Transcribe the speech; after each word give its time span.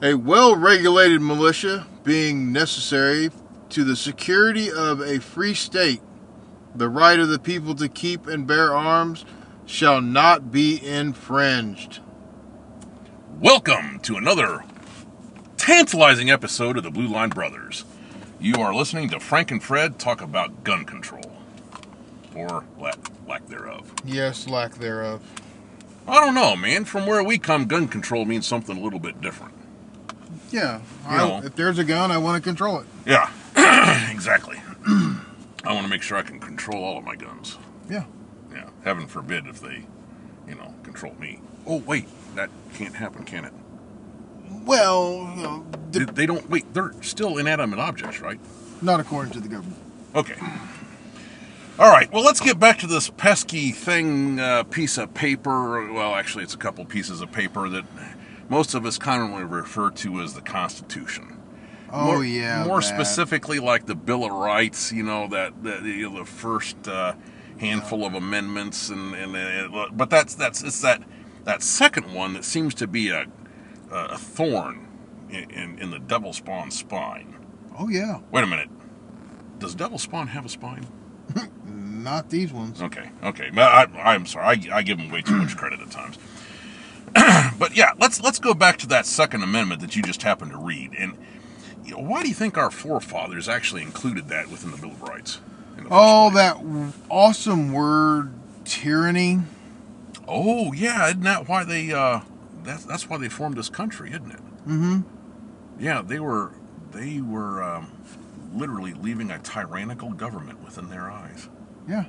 A 0.00 0.14
well 0.14 0.54
regulated 0.54 1.20
militia 1.20 1.84
being 2.04 2.52
necessary 2.52 3.30
to 3.70 3.82
the 3.82 3.96
security 3.96 4.70
of 4.70 5.00
a 5.00 5.18
free 5.18 5.54
state, 5.54 6.00
the 6.72 6.88
right 6.88 7.18
of 7.18 7.30
the 7.30 7.40
people 7.40 7.74
to 7.74 7.88
keep 7.88 8.28
and 8.28 8.46
bear 8.46 8.72
arms 8.72 9.24
shall 9.66 10.00
not 10.00 10.52
be 10.52 10.80
infringed. 10.86 11.98
Welcome 13.40 13.98
to 14.02 14.16
another 14.16 14.62
tantalizing 15.56 16.30
episode 16.30 16.76
of 16.76 16.84
the 16.84 16.92
Blue 16.92 17.08
Line 17.08 17.30
Brothers. 17.30 17.84
You 18.38 18.54
are 18.62 18.72
listening 18.72 19.08
to 19.08 19.18
Frank 19.18 19.50
and 19.50 19.60
Fred 19.60 19.98
talk 19.98 20.20
about 20.20 20.62
gun 20.62 20.84
control, 20.84 21.32
or 22.36 22.62
lack, 22.78 22.98
lack 23.26 23.48
thereof. 23.48 23.92
Yes, 24.04 24.46
lack 24.46 24.74
thereof. 24.74 25.22
I 26.06 26.20
don't 26.24 26.36
know, 26.36 26.54
man. 26.54 26.84
From 26.84 27.04
where 27.04 27.24
we 27.24 27.36
come, 27.36 27.66
gun 27.66 27.88
control 27.88 28.24
means 28.24 28.46
something 28.46 28.76
a 28.76 28.80
little 28.80 29.00
bit 29.00 29.20
different. 29.20 29.57
Yeah. 30.50 30.80
I, 31.06 31.40
if 31.44 31.54
there's 31.56 31.78
a 31.78 31.84
gun, 31.84 32.10
I 32.10 32.18
want 32.18 32.42
to 32.42 32.48
control 32.48 32.80
it. 32.80 32.86
Yeah, 33.06 33.30
exactly. 34.10 34.60
I 34.86 35.72
want 35.74 35.82
to 35.84 35.88
make 35.88 36.02
sure 36.02 36.16
I 36.16 36.22
can 36.22 36.40
control 36.40 36.82
all 36.82 36.98
of 36.98 37.04
my 37.04 37.16
guns. 37.16 37.58
Yeah. 37.90 38.04
Yeah, 38.52 38.70
heaven 38.84 39.06
forbid 39.06 39.46
if 39.46 39.60
they, 39.60 39.84
you 40.48 40.54
know, 40.54 40.74
control 40.82 41.14
me. 41.20 41.40
Oh, 41.66 41.78
wait, 41.78 42.06
that 42.34 42.50
can't 42.74 42.94
happen, 42.94 43.24
can 43.24 43.44
it? 43.44 43.52
Well, 44.64 45.32
you 45.36 45.42
know, 45.42 45.66
They, 45.90 46.04
they 46.04 46.26
don't, 46.26 46.48
wait, 46.48 46.72
they're 46.74 46.92
still 47.02 47.38
inanimate 47.38 47.78
objects, 47.78 48.20
right? 48.20 48.40
not 48.80 49.00
according 49.00 49.32
to 49.32 49.40
the 49.40 49.48
government. 49.48 49.76
Okay. 50.14 50.36
All 51.78 51.90
right. 51.90 52.10
Well, 52.12 52.22
let's 52.24 52.40
get 52.40 52.58
back 52.60 52.78
to 52.78 52.86
this 52.86 53.10
pesky 53.10 53.72
thing, 53.72 54.38
uh, 54.40 54.62
piece 54.64 54.98
of 54.98 55.14
paper. 55.14 55.92
Well, 55.92 56.14
actually, 56.14 56.44
it's 56.44 56.54
a 56.54 56.58
couple 56.58 56.84
pieces 56.84 57.20
of 57.20 57.30
paper 57.32 57.68
that 57.68 57.84
most 58.48 58.74
of 58.74 58.86
us 58.86 58.98
commonly 58.98 59.44
refer 59.44 59.90
to 59.90 60.20
as 60.20 60.34
the 60.34 60.40
Constitution. 60.40 61.38
Oh 61.90 62.04
more, 62.04 62.24
yeah. 62.24 62.64
More 62.64 62.80
that. 62.80 62.86
specifically, 62.86 63.58
like 63.58 63.86
the 63.86 63.94
Bill 63.94 64.24
of 64.24 64.32
Rights. 64.32 64.92
You 64.92 65.02
know 65.02 65.28
that, 65.28 65.62
that 65.64 65.82
you 65.82 66.10
know, 66.10 66.18
the 66.18 66.24
first 66.24 66.86
uh, 66.86 67.14
handful 67.58 68.04
of 68.04 68.14
amendments, 68.14 68.90
and, 68.90 69.14
and 69.14 69.34
uh, 69.74 69.88
but 69.92 70.10
that's 70.10 70.34
that's 70.34 70.62
it's 70.62 70.80
that 70.82 71.02
that 71.44 71.62
second 71.62 72.12
one 72.12 72.34
that 72.34 72.44
seems 72.44 72.74
to 72.74 72.86
be 72.86 73.10
a 73.10 73.26
a 73.90 74.18
thorn 74.18 74.86
in, 75.30 75.50
in, 75.50 75.78
in 75.78 75.90
the 75.90 75.98
devil 75.98 76.32
spawn 76.32 76.70
spine. 76.70 77.34
Oh 77.78 77.88
yeah. 77.88 78.20
Wait 78.30 78.44
a 78.44 78.46
minute. 78.46 78.68
Does 79.58 79.74
devil 79.74 79.98
spawn 79.98 80.28
have 80.28 80.44
a 80.44 80.48
spine? 80.48 80.86
Not 81.64 82.30
these 82.30 82.52
ones. 82.52 82.80
Okay, 82.80 83.10
okay. 83.22 83.50
I, 83.56 83.86
I'm 84.02 84.26
sorry. 84.26 84.46
I, 84.46 84.78
I 84.78 84.82
give 84.82 84.98
them 84.98 85.10
way 85.10 85.22
too 85.22 85.36
much 85.36 85.56
credit 85.56 85.80
at 85.80 85.90
times. 85.90 86.18
but 87.58 87.76
yeah, 87.76 87.92
let's 87.98 88.20
let's 88.20 88.38
go 88.38 88.54
back 88.54 88.78
to 88.78 88.86
that 88.88 89.06
Second 89.06 89.42
Amendment 89.42 89.80
that 89.80 89.96
you 89.96 90.02
just 90.02 90.22
happened 90.22 90.52
to 90.52 90.58
read. 90.58 90.94
And 90.98 91.16
you 91.84 91.92
know, 91.92 92.02
why 92.02 92.22
do 92.22 92.28
you 92.28 92.34
think 92.34 92.56
our 92.58 92.70
forefathers 92.70 93.48
actually 93.48 93.82
included 93.82 94.28
that 94.28 94.48
within 94.48 94.70
the 94.70 94.76
Bill 94.76 94.90
of 94.90 95.02
Rights? 95.02 95.40
Oh, 95.90 96.30
that 96.34 96.56
w- 96.56 96.92
awesome 97.08 97.72
word, 97.72 98.32
tyranny. 98.64 99.40
Oh 100.26 100.72
yeah, 100.72 101.08
isn't 101.08 101.22
that 101.22 101.48
why 101.48 101.64
they? 101.64 101.92
Uh, 101.92 102.20
that's 102.62 102.84
that's 102.84 103.08
why 103.08 103.16
they 103.16 103.28
formed 103.28 103.56
this 103.56 103.68
country, 103.68 104.10
isn't 104.10 104.30
it? 104.30 104.40
Mm-hmm. 104.66 105.00
Yeah, 105.78 106.02
they 106.02 106.20
were 106.20 106.52
they 106.92 107.20
were 107.20 107.62
um, 107.62 107.92
literally 108.52 108.92
leaving 108.92 109.30
a 109.30 109.38
tyrannical 109.38 110.12
government 110.12 110.62
within 110.62 110.90
their 110.90 111.10
eyes. 111.10 111.48
Yeah. 111.88 112.04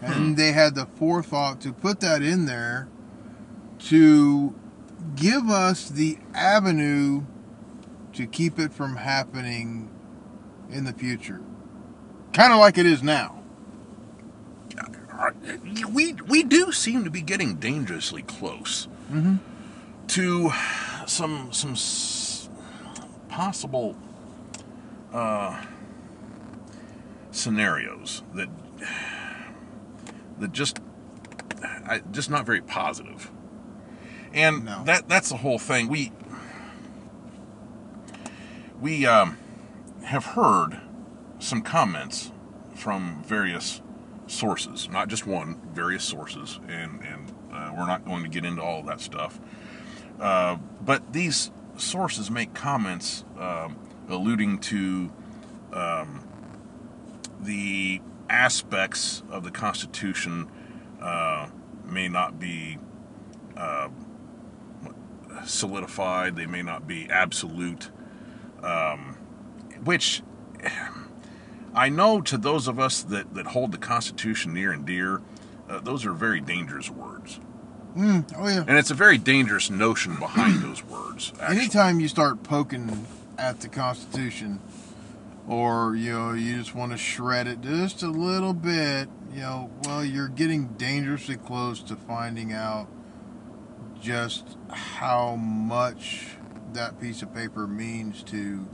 Hmm. 0.00 0.12
And 0.12 0.36
they 0.36 0.52
had 0.52 0.74
the 0.74 0.86
forethought 0.86 1.60
to 1.62 1.72
put 1.72 2.00
that 2.00 2.22
in 2.22 2.46
there 2.46 2.88
to 3.86 4.54
give 5.16 5.48
us 5.48 5.88
the 5.88 6.18
avenue 6.34 7.22
to 8.12 8.26
keep 8.26 8.58
it 8.58 8.72
from 8.72 8.96
happening 8.96 9.90
in 10.70 10.84
the 10.84 10.92
future. 10.92 11.40
Kind 12.32 12.52
of 12.52 12.58
like 12.58 12.78
it 12.78 12.86
is 12.86 13.02
now. 13.02 13.38
we 15.92 16.14
we 16.28 16.42
do 16.42 16.72
seem 16.72 17.04
to 17.04 17.10
be 17.10 17.22
getting 17.22 17.56
dangerously 17.56 18.22
close 18.22 18.88
Mm-hmm. 19.12 19.36
to 20.08 20.50
some 21.06 21.52
some 21.52 21.72
s- 21.72 22.48
possible 23.28 23.94
uh, 25.12 25.62
scenarios 27.30 28.22
that 28.34 28.48
that 30.38 30.52
just 30.52 30.78
I, 31.86 32.00
just 32.10 32.30
not 32.30 32.46
very 32.46 32.62
positive. 32.62 33.30
And 34.34 34.64
No. 34.64 34.82
that 34.84 35.08
that's 35.08 35.28
the 35.28 35.36
whole 35.36 35.58
thing. 35.58 35.88
We 35.88 36.12
we 38.80 39.06
um, 39.06 39.36
have 40.04 40.24
heard 40.24 40.80
some 41.38 41.62
comments 41.62 42.32
from 42.74 43.22
various 43.26 43.80
sources, 44.26 44.88
not 44.88 45.08
just 45.08 45.26
one, 45.26 45.60
various 45.72 46.04
sources, 46.04 46.58
and 46.68 47.00
and 47.04 47.32
uh, 47.52 47.72
we're 47.76 47.86
not 47.86 48.04
going 48.04 48.22
to 48.22 48.28
get 48.28 48.44
into 48.44 48.62
all 48.62 48.80
of 48.80 48.86
that 48.86 49.00
stuff. 49.00 49.38
Uh, 50.20 50.56
but 50.80 51.12
these 51.12 51.50
sources 51.76 52.30
make 52.30 52.54
comments 52.54 53.24
um, 53.38 53.76
alluding 54.08 54.58
to 54.58 55.12
um, 55.72 56.26
the 57.40 58.00
aspects 58.30 59.22
of 59.30 59.44
the 59.44 59.50
Constitution 59.50 60.48
uh, 61.00 61.48
may 61.84 62.08
not 62.08 62.38
be 62.38 62.78
uh, 63.56 63.88
solidified, 65.44 66.36
they 66.36 66.46
may 66.46 66.62
not 66.62 66.86
be 66.86 67.08
absolute, 67.10 67.90
um, 68.62 69.16
which 69.84 70.22
I 71.74 71.88
know 71.88 72.20
to 72.22 72.36
those 72.36 72.68
of 72.68 72.78
us 72.78 73.02
that, 73.04 73.34
that 73.34 73.46
hold 73.46 73.72
the 73.72 73.78
Constitution 73.78 74.54
near 74.54 74.72
and 74.72 74.84
dear, 74.84 75.22
uh, 75.68 75.80
those 75.80 76.04
are 76.04 76.12
very 76.12 76.40
dangerous 76.40 76.90
words. 76.90 77.40
Mm, 77.96 78.32
oh, 78.36 78.48
yeah. 78.48 78.64
And 78.66 78.78
it's 78.78 78.90
a 78.90 78.94
very 78.94 79.18
dangerous 79.18 79.70
notion 79.70 80.16
behind 80.16 80.62
those 80.62 80.84
words. 80.84 81.32
Actually. 81.40 81.58
Anytime 81.58 82.00
you 82.00 82.08
start 82.08 82.42
poking 82.42 83.06
at 83.38 83.60
the 83.60 83.68
Constitution, 83.68 84.60
or 85.48 85.94
you 85.96 86.12
know, 86.12 86.32
you 86.32 86.56
just 86.56 86.74
want 86.74 86.92
to 86.92 86.98
shred 86.98 87.46
it 87.46 87.60
just 87.60 88.02
a 88.02 88.08
little 88.08 88.54
bit, 88.54 89.08
you 89.34 89.40
know, 89.40 89.70
well, 89.84 90.04
you're 90.04 90.28
getting 90.28 90.68
dangerously 90.74 91.36
close 91.36 91.82
to 91.82 91.96
finding 91.96 92.52
out 92.52 92.88
just 94.02 94.56
how 94.70 95.36
much 95.36 96.26
that 96.72 97.00
piece 97.00 97.22
of 97.22 97.32
paper 97.32 97.66
means 97.66 98.22
to 98.24 98.66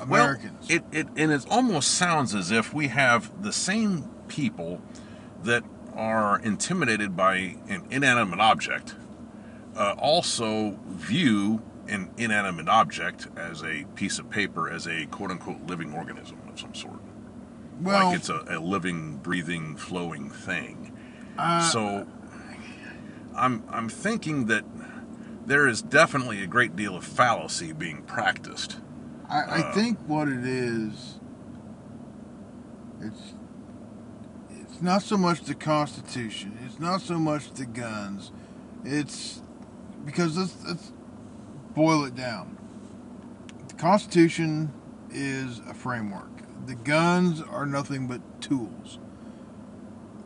Americans. 0.00 0.68
Well, 0.68 0.78
it, 0.78 0.84
it 0.90 1.06
and 1.16 1.30
it 1.30 1.46
almost 1.50 1.92
sounds 1.92 2.34
as 2.34 2.50
if 2.50 2.72
we 2.72 2.88
have 2.88 3.42
the 3.42 3.52
same 3.52 4.08
people 4.26 4.80
that 5.42 5.64
are 5.94 6.40
intimidated 6.40 7.16
by 7.16 7.56
an 7.68 7.84
inanimate 7.90 8.40
object 8.40 8.94
uh, 9.76 9.94
also 9.98 10.78
view 10.86 11.62
an 11.88 12.10
inanimate 12.16 12.68
object 12.68 13.28
as 13.36 13.62
a 13.62 13.84
piece 13.94 14.18
of 14.18 14.28
paper 14.30 14.70
as 14.70 14.86
a 14.86 15.06
quote 15.06 15.30
unquote 15.30 15.60
living 15.66 15.92
organism 15.94 16.38
of 16.48 16.58
some 16.58 16.74
sort. 16.74 17.00
well, 17.80 18.08
like 18.08 18.16
it's 18.16 18.28
a, 18.28 18.44
a 18.48 18.58
living, 18.58 19.16
breathing, 19.18 19.76
flowing 19.76 20.30
thing. 20.30 20.92
uh, 21.38 21.60
so 21.68 22.06
I'm 23.38 23.64
I'm 23.70 23.88
thinking 23.88 24.46
that 24.46 24.64
there 25.46 25.66
is 25.66 25.80
definitely 25.80 26.42
a 26.42 26.46
great 26.46 26.76
deal 26.76 26.96
of 26.96 27.04
fallacy 27.04 27.72
being 27.72 28.02
practiced. 28.02 28.78
I, 29.28 29.40
I 29.40 29.58
uh, 29.60 29.74
think 29.74 29.98
what 30.06 30.28
it 30.28 30.44
is, 30.44 31.18
it's 33.00 33.34
it's 34.50 34.82
not 34.82 35.02
so 35.02 35.16
much 35.16 35.42
the 35.42 35.54
Constitution. 35.54 36.58
It's 36.66 36.78
not 36.78 37.00
so 37.00 37.18
much 37.18 37.52
the 37.52 37.66
guns. 37.66 38.32
It's 38.84 39.40
because 40.04 40.36
let's, 40.36 40.56
let's 40.66 40.92
boil 41.74 42.04
it 42.04 42.14
down. 42.14 42.56
The 43.68 43.74
Constitution 43.74 44.72
is 45.10 45.60
a 45.68 45.74
framework. 45.74 46.30
The 46.66 46.74
guns 46.74 47.40
are 47.42 47.66
nothing 47.66 48.06
but 48.06 48.20
tools. 48.40 48.98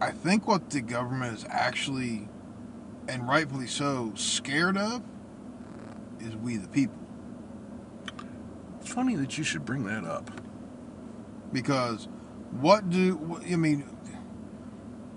I 0.00 0.10
think 0.10 0.48
what 0.48 0.70
the 0.70 0.80
government 0.80 1.38
is 1.38 1.44
actually, 1.48 2.28
and 3.08 3.26
rightfully 3.28 3.66
so, 3.66 4.12
scared 4.14 4.76
of 4.76 5.02
is 6.20 6.36
we 6.36 6.56
the 6.56 6.68
people. 6.68 6.96
It's 8.80 8.92
funny 8.92 9.16
that 9.16 9.38
you 9.38 9.44
should 9.44 9.64
bring 9.64 9.84
that 9.84 10.04
up. 10.04 10.30
because 11.52 12.08
what 12.60 12.90
do 12.90 13.40
I 13.50 13.56
mean? 13.56 13.84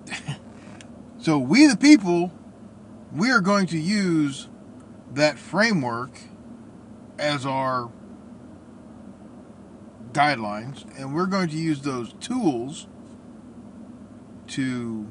so 1.18 1.38
we 1.38 1.68
the 1.68 1.78
people, 1.78 2.32
we 3.14 3.32
are 3.32 3.42
going 3.42 3.68
to 3.68 3.78
use 3.80 4.48
that 5.14 5.38
framework 5.38 6.20
as 7.18 7.46
our 7.46 7.92
guidelines, 10.12 10.86
and 10.98 11.14
we're 11.14 11.26
going 11.26 11.50
to 11.50 11.58
use 11.58 11.81
those 11.81 12.14
tools 12.20 12.88
to 14.48 15.08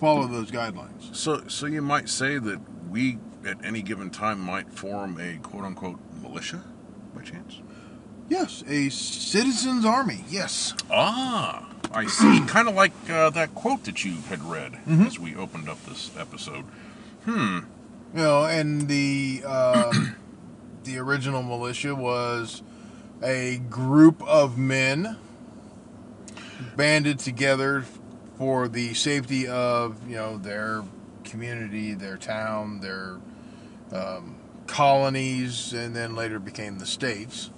follow 0.00 0.26
those 0.26 0.50
guidelines. 0.50 1.14
So, 1.14 1.46
so 1.48 1.66
you 1.66 1.82
might 1.82 2.08
say 2.08 2.38
that 2.38 2.60
we 2.90 3.18
at 3.46 3.62
any 3.64 3.82
given 3.82 4.10
time 4.10 4.40
might 4.40 4.70
form 4.72 5.18
a 5.20 5.36
quote 5.38 5.64
unquote 5.64 5.98
militia 6.22 6.62
by 7.14 7.22
chance? 7.22 7.60
Yes, 8.28 8.64
a 8.66 8.88
citizens' 8.88 9.84
army. 9.84 10.24
Yes. 10.28 10.74
Ah, 10.90 11.68
I 11.92 12.06
see. 12.06 12.40
kind 12.46 12.68
of 12.68 12.74
like 12.74 12.92
uh, 13.10 13.30
that 13.30 13.54
quote 13.54 13.84
that 13.84 14.04
you 14.04 14.16
had 14.28 14.42
read 14.42 14.72
Mhm. 14.86 15.06
as 15.06 15.18
we 15.18 15.36
opened 15.36 15.68
up 15.68 15.84
this 15.84 16.10
episode. 16.18 16.64
Hmm. 17.24 17.58
You 18.14 18.20
know, 18.22 18.44
and 18.44 18.88
the 18.88 19.42
um, 19.46 20.16
the 20.84 20.98
original 20.98 21.42
militia 21.42 21.94
was 21.94 22.62
a 23.22 23.58
group 23.68 24.22
of 24.26 24.56
men 24.56 25.16
banded 26.76 27.18
together 27.18 27.84
for 28.38 28.68
the 28.68 28.94
safety 28.94 29.46
of 29.46 29.96
you 30.08 30.16
know 30.16 30.38
their 30.38 30.82
community, 31.24 31.94
their 31.94 32.16
town, 32.16 32.80
their 32.80 33.18
um, 33.92 34.36
colonies, 34.66 35.72
and 35.72 35.94
then 35.94 36.14
later 36.14 36.38
became 36.38 36.78
the 36.78 36.86
states. 36.86 37.50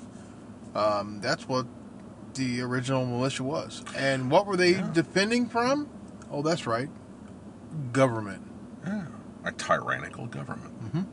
Um, 0.75 1.21
that's 1.21 1.49
what 1.49 1.67
the 2.35 2.61
original 2.61 3.07
militia 3.07 3.43
was. 3.45 3.83
And 3.97 4.31
what 4.31 4.47
were 4.47 4.57
they 4.57 4.73
Yeah. 4.73 4.91
defending 4.93 5.49
from? 5.49 5.89
Oh, 6.31 6.43
that's 6.43 6.67
right, 6.67 6.91
government. 7.93 8.43
Yeah, 8.87 9.07
a 9.45 9.53
tyrannical 9.53 10.27
government. 10.27 10.93
Mhm. 10.93 11.07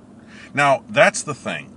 Now, 0.54 0.83
that's 0.89 1.24
the 1.24 1.33
thing. 1.33 1.69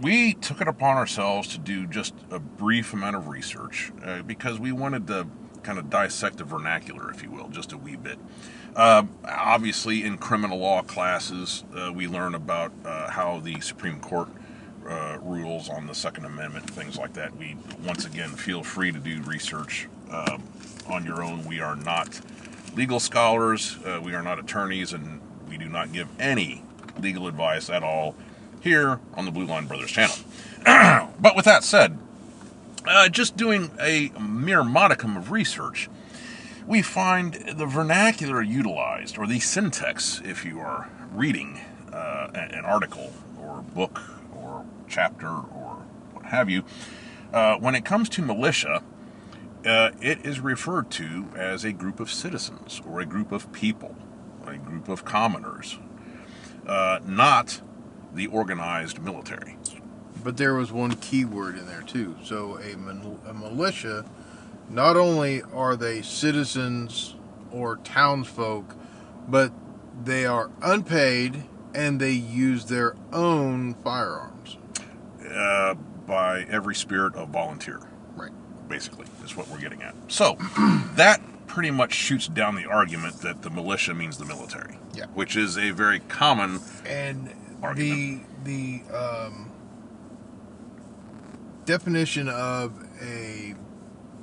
We 0.00 0.34
took 0.34 0.60
it 0.60 0.68
upon 0.68 0.96
ourselves 0.96 1.48
to 1.48 1.58
do 1.58 1.86
just 1.86 2.14
a 2.30 2.38
brief 2.38 2.92
amount 2.92 3.14
of 3.16 3.28
research 3.28 3.92
uh, 4.04 4.22
because 4.22 4.58
we 4.58 4.72
wanted 4.72 5.06
to 5.08 5.26
kind 5.62 5.78
of 5.78 5.90
dissect 5.90 6.38
the 6.38 6.44
vernacular, 6.44 7.10
if 7.10 7.22
you 7.22 7.30
will, 7.30 7.48
just 7.48 7.72
a 7.72 7.78
wee 7.78 7.96
bit. 7.96 8.18
Uh, 8.74 9.04
obviously, 9.24 10.02
in 10.02 10.16
criminal 10.16 10.58
law 10.58 10.82
classes, 10.82 11.64
uh, 11.76 11.92
we 11.92 12.06
learn 12.06 12.34
about 12.34 12.72
uh, 12.84 13.10
how 13.10 13.38
the 13.40 13.60
Supreme 13.60 14.00
Court 14.00 14.28
uh, 14.88 15.18
rules 15.22 15.68
on 15.68 15.86
the 15.86 15.94
Second 15.94 16.24
Amendment, 16.24 16.68
things 16.70 16.96
like 16.96 17.12
that. 17.14 17.36
We, 17.36 17.56
once 17.84 18.04
again, 18.04 18.30
feel 18.30 18.62
free 18.62 18.90
to 18.90 18.98
do 18.98 19.20
research 19.22 19.88
um, 20.10 20.42
on 20.88 21.04
your 21.04 21.22
own. 21.22 21.44
We 21.44 21.60
are 21.60 21.76
not 21.76 22.20
legal 22.74 22.98
scholars, 22.98 23.76
uh, 23.84 24.00
we 24.02 24.14
are 24.14 24.22
not 24.22 24.38
attorneys, 24.38 24.92
and 24.92 25.20
we 25.48 25.58
do 25.58 25.68
not 25.68 25.92
give 25.92 26.08
any 26.18 26.62
legal 26.98 27.26
advice 27.26 27.68
at 27.68 27.82
all 27.82 28.14
here 28.60 29.00
on 29.14 29.24
the 29.24 29.30
Blue 29.30 29.44
Line 29.44 29.66
Brothers 29.66 29.90
channel. 29.90 30.16
but 30.64 31.36
with 31.36 31.44
that 31.44 31.64
said, 31.64 31.98
uh, 32.86 33.08
just 33.08 33.36
doing 33.36 33.70
a 33.80 34.10
mere 34.20 34.64
modicum 34.64 35.16
of 35.16 35.30
research, 35.30 35.88
we 36.66 36.82
find 36.82 37.34
the 37.34 37.66
vernacular 37.66 38.42
utilized, 38.42 39.18
or 39.18 39.26
the 39.26 39.40
syntax, 39.40 40.20
if 40.24 40.44
you 40.44 40.60
are 40.60 40.88
reading 41.12 41.60
uh, 41.92 42.30
an 42.34 42.64
article 42.64 43.12
or 43.40 43.62
book 43.62 44.00
or 44.36 44.64
chapter 44.88 45.28
or 45.28 45.82
what 46.12 46.26
have 46.26 46.48
you, 46.48 46.64
uh, 47.32 47.56
when 47.56 47.74
it 47.74 47.84
comes 47.84 48.08
to 48.10 48.22
militia, 48.22 48.82
uh, 49.64 49.90
it 50.00 50.24
is 50.24 50.40
referred 50.40 50.90
to 50.90 51.26
as 51.36 51.64
a 51.64 51.72
group 51.72 52.00
of 52.00 52.10
citizens 52.10 52.80
or 52.86 53.00
a 53.00 53.06
group 53.06 53.32
of 53.32 53.52
people, 53.52 53.94
a 54.46 54.56
group 54.56 54.88
of 54.88 55.04
commoners, 55.04 55.78
uh, 56.66 56.98
not 57.04 57.60
the 58.14 58.26
organized 58.26 59.00
military. 59.00 59.56
But 60.24 60.36
there 60.36 60.54
was 60.54 60.70
one 60.72 60.94
key 60.96 61.24
word 61.24 61.58
in 61.58 61.66
there 61.66 61.82
too. 61.82 62.16
So 62.24 62.58
a, 62.58 62.72
a 63.28 63.34
militia, 63.34 64.04
not 64.68 64.96
only 64.96 65.42
are 65.54 65.76
they 65.76 66.02
citizens 66.02 67.14
or 67.50 67.76
townsfolk, 67.78 68.74
but 69.28 69.52
they 70.04 70.24
are 70.26 70.50
unpaid 70.62 71.44
and 71.74 72.00
they 72.00 72.12
use 72.12 72.66
their 72.66 72.94
own 73.12 73.74
firearms. 73.82 74.58
uh, 75.30 75.74
by 76.06 76.42
every 76.50 76.74
spirit 76.74 77.14
of 77.14 77.28
volunteer. 77.30 77.80
Right. 78.16 78.32
Basically, 78.68 79.06
is 79.24 79.36
what 79.36 79.48
we're 79.48 79.58
getting 79.60 79.82
at. 79.82 79.94
So, 80.08 80.36
that 80.96 81.20
pretty 81.46 81.70
much 81.70 81.94
shoots 81.94 82.26
down 82.28 82.56
the 82.56 82.66
argument 82.66 83.20
that 83.20 83.42
the 83.42 83.50
militia 83.50 83.94
means 83.94 84.18
the 84.18 84.24
military. 84.24 84.76
Yeah. 84.94 85.06
Which 85.14 85.36
is 85.36 85.56
a 85.56 85.70
very 85.70 86.00
common. 86.00 86.60
And 86.86 87.32
Argument. 87.62 88.24
the 88.44 88.82
the 88.90 88.96
um, 88.96 89.51
definition 91.64 92.28
of 92.28 92.72
a 93.00 93.54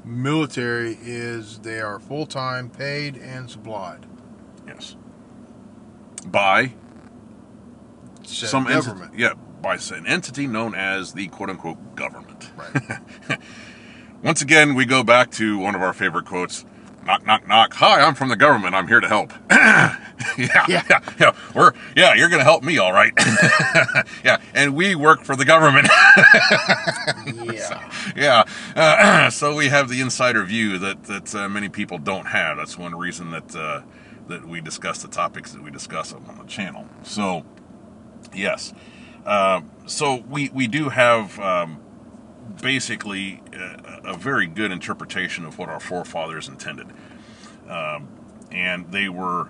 military 0.05 0.97
is 1.01 1.59
they 1.59 1.79
are 1.79 1.99
full 1.99 2.25
time, 2.25 2.69
paid, 2.69 3.17
and 3.17 3.49
supplied. 3.49 4.05
Yes. 4.67 4.95
By 6.25 6.73
Said 8.23 8.49
some 8.49 8.65
government. 8.65 9.13
Entity, 9.13 9.21
yeah, 9.21 9.33
by 9.61 9.75
an 9.75 10.07
entity 10.07 10.47
known 10.47 10.75
as 10.75 11.13
the 11.13 11.27
quote 11.27 11.49
unquote 11.49 11.95
government. 11.95 12.51
Right. 12.55 13.39
Once 14.23 14.41
again, 14.41 14.75
we 14.75 14.85
go 14.85 15.03
back 15.03 15.31
to 15.31 15.57
one 15.57 15.75
of 15.75 15.81
our 15.81 15.93
favorite 15.93 16.25
quotes. 16.25 16.65
Knock, 17.05 17.25
knock, 17.25 17.47
knock. 17.47 17.73
Hi, 17.75 18.01
I'm 18.01 18.15
from 18.15 18.29
the 18.29 18.35
government. 18.35 18.75
I'm 18.75 18.87
here 18.87 18.99
to 18.99 19.07
help. 19.07 19.33
yeah, 20.37 20.65
Yeah. 20.67 20.83
yeah, 20.89 20.99
yeah. 21.19 21.35
We're 21.55 21.73
yeah. 21.95 22.13
You're 22.13 22.29
gonna 22.29 22.43
help 22.43 22.63
me, 22.63 22.77
all 22.77 22.91
right. 22.91 23.13
yeah, 24.23 24.39
and 24.53 24.75
we 24.75 24.95
work 24.95 25.23
for 25.23 25.35
the 25.35 25.45
government. 25.45 25.87
yeah. 27.53 27.91
yeah. 28.15 28.43
Uh, 28.75 29.29
so 29.29 29.55
we 29.55 29.69
have 29.69 29.89
the 29.89 30.01
insider 30.01 30.43
view 30.43 30.77
that 30.79 31.03
that 31.05 31.35
uh, 31.35 31.47
many 31.49 31.69
people 31.69 31.97
don't 31.97 32.27
have. 32.27 32.57
That's 32.57 32.77
one 32.77 32.95
reason 32.95 33.31
that 33.31 33.55
uh, 33.55 33.81
that 34.27 34.45
we 34.47 34.61
discuss 34.61 35.01
the 35.01 35.07
topics 35.07 35.51
that 35.53 35.63
we 35.63 35.71
discuss 35.71 36.13
on 36.13 36.37
the 36.37 36.45
channel. 36.45 36.87
So, 37.03 37.45
yes. 38.33 38.73
Uh, 39.25 39.61
so 39.85 40.23
we 40.29 40.49
we 40.49 40.67
do 40.67 40.89
have 40.89 41.39
um, 41.39 41.79
basically 42.61 43.41
a, 43.53 44.11
a 44.11 44.17
very 44.17 44.47
good 44.47 44.71
interpretation 44.71 45.45
of 45.45 45.57
what 45.57 45.69
our 45.69 45.79
forefathers 45.79 46.47
intended, 46.47 46.87
um, 47.67 48.07
and 48.51 48.91
they 48.91 49.09
were 49.09 49.49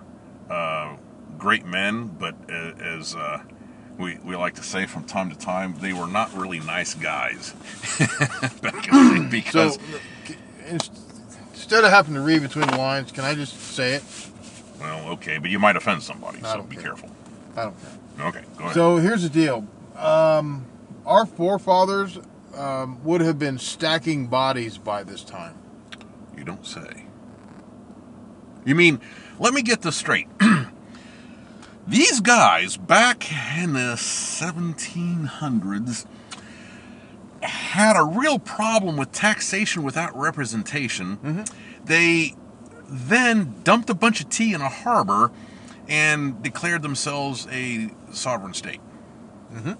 uh, 0.50 0.96
great 1.38 1.66
men, 1.66 2.07
but 2.19 2.36
as 2.50 3.16
uh, 3.16 3.42
we, 3.98 4.18
we 4.24 4.36
like 4.36 4.56
to 4.56 4.63
say 4.63 4.86
from 4.86 5.04
time 5.04 5.30
to 5.30 5.38
time, 5.38 5.75
they 5.80 5.94
were 5.94 6.07
not 6.07 6.34
really 6.36 6.60
nice 6.60 6.94
guys 6.96 7.54
back 8.62 8.88
in 8.88 8.94
the 8.94 9.19
day 9.19 9.28
because 9.30 9.75
So, 9.75 10.36
instead 10.68 11.84
of 11.84 11.92
having 11.92 12.13
to 12.16 12.22
read 12.22 12.42
between 12.42 12.68
the 12.68 12.78
lines, 12.78 13.12
can 13.12 13.24
I 13.25 13.36
just 13.36 13.54
say 13.60 13.94
it? 13.96 14.04
well, 14.80 15.10
okay, 15.10 15.38
but 15.38 15.50
you 15.50 15.60
might 15.60 15.75
offend 15.75 16.01
somebody, 16.04 16.40
I 16.44 16.54
so 16.54 16.63
be 16.63 16.75
care. 16.75 16.84
careful. 16.86 17.10
I 17.56 17.63
don't 17.65 17.75
care. 17.82 18.27
Okay, 18.27 18.44
go 18.58 18.63
ahead. 18.65 18.74
So 18.75 18.98
here's 18.98 19.24
the 19.24 19.29
deal. 19.29 19.68
Um, 19.98 20.65
our 21.06 21.25
forefathers 21.25 22.18
um, 22.56 23.03
would 23.03 23.22
have 23.22 23.38
been 23.38 23.58
stacking 23.58 24.27
bodies 24.27 24.77
by 24.77 25.03
this 25.03 25.24
time. 25.24 25.56
You 26.38 26.44
don't 26.46 26.65
say. 26.65 27.06
You 28.65 28.75
mean, 28.75 29.01
let 29.39 29.53
me 29.53 29.62
get 29.62 29.81
this 29.81 29.96
straight. 29.96 30.27
These 31.88 32.19
guys 32.22 32.77
back 32.77 33.31
in 33.58 33.74
the 33.74 33.96
1700s 33.96 36.05
had 37.41 37.96
a 37.98 38.03
real 38.03 38.38
problem 38.38 38.96
with 38.98 39.12
taxation 39.12 39.81
without 39.84 40.15
representation. 40.17 41.46
They 41.84 42.36
then 42.88 43.55
dumped 43.63 43.89
a 43.89 43.93
bunch 43.96 44.22
of 44.22 44.29
tea 44.29 44.53
in 44.53 44.62
a 44.62 44.69
harbor 44.69 45.31
and 45.88 46.43
declared 46.43 46.81
themselves 46.84 47.48
a 47.51 47.89
sovereign 48.12 48.53
state 48.53 48.81
Mhm. 49.53 49.77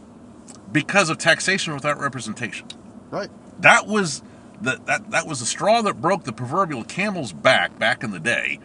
because 0.72 1.10
of 1.10 1.18
taxation 1.20 1.74
without 1.75 2.00
representation 2.00 2.66
Right. 3.12 3.30
that 3.60 3.86
was 3.88 4.24
the 4.62 4.80
that 4.86 5.12
that 5.12 5.28
was 5.28 5.39
the 5.39 5.46
straw 5.46 5.82
that 5.84 6.01
broke 6.01 6.24
the 6.24 6.34
proverbial 6.34 6.84
camel's 6.84 7.32
back 7.34 7.78
back 7.78 8.04
in 8.04 8.10
the 8.12 8.20
day. 8.20 8.60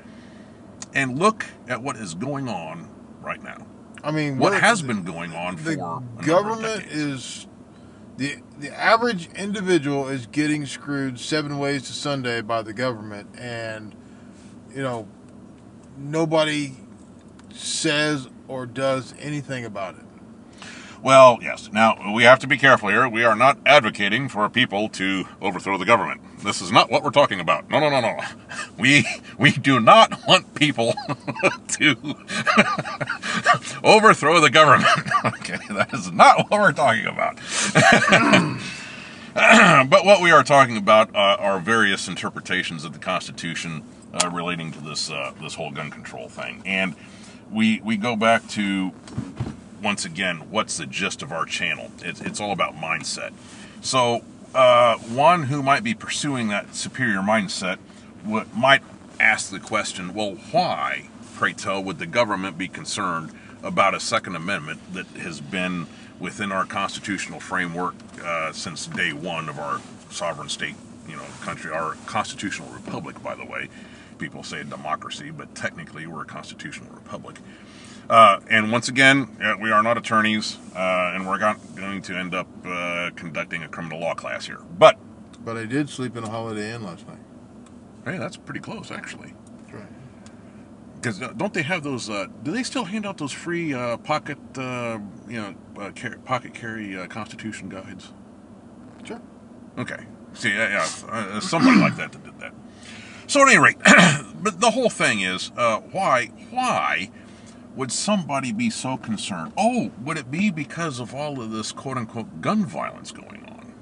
And 0.93 1.19
look 1.19 1.47
at 1.69 1.83
what 1.83 1.97
is 1.97 2.15
going 2.15 2.49
on 2.49 2.89
right 3.23 3.43
now. 3.43 3.59
I 4.03 4.11
mean, 4.11 4.39
What 4.39 4.53
what- 4.53 4.63
has 4.63 4.83
the- 4.83 4.89
been 4.89 5.03
going 5.03 5.35
on 5.35 5.57
for 5.57 5.71
the 5.71 5.83
of 5.83 6.25
government 6.27 6.85
is 6.87 7.47
the 8.17 8.37
the 8.59 8.71
average 8.79 9.29
individual 9.35 10.09
is 10.09 10.27
getting 10.27 10.67
screwed 10.67 11.19
seven 11.19 11.59
ways 11.59 11.83
to 11.85 11.93
Sunday 11.93 12.41
by 12.43 12.63
the 12.63 12.73
government, 12.73 13.29
and 13.39 13.95
you 14.75 14.83
know 14.83 15.09
nobody 15.97 16.75
says 17.53 18.29
or 18.49 18.67
does 18.67 19.15
anything 19.21 19.65
about 19.65 19.95
it. 19.95 20.05
Well, 21.03 21.39
yes. 21.43 21.71
Now 21.73 22.13
we 22.15 22.23
have 22.25 22.39
to 22.41 22.47
be 22.47 22.57
careful 22.57 22.89
here. 22.89 23.09
We 23.09 23.25
are 23.25 23.37
not 23.37 23.59
advocating 23.67 24.29
for 24.29 24.49
people 24.49 24.89
to 24.91 25.25
overthrow 25.41 25.77
the 25.77 25.85
government. 25.85 26.21
This 26.45 26.61
is 26.61 26.71
not 26.71 26.91
what 26.91 27.03
we're 27.03 27.11
talking 27.11 27.41
about. 27.41 27.71
No, 27.71 27.81
no, 27.81 27.89
no, 27.89 28.01
no. 28.01 28.21
We 28.79 29.07
we 29.39 29.51
do 29.51 29.81
not 29.81 30.27
want 30.29 30.55
people 30.55 30.95
to 31.69 31.97
overthrow 33.83 34.41
the 34.41 34.51
government. 34.51 34.89
Okay, 35.25 35.59
that 35.71 35.93
is 35.95 36.13
not 36.13 36.51
what 36.51 36.61
we're 36.61 36.73
talking 36.73 37.07
about. 37.07 37.37
but 39.91 40.05
what 40.05 40.21
we 40.21 40.31
are 40.31 40.43
talking 40.43 40.77
about 40.77 41.15
uh, 41.15 41.37
are 41.39 41.59
various 41.59 42.09
interpretations 42.09 42.85
of 42.85 42.93
the 42.93 42.99
Constitution 42.99 43.83
uh, 44.13 44.29
relating 44.31 44.71
to 44.73 44.81
this 44.81 45.11
uh, 45.11 45.33
this 45.41 45.55
whole 45.55 45.71
gun 45.71 45.91
control 45.91 46.29
thing, 46.29 46.63
and 46.67 46.95
we 47.51 47.81
we 47.83 47.97
go 47.97 48.17
back 48.17 48.47
to 48.49 48.93
once 49.85 50.05
again, 50.07 50.39
what's 50.51 50.79
the 50.79 50.87
gist 50.87 51.23
of 51.23 51.31
our 51.31 51.45
channel? 51.45 51.91
It's, 52.01 52.21
it's 52.23 52.41
all 52.41 52.53
about 52.53 52.75
mindset. 52.75 53.33
So, 53.83 54.25
uh, 54.55 54.99
one 54.99 55.45
who 55.45 55.63
might 55.63 55.83
be 55.83 55.95
pursuing 55.95 56.49
that 56.49 56.75
superior 56.75 57.19
mindset 57.19 57.79
might 58.55 58.83
ask 59.21 59.51
the 59.51 59.61
question, 59.61 60.15
well, 60.15 60.37
why, 60.51 61.09
pray 61.35 61.53
tell, 61.53 61.83
would 61.83 61.99
the 61.99 62.07
government 62.07 62.57
be 62.57 62.69
concerned 62.69 63.33
about 63.63 63.95
a 63.95 64.01
Second 64.01 64.37
Amendment 64.37 64.81
that 64.95 65.07
has 65.07 65.41
been 65.41 65.87
within 66.21 66.53
our 66.53 66.65
constitutional 66.65 67.41
framework 67.41 67.95
uh, 68.23 68.53
since 68.53 68.87
day 68.87 69.13
one 69.13 69.49
of 69.49 69.59
our 69.59 69.81
sovereign 70.11 70.49
state, 70.49 70.75
you 71.09 71.17
know, 71.17 71.25
country, 71.43 71.73
our 71.73 71.97
constitutional 72.07 72.69
republic, 72.71 73.23
by 73.23 73.35
the 73.35 73.45
way. 73.45 73.69
People 74.19 74.43
say 74.43 74.63
democracy, 74.63 75.31
but 75.31 75.55
technically 75.55 76.07
we're 76.07 76.23
a 76.23 76.27
constitutional 76.27 76.89
republic. 76.95 77.37
Uh, 78.09 78.39
and 78.49 78.71
once 78.71 78.89
again, 78.89 79.29
we 79.61 79.71
are 79.71 79.83
not 79.83 79.97
attorneys, 79.97 80.59
uh, 80.77 81.13
and 81.15 81.27
we're 81.27 81.39
not 81.39 81.59
going 81.85 82.03
to 82.03 82.17
end 82.17 82.35
up 82.35 82.49
uh, 82.65 83.11
conducting 83.15 83.63
a 83.63 83.69
criminal 83.69 84.01
law 84.01 84.15
class 84.15 84.47
here. 84.47 84.61
But 84.79 84.99
But 85.45 85.57
I 85.57 85.67
did 85.67 85.89
sleep 85.89 86.17
in 86.17 86.25
a 86.25 86.29
Holiday 86.31 86.75
Inn 86.75 86.83
last 86.83 87.07
night. 87.07 87.19
hey, 88.05 88.19
that's 88.19 88.37
pretty 88.37 88.61
close, 88.61 88.91
actually. 88.91 89.35
That's 89.59 89.73
right. 89.75 89.89
Because 90.97 91.19
don't 91.37 91.53
they 91.53 91.63
have 91.63 91.83
those? 91.83 92.09
Uh, 92.09 92.27
do 92.43 92.51
they 92.51 92.63
still 92.63 92.85
hand 92.85 93.05
out 93.07 93.19
those 93.19 93.33
free 93.33 93.75
uh, 93.75 93.99
pocket, 93.99 94.39
uh, 94.57 94.99
you 95.29 95.41
know, 95.41 95.55
uh, 95.79 95.91
car- 95.91 96.19
pocket 96.25 96.55
carry 96.55 96.97
uh, 96.97 97.07
Constitution 97.07 97.69
guides? 97.69 98.13
Sure. 99.05 99.21
Okay. 99.77 100.05
See, 100.33 100.49
yeah, 100.51 100.69
yeah 100.71 101.11
uh, 101.11 101.41
somebody 101.41 101.79
like 101.79 101.97
that 101.97 102.13
that 102.13 102.25
did 102.25 102.39
that. 102.41 102.55
So 103.27 103.43
at 103.43 103.49
any 103.49 103.59
rate, 103.59 103.77
but 104.43 104.61
the 104.61 104.71
whole 104.71 104.91
thing 104.91 105.21
is, 105.21 105.51
uh, 105.57 105.81
why, 105.81 106.27
why 106.51 107.11
would 107.75 107.91
somebody 107.91 108.53
be 108.53 108.71
so 108.71 108.97
concerned? 108.97 109.53
Oh, 109.57 109.91
would 110.03 110.17
it 110.17 110.31
be 110.31 110.51
because 110.51 111.01
of 111.01 111.15
all 111.15 111.41
of 111.41 111.51
this 111.51 111.73
quote 111.73 111.97
unquote 111.97 112.41
gun 112.41 112.65
violence 112.65 113.13
going 113.13 113.45
on? 113.49 113.73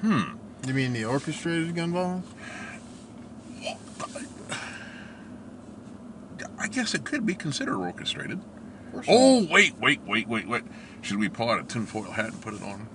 Hmm. 0.00 0.36
You 0.66 0.74
mean 0.74 0.92
the 0.92 1.04
orchestrated 1.04 1.74
gun 1.74 1.92
violence? 1.92 2.26
I 6.58 6.68
guess 6.68 6.94
it 6.94 7.04
could 7.04 7.26
be 7.26 7.34
considered 7.34 7.76
orchestrated. 7.76 8.40
Oh, 9.08 9.46
wait, 9.50 9.76
wait, 9.80 10.00
wait, 10.06 10.28
wait, 10.28 10.46
wait. 10.46 10.62
Should 11.00 11.18
we 11.18 11.28
pull 11.28 11.50
out 11.50 11.58
a 11.58 11.64
tinfoil 11.64 12.04
hat 12.04 12.26
and 12.26 12.40
put 12.40 12.54
it 12.54 12.62
on? 12.62 12.88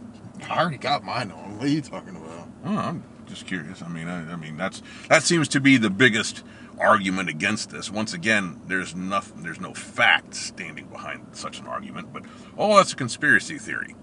I 0.49 0.59
already 0.59 0.77
got 0.77 1.03
mine 1.03 1.31
on. 1.31 1.57
What 1.57 1.65
are 1.65 1.69
you 1.69 1.81
talking 1.81 2.15
about? 2.15 2.47
Oh, 2.63 2.77
I'm 2.77 3.03
just 3.25 3.45
curious. 3.45 3.81
I 3.81 3.89
mean, 3.89 4.07
I, 4.07 4.31
I 4.31 4.35
mean 4.37 4.55
that's 4.55 4.81
that 5.09 5.23
seems 5.23 5.47
to 5.49 5.59
be 5.59 5.77
the 5.77 5.89
biggest 5.89 6.43
argument 6.79 7.29
against 7.29 7.69
this. 7.69 7.89
Once 7.91 8.13
again, 8.13 8.61
there's 8.67 8.95
nothing, 8.95 9.43
there's 9.43 9.59
no 9.59 9.73
fact 9.73 10.35
standing 10.35 10.85
behind 10.87 11.27
such 11.31 11.59
an 11.59 11.67
argument. 11.67 12.13
But 12.13 12.23
oh, 12.57 12.77
that's 12.77 12.93
a 12.93 12.95
conspiracy 12.95 13.57
theory. 13.57 13.95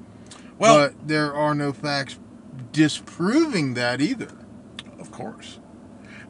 Well, 0.58 0.88
but 0.88 1.08
there 1.08 1.34
are 1.34 1.54
no 1.54 1.72
facts 1.72 2.18
disproving 2.72 3.74
that 3.74 4.00
either. 4.00 4.28
of 4.98 5.10
course. 5.10 5.58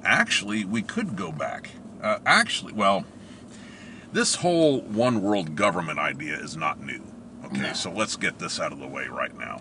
Actually, 0.05 0.65
we 0.65 0.83
could 0.83 1.17
go 1.17 1.33
back. 1.33 1.71
Uh, 2.03 2.19
actually, 2.27 2.73
well, 2.75 3.05
this 4.13 4.37
whole 4.37 4.83
one 4.83 5.23
world 5.23 5.55
government 5.57 5.99
idea 5.99 6.37
is 6.39 6.57
not 6.57 6.81
new. 6.81 7.03
Okay, 7.47 7.61
No. 7.61 7.73
so 7.73 7.91
let's 7.91 8.17
get 8.17 8.39
this 8.39 8.61
out 8.61 8.73
of 8.73 8.79
the 8.79 8.87
way 8.87 9.07
right 9.09 9.37
now. 9.39 9.61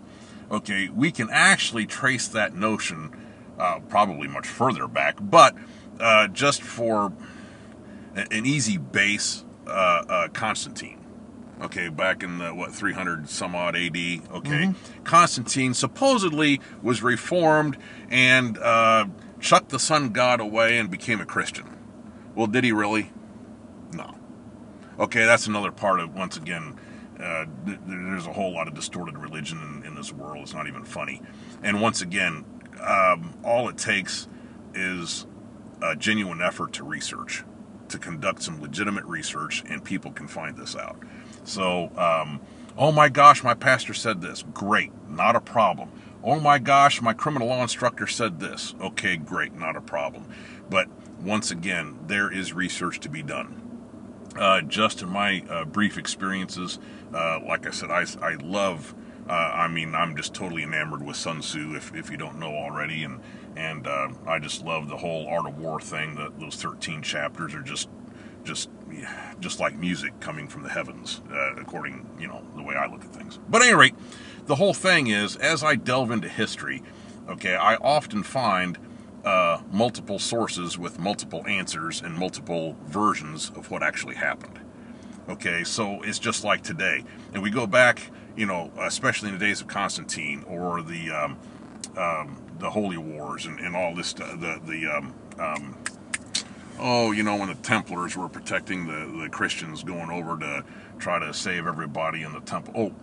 Okay, 0.51 0.89
we 0.89 1.11
can 1.11 1.29
actually 1.31 1.85
trace 1.85 2.27
that 2.27 2.53
notion 2.55 3.15
uh, 3.57 3.79
probably 3.87 4.27
much 4.27 4.47
further 4.47 4.87
back, 4.87 5.15
but 5.21 5.55
uh, 6.03 6.27
just 6.27 6.61
for 6.61 7.13
an 8.15 8.45
easy 8.45 8.77
base, 8.77 9.45
uh, 9.65 9.69
uh, 9.69 10.27
Constantine. 10.27 10.99
Okay, 11.61 11.87
back 11.87 12.23
in 12.23 12.39
the 12.39 12.53
what 12.53 12.73
300 12.73 13.29
some 13.29 13.55
odd 13.55 13.75
AD. 13.75 13.95
Okay, 13.95 14.73
Constantine 15.05 15.73
supposedly 15.73 16.59
was 16.81 17.01
reformed 17.01 17.77
and 18.09 18.57
uh, 18.57 19.05
chucked 19.39 19.69
the 19.69 19.79
sun 19.79 20.09
god 20.09 20.41
away 20.41 20.77
and 20.77 20.91
became 20.91 21.21
a 21.21 21.25
Christian. 21.25 21.77
Well, 22.35 22.47
did 22.47 22.65
he 22.65 22.73
really? 22.73 23.11
No. 23.93 24.15
Okay, 24.99 25.25
that's 25.25 25.47
another 25.47 25.71
part 25.71 26.01
of 26.01 26.13
once 26.13 26.35
again. 26.35 26.77
Uh, 27.17 27.45
th- 27.65 27.79
there's 27.87 28.27
a 28.27 28.33
whole 28.33 28.53
lot 28.53 28.67
of 28.67 28.73
distorted 28.73 29.17
religion 29.17 29.57
in, 29.61 29.87
in 29.87 29.95
this 29.95 30.11
world. 30.11 30.39
It's 30.41 30.53
not 30.53 30.67
even 30.67 30.83
funny. 30.83 31.21
And 31.61 31.79
once 31.79 32.01
again, 32.01 32.43
um, 32.81 33.35
all 33.43 33.69
it 33.69 33.77
takes 33.77 34.27
is 34.73 35.25
a 35.83 35.95
genuine 35.95 36.41
effort 36.41 36.73
to 36.73 36.83
research, 36.83 37.43
to 37.89 37.97
conduct 37.97 38.41
some 38.41 38.61
legitimate 38.61 39.05
research, 39.05 39.63
and 39.67 39.83
people 39.83 40.11
can 40.11 40.27
find 40.27 40.57
this 40.57 40.75
out. 40.75 40.97
So, 41.43 41.91
um, 41.97 42.41
oh 42.77 42.91
my 42.91 43.09
gosh, 43.09 43.43
my 43.43 43.53
pastor 43.53 43.93
said 43.93 44.21
this. 44.21 44.43
Great, 44.53 44.91
not 45.09 45.35
a 45.35 45.41
problem. 45.41 45.91
Oh 46.23 46.39
my 46.39 46.57
gosh, 46.57 47.01
my 47.01 47.13
criminal 47.13 47.49
law 47.49 47.61
instructor 47.61 48.07
said 48.07 48.39
this. 48.39 48.73
Okay, 48.81 49.17
great, 49.17 49.53
not 49.53 49.75
a 49.75 49.81
problem. 49.81 50.25
But 50.69 50.87
once 51.21 51.51
again, 51.51 51.99
there 52.07 52.31
is 52.31 52.53
research 52.53 52.99
to 53.01 53.09
be 53.09 53.21
done 53.21 53.63
uh, 54.37 54.61
just 54.61 55.01
in 55.01 55.09
my 55.09 55.43
uh, 55.49 55.65
brief 55.65 55.97
experiences, 55.97 56.79
uh, 57.13 57.39
like 57.45 57.67
I 57.67 57.71
said, 57.71 57.91
I, 57.91 58.05
I 58.21 58.35
love. 58.35 58.95
Uh, 59.27 59.31
I 59.31 59.67
mean, 59.67 59.95
I'm 59.95 60.15
just 60.15 60.33
totally 60.33 60.63
enamored 60.63 61.05
with 61.05 61.15
Sun 61.15 61.39
Tzu. 61.39 61.75
If, 61.75 61.95
if 61.95 62.11
you 62.11 62.17
don't 62.17 62.39
know 62.39 62.53
already, 62.53 63.03
and 63.03 63.21
and 63.55 63.87
uh, 63.87 64.09
I 64.27 64.39
just 64.39 64.63
love 64.63 64.89
the 64.89 64.97
whole 64.97 65.27
Art 65.27 65.47
of 65.47 65.57
War 65.57 65.79
thing. 65.79 66.15
That 66.15 66.39
those 66.39 66.55
13 66.55 67.01
chapters 67.01 67.53
are 67.53 67.61
just 67.61 67.89
just 68.43 68.69
just 69.39 69.59
like 69.59 69.75
music 69.75 70.19
coming 70.19 70.47
from 70.47 70.63
the 70.63 70.69
heavens, 70.69 71.21
uh, 71.31 71.55
according 71.55 72.07
you 72.19 72.27
know 72.27 72.43
the 72.55 72.63
way 72.63 72.75
I 72.75 72.87
look 72.87 73.03
at 73.03 73.13
things. 73.13 73.39
But 73.49 73.61
at 73.61 73.69
any 73.69 73.75
rate, 73.75 73.95
the 74.45 74.55
whole 74.55 74.73
thing 74.73 75.07
is 75.07 75.35
as 75.37 75.63
I 75.63 75.75
delve 75.75 76.11
into 76.11 76.27
history, 76.27 76.83
okay, 77.29 77.55
I 77.55 77.75
often 77.75 78.23
find 78.23 78.77
uh, 79.23 79.61
multiple 79.71 80.19
sources 80.19 80.77
with 80.77 80.99
multiple 80.99 81.45
answers 81.47 82.01
and 82.01 82.15
multiple 82.15 82.77
versions 82.85 83.51
of 83.55 83.71
what 83.71 83.81
actually 83.83 84.15
happened. 84.15 84.59
Okay, 85.29 85.63
so 85.63 86.01
it's 86.01 86.19
just 86.19 86.43
like 86.43 86.63
today, 86.63 87.03
and 87.33 87.41
we 87.41 87.49
go 87.49 87.65
back, 87.65 88.11
you 88.35 88.45
know, 88.45 88.71
especially 88.79 89.29
in 89.29 89.37
the 89.37 89.45
days 89.45 89.61
of 89.61 89.67
Constantine 89.67 90.43
or 90.47 90.81
the 90.81 91.11
um, 91.11 91.37
um, 91.97 92.41
the 92.59 92.69
Holy 92.69 92.97
Wars 92.97 93.45
and, 93.45 93.59
and 93.59 93.75
all 93.75 93.95
this, 93.95 94.13
the 94.13 94.59
the 94.65 94.87
um, 94.87 95.13
um, 95.39 95.77
oh, 96.79 97.11
you 97.11 97.23
know, 97.23 97.35
when 97.35 97.49
the 97.49 97.55
Templars 97.55 98.15
were 98.17 98.29
protecting 98.29 98.87
the 98.87 99.21
the 99.21 99.29
Christians 99.29 99.83
going 99.83 100.09
over 100.09 100.37
to 100.39 100.63
try 100.99 101.19
to 101.19 101.33
save 101.33 101.67
everybody 101.67 102.23
in 102.23 102.31
the 102.31 102.39
temple. 102.39 102.73
Oh, 102.75 102.93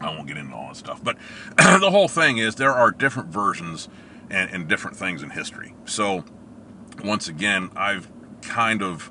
I 0.00 0.10
won't 0.10 0.26
get 0.26 0.36
into 0.36 0.54
all 0.54 0.68
that 0.68 0.76
stuff. 0.76 1.02
But 1.02 1.16
the 1.56 1.90
whole 1.90 2.08
thing 2.08 2.38
is 2.38 2.56
there 2.56 2.72
are 2.72 2.90
different 2.90 3.30
versions 3.30 3.88
and, 4.30 4.50
and 4.50 4.68
different 4.68 4.96
things 4.96 5.22
in 5.22 5.30
history. 5.30 5.74
So 5.84 6.24
once 7.04 7.28
again, 7.28 7.70
I've 7.76 8.10
kind 8.42 8.82
of 8.82 9.10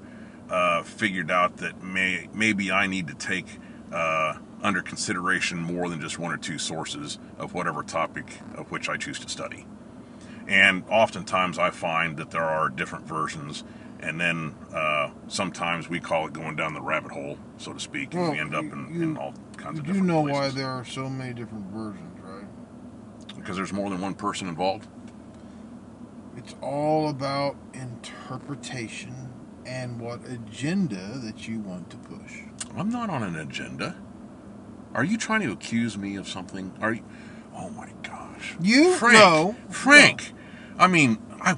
uh, 0.50 0.84
figured 0.84 1.32
out 1.32 1.58
that 1.58 1.82
may, 1.82 2.28
maybe 2.34 2.72
I 2.72 2.88
need 2.88 3.08
to 3.08 3.14
take 3.14 3.48
uh, 3.92 4.36
under 4.62 4.82
consideration 4.82 5.58
more 5.58 5.90
than 5.90 6.00
just 6.02 6.20
one 6.20 6.32
or 6.32 6.38
two 6.38 6.58
sources 6.58 7.18
of 7.38 7.54
whatever 7.54 7.84
topic 7.84 8.40
of 8.56 8.72
which 8.72 8.90
I 8.90 8.98
choose 8.98 9.20
to 9.20 9.30
study. 9.30 9.66
And 10.48 10.84
oftentimes 10.90 11.58
I 11.60 11.70
find 11.70 12.18
that 12.18 12.32
there 12.32 12.44
are 12.44 12.70
different 12.70 13.06
versions, 13.08 13.64
and 14.00 14.20
then 14.20 14.56
uh, 14.74 15.12
sometimes 15.28 15.90
we 15.90 16.00
call 16.00 16.28
it 16.28 16.34
going 16.34 16.56
down 16.56 16.74
the 16.74 16.82
rabbit 16.82 17.12
hole, 17.12 17.38
so 17.58 17.74
to 17.74 17.80
speak, 17.80 18.14
and 18.14 18.22
Well, 18.24 18.32
we 18.32 18.40
end 18.40 18.56
up 18.56 18.64
in, 18.64 18.88
you- 18.94 19.04
in 19.04 19.18
all 19.18 19.34
kinds 19.58 19.76
You 19.76 19.82
of 19.82 19.86
different 19.88 20.08
know 20.08 20.22
why 20.22 20.50
there 20.50 20.70
are 20.70 20.86
so 20.86 21.10
many 21.10 21.34
different 21.34 21.66
versions, 21.72 22.20
right? 22.22 22.46
Because 23.36 23.56
there's 23.56 23.74
more 23.74 23.90
than 23.90 24.02
one 24.02 24.14
person 24.14 24.48
involved. 24.48 24.88
It's 26.38 26.56
all 26.62 27.10
about 27.10 27.56
interpretation 27.74 29.14
and 29.66 30.00
what 30.00 30.26
agenda 30.28 31.20
that 31.24 31.48
you 31.48 31.60
want 31.60 31.90
to 31.92 31.98
push. 31.98 32.40
I'm 32.76 32.90
not 32.90 33.10
on 33.10 33.22
an 33.24 33.36
agenda. 33.36 33.96
Are 34.94 35.04
you 35.04 35.18
trying 35.18 35.42
to 35.42 35.52
accuse 35.52 35.98
me 35.98 36.16
of 36.16 36.28
something? 36.28 36.74
Are 36.82 36.94
you? 36.94 37.04
Oh 37.56 37.70
my 37.70 37.90
gosh. 38.04 38.56
You 38.62 38.94
Frank, 38.96 39.14
no, 39.16 39.56
Frank. 39.70 40.34
I 40.78 40.88
mean, 40.88 41.18
I, 41.42 41.56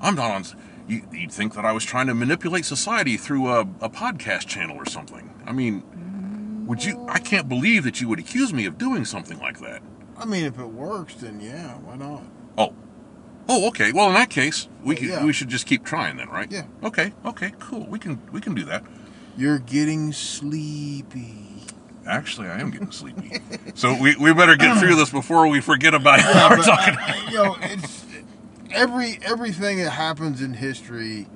I'm 0.00 0.14
not 0.14 0.30
on. 0.30 0.44
You, 0.88 1.02
you'd 1.12 1.32
think 1.32 1.54
that 1.54 1.64
I 1.64 1.72
was 1.72 1.84
trying 1.84 2.06
to 2.08 2.14
manipulate 2.14 2.64
society 2.64 3.16
through 3.16 3.48
a, 3.48 3.60
a 3.80 3.88
podcast 3.90 4.46
channel 4.46 4.76
or 4.76 4.86
something. 4.86 5.32
I 5.46 5.52
mean, 5.52 6.64
would 6.66 6.84
you? 6.84 7.06
I 7.08 7.18
can't 7.18 7.48
believe 7.48 7.84
that 7.84 8.00
you 8.00 8.08
would 8.08 8.18
accuse 8.18 8.52
me 8.52 8.66
of 8.66 8.78
doing 8.78 9.04
something 9.04 9.38
like 9.38 9.60
that. 9.60 9.82
I 10.16 10.24
mean, 10.24 10.44
if 10.44 10.58
it 10.58 10.66
works, 10.68 11.14
then 11.14 11.40
yeah, 11.40 11.74
why 11.78 11.96
not? 11.96 12.22
Oh. 12.58 12.74
Oh, 13.48 13.68
okay. 13.68 13.90
Well, 13.92 14.06
in 14.08 14.14
that 14.14 14.30
case, 14.30 14.68
we 14.84 14.94
could, 14.94 15.08
Yeah. 15.08 15.24
we 15.24 15.32
should 15.32 15.48
just 15.48 15.66
keep 15.66 15.84
trying 15.84 16.16
then, 16.16 16.28
right? 16.28 16.50
Yeah. 16.50 16.66
Okay. 16.84 17.12
Okay. 17.24 17.52
Cool. 17.58 17.86
We 17.86 17.98
can 17.98 18.20
we 18.30 18.40
can 18.40 18.54
do 18.54 18.64
that. 18.66 18.84
You're 19.36 19.58
getting 19.58 20.12
sleepy. 20.12 21.48
Actually, 22.06 22.48
I 22.48 22.58
am 22.60 22.70
getting 22.70 22.90
sleepy. 22.90 23.40
so 23.74 23.96
we, 24.00 24.16
we 24.16 24.32
better 24.34 24.56
get 24.56 24.78
through 24.78 24.96
this 24.96 25.10
before 25.10 25.46
we 25.48 25.60
forget 25.60 25.94
about 25.94 26.20
what 26.50 26.58
we're 26.58 26.64
talking 26.64 26.94
uh, 26.98 27.14
you 27.30 27.34
know, 27.36 27.56
it's 27.60 28.04
every 28.72 29.18
everything 29.24 29.78
that 29.78 29.90
happens 29.90 30.40
in 30.42 30.54
history 30.54 31.26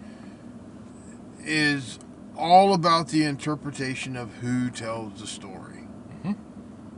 is 1.45 1.99
all 2.37 2.75
about 2.75 3.09
the 3.09 3.25
interpretation 3.25 4.17
of 4.17 4.33
who 4.37 4.71
tells 4.71 5.21
the 5.21 5.27
story. 5.27 5.87
Mhm. 6.25 6.37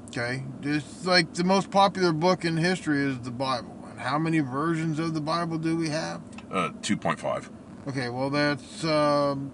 Okay, 0.09 0.45
just 0.61 1.07
like 1.07 1.35
the 1.35 1.45
most 1.45 1.71
popular 1.71 2.13
book 2.13 2.45
in 2.45 2.57
history 2.57 3.03
is 3.03 3.19
the 3.21 3.31
Bible. 3.31 3.77
And 3.91 4.01
how 4.01 4.19
many 4.19 4.41
versions 4.41 4.99
of 4.99 5.15
the 5.15 5.21
Bible 5.21 5.59
do 5.59 5.77
we 5.77 5.91
have? 5.91 6.21
Uh, 6.51 6.71
2.5. 6.83 7.51
Okay, 7.89 8.09
well 8.09 8.31
that's 8.31 8.83
um, 8.85 9.51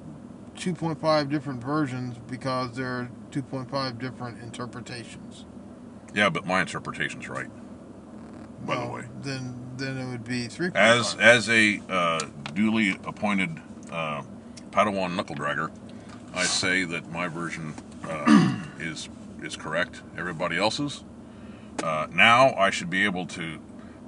2.5 0.56 1.28
different 1.28 1.62
versions 1.62 2.16
because 2.30 2.76
there 2.76 3.11
2.5 3.35 3.99
different 3.99 4.41
interpretations. 4.41 5.45
Yeah, 6.14 6.31
but 6.31 6.47
my 6.47 6.61
interpretation's 6.61 7.29
right. 7.29 7.50
By 8.64 8.76
the 8.76 8.87
way. 8.91 9.05
then 9.21 9.61
then 9.76 9.99
it 9.99 10.07
would 10.07 10.25
be 10.25 10.47
three. 10.47 10.71
As 10.75 11.17
as 11.17 11.50
a 11.50 11.83
uh, 11.91 12.21
duly 12.55 12.97
appointed 13.05 13.61
uh, 13.91 14.23
Padawan 14.71 15.17
knuckle 15.17 15.35
dragger, 15.35 15.71
I 16.33 16.45
say 16.45 16.85
that 16.85 17.11
my 17.11 17.29
version 17.29 17.75
uh, 18.05 18.64
is 18.79 19.09
is 19.43 19.57
correct. 19.57 20.03
Everybody 20.17 20.57
else's. 20.57 21.05
Uh, 21.83 22.07
now 22.12 22.55
I 22.55 22.71
should 22.71 22.88
be 22.88 23.05
able 23.05 23.26
to 23.26 23.59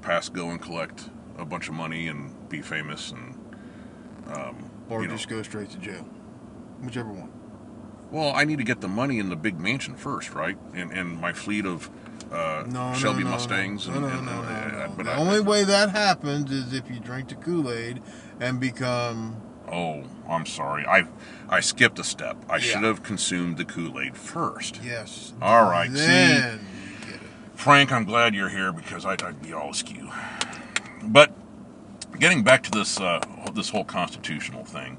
pass 0.01 0.29
go 0.29 0.49
and 0.49 0.63
collect 0.63 1.11
a 1.37 1.45
bunch 1.45 1.69
of 1.69 1.75
money 1.75 2.07
and 2.07 2.49
be 2.49 2.63
famous 2.63 3.11
and 3.11 3.35
um, 4.29 4.71
or 4.89 5.03
you 5.03 5.09
know. 5.09 5.15
just 5.15 5.29
go 5.29 5.43
straight 5.43 5.69
to 5.71 5.79
jail, 5.79 6.07
whichever 6.81 7.13
one. 7.13 7.31
Well, 8.17 8.33
I 8.35 8.45
need 8.45 8.57
to 8.57 8.65
get 8.65 8.81
the 8.81 8.89
money 8.89 9.19
in 9.19 9.29
the 9.29 9.37
big 9.37 9.61
mansion 9.61 9.95
first, 9.95 10.33
right? 10.33 10.57
And 10.73 10.91
and 10.91 11.21
my 11.21 11.35
fleet 11.35 11.67
of 11.67 11.91
uh, 12.33 12.65
No, 12.67 12.95
Shelby 12.95 13.25
no, 13.25 13.27
no, 13.27 13.31
Mustangs. 13.33 13.87
No, 13.87 13.93
and, 13.95 14.03
no, 14.05 14.09
and, 14.09 14.25
no, 14.25 14.33
no, 14.33 14.39
uh. 14.41 14.89
But 14.97 15.05
the 15.05 15.13
I- 15.13 15.17
only 15.19 15.41
way 15.41 15.65
that 15.65 15.91
happens 15.91 16.51
is 16.51 16.73
if 16.73 16.91
you 16.91 16.99
drink 16.99 17.29
the 17.29 17.35
Kool 17.35 17.71
Aid 17.71 18.01
and 18.41 18.59
become. 18.59 19.37
Oh, 19.71 20.03
I'm 20.27 20.47
sorry. 20.47 20.87
I 20.87 21.05
I 21.51 21.61
skipped 21.61 21.99
a 21.99 22.05
step. 22.05 22.39
I 22.49 22.55
Yeah. 22.55 22.61
should 22.61 22.85
have 22.85 23.03
consumed 23.03 23.59
the 23.59 23.67
Kool-Aid 23.67 24.17
first. 24.17 24.81
Yes. 24.83 25.35
All 25.43 25.65
right. 25.65 25.91
Then 25.93 26.61
it. 27.03 27.21
Frank, 27.55 27.93
I'm 27.93 28.05
glad 28.05 28.35
you're 28.35 28.49
here 28.49 28.73
because 28.73 29.05
I'd, 29.05 29.23
I'd 29.23 29.43
be 29.43 29.53
all 29.53 29.71
askew. 29.73 30.11
But 31.03 31.33
getting 32.19 32.43
back 32.43 32.63
to 32.63 32.71
this 32.71 32.99
uh, 32.99 33.21
this 33.53 33.69
whole 33.69 33.85
constitutional 33.85 34.65
thing, 34.65 34.97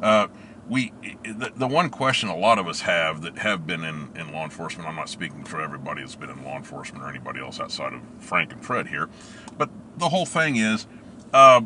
uh, 0.00 0.28
we 0.68 0.92
the, 1.24 1.52
the 1.54 1.66
one 1.66 1.90
question 1.90 2.28
a 2.28 2.36
lot 2.36 2.58
of 2.58 2.66
us 2.66 2.80
have 2.82 3.22
that 3.22 3.38
have 3.38 3.66
been 3.66 3.84
in, 3.84 4.10
in 4.16 4.32
law 4.32 4.44
enforcement. 4.44 4.88
I'm 4.88 4.96
not 4.96 5.08
speaking 5.08 5.44
for 5.44 5.60
everybody 5.60 6.00
that's 6.00 6.14
been 6.14 6.30
in 6.30 6.44
law 6.44 6.56
enforcement 6.56 7.04
or 7.04 7.08
anybody 7.08 7.40
else 7.40 7.60
outside 7.60 7.92
of 7.92 8.00
Frank 8.18 8.52
and 8.52 8.64
Fred 8.64 8.88
here, 8.88 9.08
but 9.58 9.68
the 9.98 10.08
whole 10.08 10.26
thing 10.26 10.56
is 10.56 10.86
uh, 11.32 11.60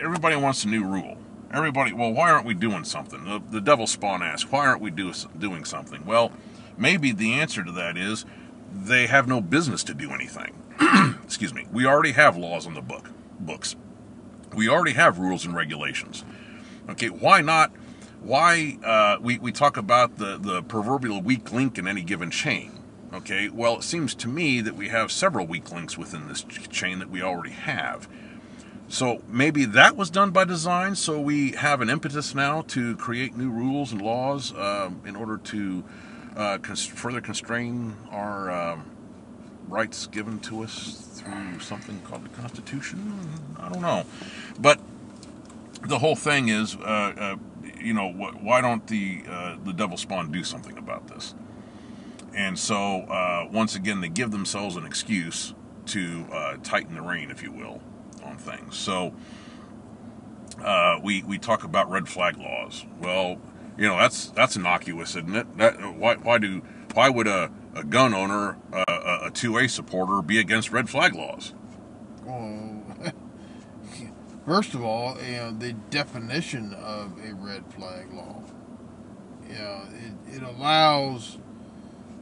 everybody 0.00 0.36
wants 0.36 0.64
a 0.64 0.68
new 0.68 0.84
rule. 0.84 1.18
Everybody, 1.52 1.92
well, 1.92 2.12
why 2.12 2.30
aren't 2.30 2.46
we 2.46 2.54
doing 2.54 2.84
something? 2.84 3.24
The, 3.24 3.42
the 3.50 3.60
devil 3.60 3.86
spawn 3.86 4.22
asks, 4.22 4.50
why 4.50 4.66
aren't 4.66 4.80
we 4.80 4.90
do, 4.90 5.12
doing 5.38 5.66
something? 5.66 6.06
Well, 6.06 6.32
maybe 6.78 7.12
the 7.12 7.34
answer 7.34 7.62
to 7.62 7.70
that 7.72 7.98
is 7.98 8.24
they 8.72 9.06
have 9.06 9.28
no 9.28 9.42
business 9.42 9.84
to 9.84 9.94
do 9.94 10.12
anything. 10.12 10.54
Excuse 11.24 11.52
me. 11.52 11.66
We 11.70 11.84
already 11.84 12.12
have 12.12 12.38
laws 12.38 12.66
on 12.66 12.72
the 12.72 12.80
book 12.80 13.10
books. 13.38 13.76
We 14.54 14.68
already 14.68 14.92
have 14.92 15.18
rules 15.18 15.44
and 15.44 15.54
regulations. 15.54 16.24
Okay, 16.88 17.08
why 17.08 17.40
not? 17.40 17.72
Why 18.22 18.78
uh, 18.84 19.18
we 19.20 19.38
we 19.38 19.50
talk 19.50 19.76
about 19.76 20.18
the 20.18 20.38
the 20.38 20.62
proverbial 20.62 21.20
weak 21.20 21.52
link 21.52 21.76
in 21.76 21.88
any 21.88 22.02
given 22.02 22.30
chain? 22.30 22.78
Okay, 23.12 23.48
well, 23.48 23.76
it 23.76 23.82
seems 23.82 24.14
to 24.16 24.28
me 24.28 24.60
that 24.60 24.74
we 24.74 24.88
have 24.88 25.12
several 25.12 25.46
weak 25.46 25.70
links 25.70 25.98
within 25.98 26.28
this 26.28 26.42
chain 26.70 26.98
that 27.00 27.10
we 27.10 27.20
already 27.20 27.50
have. 27.50 28.08
So 28.88 29.22
maybe 29.28 29.64
that 29.64 29.96
was 29.96 30.08
done 30.08 30.30
by 30.30 30.44
design, 30.44 30.94
so 30.94 31.20
we 31.20 31.52
have 31.52 31.80
an 31.80 31.90
impetus 31.90 32.34
now 32.34 32.62
to 32.68 32.96
create 32.96 33.36
new 33.36 33.50
rules 33.50 33.92
and 33.92 34.00
laws 34.00 34.52
um, 34.56 35.00
in 35.06 35.16
order 35.16 35.38
to 35.38 35.84
uh, 36.36 36.58
cons- 36.58 36.86
further 36.86 37.20
constrain 37.20 37.96
our 38.10 38.50
um, 38.50 38.84
rights 39.68 40.06
given 40.06 40.38
to 40.40 40.62
us 40.62 41.20
through 41.20 41.58
something 41.60 42.00
called 42.02 42.24
the 42.24 42.28
Constitution. 42.40 43.28
I 43.58 43.68
don't 43.68 43.82
know, 43.82 44.04
but 44.58 44.78
the 45.86 45.98
whole 45.98 46.16
thing 46.16 46.48
is, 46.48 46.76
uh, 46.76 46.80
uh, 46.80 47.36
you 47.82 47.92
know, 47.94 48.12
wh- 48.12 48.42
why 48.42 48.60
don't 48.60 48.86
the 48.86 49.22
uh, 49.28 49.56
the 49.64 49.72
devil 49.72 49.96
spawn 49.96 50.30
do 50.32 50.44
something 50.44 50.78
about 50.78 51.08
this? 51.08 51.34
And 52.34 52.58
so, 52.58 53.02
uh, 53.02 53.48
once 53.52 53.74
again, 53.74 54.00
they 54.00 54.08
give 54.08 54.30
themselves 54.30 54.76
an 54.76 54.86
excuse 54.86 55.54
to 55.86 56.26
uh, 56.32 56.56
tighten 56.62 56.94
the 56.94 57.02
rein, 57.02 57.30
if 57.30 57.42
you 57.42 57.52
will, 57.52 57.82
on 58.24 58.36
things. 58.38 58.76
So, 58.76 59.12
uh, 60.64 60.98
we 61.02 61.22
we 61.24 61.38
talk 61.38 61.64
about 61.64 61.90
red 61.90 62.08
flag 62.08 62.38
laws. 62.38 62.86
Well, 63.00 63.38
you 63.76 63.86
know, 63.88 63.98
that's 63.98 64.28
that's 64.30 64.56
innocuous, 64.56 65.10
isn't 65.10 65.34
it? 65.34 65.58
That, 65.58 65.96
why 65.96 66.14
why 66.16 66.38
do 66.38 66.62
why 66.94 67.08
would 67.08 67.26
a, 67.26 67.50
a 67.74 67.84
gun 67.84 68.14
owner, 68.14 68.56
uh, 68.72 68.84
a- 69.24 69.30
two 69.30 69.58
A 69.58 69.68
supporter, 69.68 70.22
be 70.22 70.38
against 70.38 70.70
red 70.72 70.88
flag 70.88 71.14
laws? 71.14 71.54
Well, 72.24 72.71
first 74.46 74.74
of 74.74 74.84
all, 74.84 75.16
you 75.22 75.36
know, 75.36 75.50
the 75.52 75.72
definition 75.90 76.74
of 76.74 77.12
a 77.24 77.34
red 77.34 77.64
flag 77.72 78.12
law. 78.12 78.42
You 79.48 79.54
know, 79.54 79.82
it, 79.92 80.36
it 80.36 80.42
allows 80.42 81.38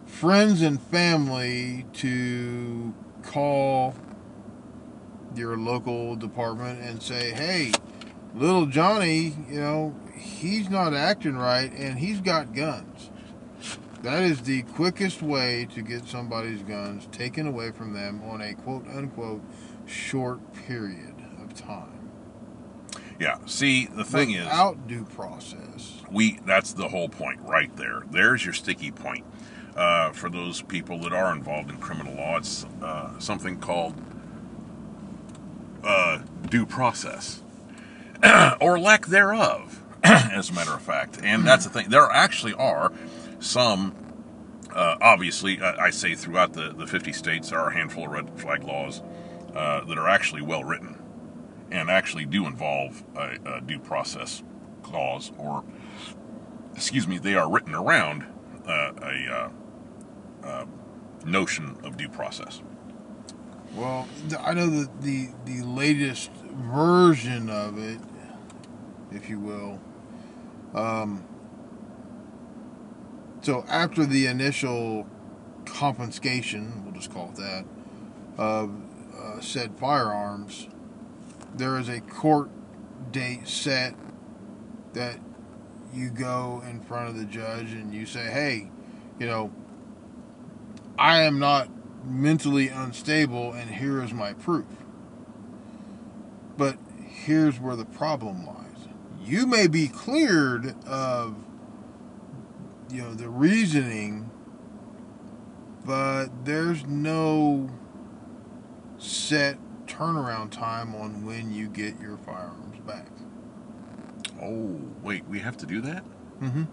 friends 0.07 0.63
and 0.63 0.81
family 0.81 1.87
to 1.95 2.93
call 3.23 3.95
your 5.35 5.57
local 5.57 6.17
department 6.17 6.81
and 6.83 7.03
say, 7.03 7.31
hey, 7.31 7.73
little 8.35 8.67
Johnny, 8.67 9.37
you 9.49 9.61
know, 9.61 9.95
he's 10.15 10.69
not 10.69 10.93
acting 10.95 11.37
right 11.37 11.73
and 11.73 11.99
he's 11.99 12.21
got 12.21 12.55
guns. 12.55 13.11
That 14.03 14.23
is 14.23 14.41
the 14.43 14.63
quickest 14.63 15.23
way 15.23 15.69
to 15.75 15.83
get 15.83 16.07
somebody's 16.07 16.63
guns 16.63 17.07
taken 17.13 17.47
away 17.47 17.71
from 17.71 17.93
them 17.93 18.23
on 18.25 18.41
a 18.41 18.55
quote 18.55 18.87
unquote 18.89 19.43
short 19.87 20.41
period 20.55 21.15
of 21.43 21.55
time. 21.55 21.90
Yeah. 23.21 23.37
See, 23.45 23.87
the 23.87 24.03
thing 24.03 24.31
is, 24.31 24.45
Without 24.47 24.89
due 24.89 25.05
process. 25.05 26.01
we 26.11 26.41
that's 26.47 26.73
the 26.73 26.89
whole 26.89 27.11
point 27.11 27.41
right 27.43 27.75
there. 27.77 28.03
There's 28.11 28.45
your 28.45 28.55
sticky 28.55 28.91
point. 28.91 29.27
Uh, 29.77 30.11
for 30.11 30.29
those 30.31 30.63
people 30.63 30.99
that 31.03 31.13
are 31.13 31.33
involved 31.33 31.71
in 31.71 31.77
criminal 31.77 32.15
law, 32.15 32.39
it's 32.39 32.65
uh, 32.83 33.19
something 33.21 33.59
called 33.59 33.95
uh, 35.85 36.21
due 36.49 36.67
process, 36.67 37.43
or 38.61 38.79
lack 38.79 39.07
thereof, 39.07 39.81
as 40.03 40.51
a 40.51 40.55
matter 40.55 40.73
of 40.73 40.83
fact. 40.83 41.21
And 41.23 41.47
that's 41.47 41.65
the 41.65 41.71
thing. 41.71 41.91
There 41.91 42.11
actually 42.11 42.55
are 42.55 42.91
some. 43.39 43.95
Uh, 44.75 44.97
obviously, 45.01 45.61
I 45.61 45.91
say 45.91 46.15
throughout 46.15 46.53
the, 46.53 46.73
the 46.73 46.87
50 46.87 47.13
states, 47.13 47.51
there 47.51 47.59
are 47.59 47.71
a 47.71 47.75
handful 47.75 48.05
of 48.05 48.13
red 48.13 48.31
flag 48.39 48.63
laws 48.63 49.03
uh, 49.55 49.85
that 49.85 49.99
are 49.99 50.09
actually 50.09 50.43
well 50.43 50.63
written 50.63 51.00
and 51.71 51.91
actually 51.91 52.25
do 52.25 52.47
involve 52.47 53.05
a, 53.17 53.37
a 53.45 53.61
due 53.61 53.79
process 53.79 54.43
clause, 54.83 55.33
or 55.39 55.65
excuse 56.75 57.07
me, 57.07 57.19
they 57.19 57.35
are 57.35 57.51
written 57.51 57.75
around 57.75 58.27
uh, 58.67 58.93
a 59.03 59.33
uh, 59.33 60.47
uh, 60.47 60.67
notion 61.25 61.77
of 61.85 61.97
due 61.97 62.09
process. 62.09 62.63
Well, 63.75 64.09
I 64.41 64.55
know 64.55 64.69
that 64.69 65.03
the 65.03 65.29
the 65.45 65.63
latest 65.63 66.31
version 66.33 67.49
of 67.49 67.79
it, 67.79 68.01
if 69.13 69.29
you 69.29 69.39
will. 69.39 69.81
Um, 70.75 71.25
so 73.43 73.65
after 73.69 74.05
the 74.05 74.27
initial 74.27 75.07
confiscation, 75.65 76.85
we'll 76.85 76.95
just 76.95 77.13
call 77.13 77.31
it 77.31 77.37
that, 77.37 77.65
of 78.37 78.71
uh, 79.17 79.41
said 79.41 79.79
firearms, 79.79 80.69
there 81.57 81.79
is 81.79 81.89
a 81.89 82.01
court 82.01 82.51
date 83.13 83.47
set 83.47 83.95
that 84.93 85.19
you 85.93 86.11
go 86.11 86.63
in 86.69 86.81
front 86.81 87.09
of 87.09 87.17
the 87.17 87.25
judge 87.25 87.73
and 87.73 87.93
you 87.95 88.07
say, 88.07 88.31
hey, 88.31 88.71
you 89.19 89.27
know, 89.27 89.51
I 90.99 91.23
am 91.23 91.39
not 91.39 91.69
mentally 92.05 92.69
unstable 92.69 93.53
and 93.53 93.71
here 93.71 94.03
is 94.03 94.13
my 94.13 94.33
proof. 94.33 94.67
But 96.57 96.79
here's 97.07 97.59
where 97.59 97.77
the 97.77 97.85
problem 97.85 98.47
lies. 98.47 98.89
You 99.25 99.47
may 99.47 99.67
be 99.67 99.89
cleared 99.89 100.75
of 100.87 101.37
you 102.93 103.03
know 103.03 103.15
the 103.15 103.29
reasoning 103.29 104.31
but 105.85 106.27
there's 106.45 106.85
no 106.87 107.71
set 108.99 109.59
turnaround 109.95 110.51
time 110.51 110.95
on 110.95 111.25
when 111.25 111.53
you 111.53 111.69
get 111.69 112.01
your 112.01 112.17
firearms 112.19 112.79
back. 112.87 113.07
Oh, 114.43 114.79
wait, 115.03 115.27
we 115.29 115.39
have 115.41 115.57
to 115.59 115.67
do 115.67 115.81
that? 115.83 116.05
Mm-hmm. 116.41 116.65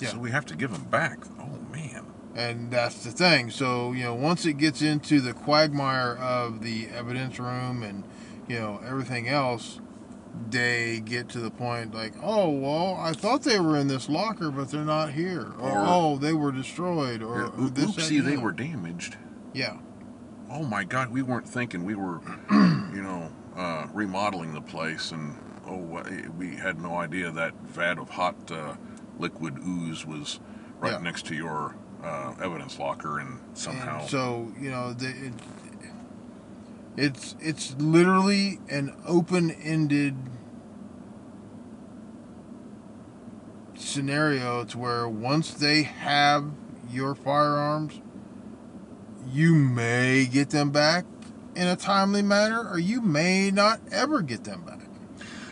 Yeah. 0.00 0.08
So 0.10 0.18
we 0.18 0.30
have 0.30 0.46
to 0.46 0.56
give 0.56 0.70
them 0.72 0.84
back. 0.84 1.18
Oh, 1.40 1.58
man. 1.72 2.06
And 2.34 2.70
that's 2.70 3.02
the 3.04 3.10
thing. 3.10 3.50
So, 3.50 3.92
you 3.92 4.04
know, 4.04 4.14
once 4.14 4.46
it 4.46 4.54
gets 4.54 4.80
into 4.82 5.20
the 5.20 5.32
quagmire 5.32 6.16
of 6.16 6.62
the 6.62 6.88
evidence 6.88 7.38
room 7.40 7.82
and, 7.82 8.04
you 8.46 8.56
know, 8.58 8.80
everything 8.86 9.28
else, 9.28 9.80
they 10.50 11.00
get 11.00 11.28
to 11.30 11.40
the 11.40 11.50
point 11.50 11.92
like, 11.94 12.12
oh 12.22 12.48
well, 12.50 12.94
I 12.96 13.12
thought 13.12 13.42
they 13.42 13.58
were 13.58 13.76
in 13.76 13.88
this 13.88 14.08
locker, 14.08 14.52
but 14.52 14.70
they're 14.70 14.84
not 14.84 15.10
here, 15.14 15.52
or, 15.58 15.70
Or- 15.70 15.84
oh 15.86 16.16
they 16.18 16.32
were 16.32 16.52
destroyed, 16.52 17.22
or 17.22 17.38
Yeah, 17.56 17.64
oop- 17.64 17.74
this. 17.74 17.86
oopsie, 17.96 18.22
they 18.22 18.36
were 18.36 18.52
damaged. 18.52 19.16
Yeah, 19.52 19.78
Oh 20.50 20.64
my 20.64 20.84
God, 20.84 21.10
we 21.10 21.22
weren't 21.22 21.48
thinking 21.48 21.84
we 21.84 21.94
were, 21.94 22.20
you 22.50 23.02
know, 23.02 23.30
uh, 23.56 23.86
remodeling 23.92 24.54
the 24.54 24.60
place, 24.62 25.12
and 25.12 25.36
oh, 25.66 26.02
we 26.38 26.56
had 26.56 26.80
no 26.80 26.96
idea 26.96 27.30
that 27.30 27.54
vat 27.66 27.98
of 27.98 28.08
hot 28.10 28.50
uh, 28.50 28.74
liquid 29.18 29.58
ooze 29.66 30.06
was 30.06 30.40
right 30.80 30.92
Yeah. 30.92 30.98
next 30.98 31.26
to 31.26 31.34
your 31.34 31.74
uh, 32.02 32.34
evidence 32.42 32.78
locker, 32.78 33.18
and 33.18 33.40
somehow. 33.54 34.00
And 34.00 34.08
so 34.08 34.52
you 34.58 34.70
know, 34.70 34.92
the, 34.94 35.08
it, 35.08 35.32
it's 36.96 37.34
it's 37.40 37.74
literally 37.78 38.58
an 38.70 38.94
open-ended 39.06 40.14
scenario 43.76 44.64
to 44.64 44.78
where 44.78 45.08
once 45.08 45.50
they 45.52 45.82
have 45.82 46.50
your 46.90 47.14
firearms, 47.14 48.00
you 49.32 49.54
may 49.54 50.26
get 50.26 50.50
them 50.50 50.70
back 50.70 51.04
in 51.54 51.66
a 51.66 51.76
timely 51.76 52.22
manner, 52.22 52.68
or 52.68 52.78
you 52.78 53.00
may 53.00 53.50
not 53.50 53.80
ever 53.90 54.22
get 54.22 54.44
them 54.44 54.62
back. 54.64 54.78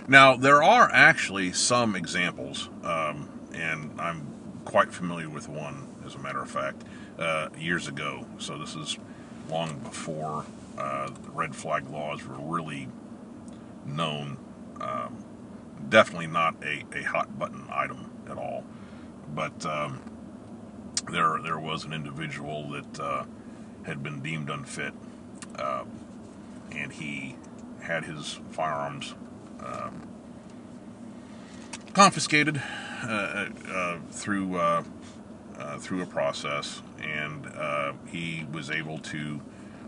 Now, 0.09 0.37
there 0.37 0.63
are 0.63 0.89
actually 0.93 1.53
some 1.53 1.97
examples, 1.97 2.69
um, 2.85 3.29
and 3.53 3.91
I'm 3.99 4.27
quite 4.65 4.93
familiar 4.93 5.29
with 5.29 5.49
one, 5.49 5.89
as 6.07 6.15
a 6.15 6.19
matter 6.19 6.41
of 6.41 6.51
fact, 6.51 6.85
uh, 7.19 7.49
years 7.59 7.89
ago. 7.89 8.25
So 8.39 8.57
this 8.57 8.77
is 8.77 8.99
long 9.49 9.79
before 9.81 10.45
uh, 10.79 11.09
the 11.09 11.31
red 11.31 11.57
flag 11.57 11.89
laws 11.91 12.25
were 12.25 12.37
really 12.39 12.89
known. 13.85 14.37
Um, 14.81 15.25
definitely 15.89 16.29
not 16.29 16.55
a, 16.63 16.85
a 16.97 17.03
hot 17.03 17.39
button 17.39 17.65
item 17.71 18.11
at 18.31 18.39
all. 18.39 18.65
But 19.35 19.67
um, 19.67 20.01
there, 21.11 21.41
there 21.43 21.59
was 21.59 21.85
an 21.85 21.93
individual 21.93 22.69
that 22.71 23.01
uh, 23.01 23.25
had 23.87 24.03
been 24.03 24.21
deemed 24.21 24.51
unfit, 24.51 24.93
um, 25.59 25.89
and 26.73 26.93
he 26.93 27.37
had 27.81 28.05
his 28.05 28.41
firearms 28.51 29.15
um, 29.61 30.03
confiscated 31.95 32.61
uh, 33.05 33.47
uh, 33.69 33.99
through 34.11 34.57
uh, 34.59 34.83
uh, 35.59 35.79
through 35.79 36.03
a 36.03 36.07
process, 36.07 36.83
and 37.01 37.47
uh, 37.47 37.93
he 38.09 38.47
was 38.53 38.71
able 38.71 38.99
to, 38.99 39.41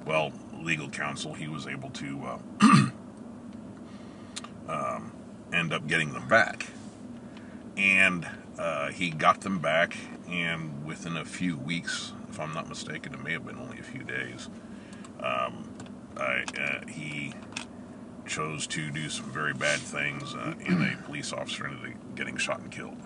well, 0.06 0.32
legal 0.54 0.88
counsel, 0.88 1.34
he 1.34 1.46
was 1.46 1.66
able 1.66 1.90
to 1.90 2.24
uh, 2.24 2.38
um, 4.68 5.12
end 5.52 5.72
up 5.72 5.86
getting 5.86 6.12
them 6.12 6.26
back, 6.26 6.68
and 7.76 8.26
uh, 8.58 8.88
he 8.90 9.10
got 9.10 9.42
them 9.42 9.58
back, 9.58 9.96
and 10.28 10.86
within 10.86 11.16
a 11.16 11.24
few 11.24 11.56
weeks, 11.56 12.12
if 12.30 12.38
I'm 12.40 12.52
not 12.54 12.68
mistaken, 12.68 13.14
it 13.14 13.22
may 13.22 13.32
have 13.32 13.46
been 13.46 13.58
only 13.58 13.78
a 13.78 13.82
few 13.82 14.02
days. 14.02 14.48
Um, 15.22 15.68
I, 16.16 16.44
uh, 16.60 16.86
he 16.88 17.32
chose 18.26 18.66
to 18.68 18.90
do 18.90 19.08
some 19.08 19.30
very 19.32 19.54
bad 19.54 19.78
things, 19.78 20.34
uh, 20.34 20.54
and 20.66 20.82
a 20.82 20.96
police 21.04 21.32
officer 21.32 21.66
ended 21.66 21.92
up 21.94 22.14
getting 22.16 22.36
shot 22.36 22.60
and 22.60 22.70
killed. 22.70 22.96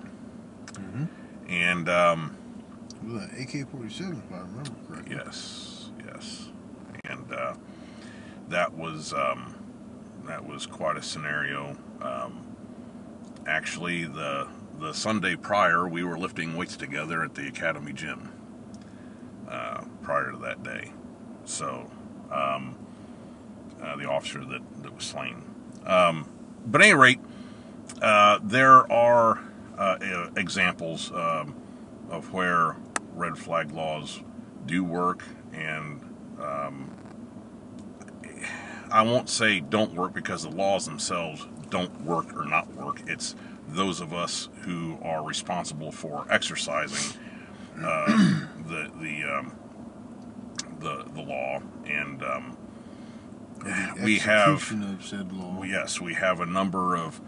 And 1.49 1.89
um, 1.89 2.37
It 3.03 3.09
was 3.13 3.23
an 3.25 3.31
AK-47, 3.39 4.25
if 4.27 4.33
I 4.33 4.39
remember 4.39 4.71
correctly. 4.89 5.17
yes, 5.17 5.91
yes, 6.05 6.49
and 7.05 7.31
uh, 7.33 7.55
that 8.49 8.73
was 8.73 9.13
um, 9.13 9.55
that 10.27 10.47
was 10.47 10.67
quite 10.67 10.97
a 10.97 11.03
scenario. 11.03 11.77
Um, 12.01 12.45
actually, 13.47 14.05
the 14.05 14.49
the 14.81 14.93
Sunday 14.95 15.37
prior, 15.37 15.87
we 15.87 16.05
were 16.05 16.19
lifting 16.19 16.57
weights 16.57 16.77
together 16.77 17.23
at 17.23 17.35
the 17.35 17.47
academy 17.49 17.93
gym. 17.93 18.31
Uh, 19.53 19.85
prior 20.01 20.31
to 20.33 20.39
that 20.39 20.63
day, 20.63 20.91
so 21.45 21.91
um, 22.31 22.75
uh, 23.83 23.95
the 23.97 24.09
officer 24.09 24.43
that, 24.43 24.63
that 24.83 24.95
was 24.95 25.05
slain. 25.05 25.43
Um, 25.85 26.27
but 26.65 26.81
at 26.81 26.87
any 26.87 26.95
rate, 26.95 27.21
uh, 28.01 28.39
there 28.43 28.91
are 28.91 29.41
uh, 29.77 30.31
examples 30.39 31.13
um, 31.13 31.55
of 32.09 32.33
where 32.33 32.77
red 33.15 33.37
flag 33.37 33.73
laws 33.73 34.23
do 34.65 34.83
work, 34.83 35.23
and 35.53 36.01
um, 36.41 36.91
I 38.91 39.03
won't 39.03 39.29
say 39.29 39.61
don't 39.61 39.93
work 39.93 40.15
because 40.15 40.45
the 40.45 40.51
laws 40.51 40.87
themselves 40.87 41.47
don't 41.69 42.01
work 42.01 42.35
or 42.35 42.47
not 42.47 42.73
work. 42.75 43.03
It's 43.07 43.35
those 43.69 44.01
of 44.01 44.15
us 44.15 44.49
who 44.63 44.97
are 45.03 45.23
responsible 45.23 45.93
for 45.93 46.25
exercising 46.31 47.21
uh, 47.85 48.47
the 48.73 48.91
the 48.99 49.25
um, 49.25 49.53
the 50.81 51.05
the 51.15 51.21
law, 51.21 51.61
and 51.87 52.23
um, 52.23 52.57
we 54.03 54.19
have 54.19 54.73
of 54.73 55.05
said 55.05 55.33
law. 55.33 55.63
yes, 55.63 56.01
we 56.01 56.15
have 56.15 56.41
a 56.41 56.47
number 56.47 56.97
of. 56.97 57.21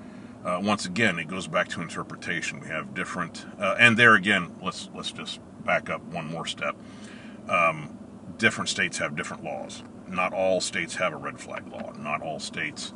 Uh, 0.44 0.60
once 0.62 0.84
again, 0.84 1.18
it 1.18 1.26
goes 1.26 1.46
back 1.46 1.68
to 1.68 1.80
interpretation. 1.80 2.60
We 2.60 2.66
have 2.66 2.92
different, 2.92 3.46
uh, 3.58 3.76
and 3.78 3.96
there 3.96 4.14
again, 4.14 4.54
let's 4.60 4.90
let's 4.94 5.10
just 5.10 5.40
back 5.64 5.88
up 5.88 6.02
one 6.02 6.26
more 6.26 6.44
step. 6.44 6.76
Um, 7.48 7.98
different 8.36 8.68
states 8.68 8.98
have 8.98 9.16
different 9.16 9.42
laws. 9.42 9.82
Not 10.06 10.34
all 10.34 10.60
states 10.60 10.96
have 10.96 11.14
a 11.14 11.16
red 11.16 11.40
flag 11.40 11.66
law. 11.68 11.92
Not 11.92 12.20
all 12.20 12.40
states 12.40 12.92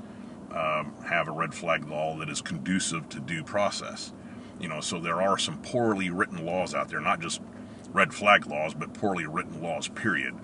um, 0.53 0.93
have 1.09 1.27
a 1.27 1.31
red 1.31 1.55
flag 1.55 1.89
law 1.89 2.17
that 2.19 2.29
is 2.29 2.43
conducive 2.43 3.09
to 3.11 3.21
due 3.21 3.43
process. 3.43 4.13
You 4.61 4.69
know, 4.69 4.83
so 4.83 4.99
there 4.99 5.23
are 5.23 5.39
some 5.39 5.57
poorly 5.63 6.11
written 6.11 6.45
laws 6.45 6.75
out 6.75 6.89
there, 6.89 7.01
not 7.01 7.21
just 7.21 7.41
red 7.93 8.13
flag 8.15 8.47
laws, 8.47 8.75
but 8.75 8.95
poorly 8.95 9.27
written 9.27 9.63
laws. 9.63 9.89
Period. 9.89 10.35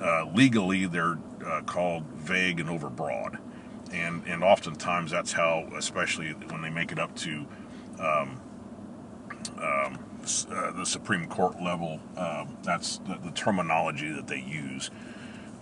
Uh, 0.00 0.26
legally, 0.34 0.86
they're 0.86 1.18
uh, 1.46 1.62
called 1.62 2.04
vague 2.14 2.60
and 2.60 2.68
overbroad, 2.68 3.38
and 3.92 4.22
and 4.26 4.42
oftentimes 4.42 5.10
that's 5.10 5.32
how, 5.32 5.68
especially 5.76 6.30
when 6.32 6.62
they 6.62 6.70
make 6.70 6.90
it 6.90 6.98
up 6.98 7.14
to 7.16 7.46
um, 8.00 8.40
um, 9.58 9.98
uh, 10.50 10.70
the 10.72 10.84
Supreme 10.84 11.26
Court 11.26 11.62
level, 11.62 12.00
um, 12.16 12.56
that's 12.62 12.98
the, 12.98 13.18
the 13.22 13.30
terminology 13.30 14.10
that 14.10 14.26
they 14.26 14.40
use. 14.40 14.90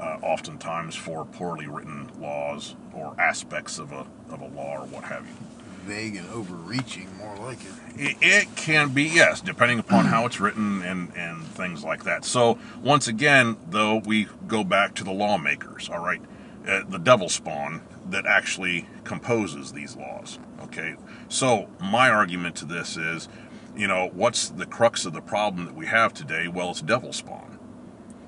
Uh, 0.00 0.18
oftentimes 0.22 0.96
for 0.96 1.24
poorly 1.24 1.68
written 1.68 2.11
laws 2.18 2.74
or 2.92 3.14
aspects 3.20 3.78
of 3.78 3.92
a 3.92 4.07
of 4.31 4.40
a 4.40 4.48
law 4.48 4.78
or 4.78 4.87
what 4.87 5.05
have 5.05 5.26
you. 5.26 5.35
Vague 5.84 6.16
and 6.16 6.28
overreaching, 6.30 7.08
more 7.18 7.36
like 7.36 7.58
it. 7.60 8.16
It, 8.20 8.56
can 8.56 8.90
be, 8.90 9.04
yes, 9.04 9.40
depending 9.40 9.78
upon 9.78 10.06
how 10.06 10.26
it's 10.26 10.40
written 10.40 10.82
and, 10.82 11.14
and 11.16 11.44
things 11.44 11.84
like 11.84 12.04
that. 12.04 12.24
So, 12.24 12.58
once 12.82 13.08
again, 13.08 13.56
though, 13.68 13.96
we 14.04 14.28
go 14.46 14.64
back 14.64 14.94
to 14.96 15.04
the 15.04 15.12
lawmakers, 15.12 15.90
all 15.90 16.02
right? 16.02 16.20
Uh, 16.66 16.82
the 16.88 16.98
devil 16.98 17.28
spawn 17.28 17.82
that 18.08 18.24
actually 18.26 18.86
composes 19.04 19.72
these 19.72 19.96
laws, 19.96 20.38
okay? 20.62 20.94
So, 21.28 21.68
my 21.80 22.08
argument 22.08 22.56
to 22.56 22.64
this 22.64 22.96
is, 22.96 23.28
you 23.76 23.88
know, 23.88 24.10
what's 24.14 24.48
the 24.48 24.66
crux 24.66 25.04
of 25.04 25.12
the 25.12 25.20
problem 25.20 25.66
that 25.66 25.74
we 25.74 25.86
have 25.86 26.14
today? 26.14 26.48
Well, 26.48 26.70
it's 26.70 26.82
devil 26.82 27.12
spawn, 27.12 27.58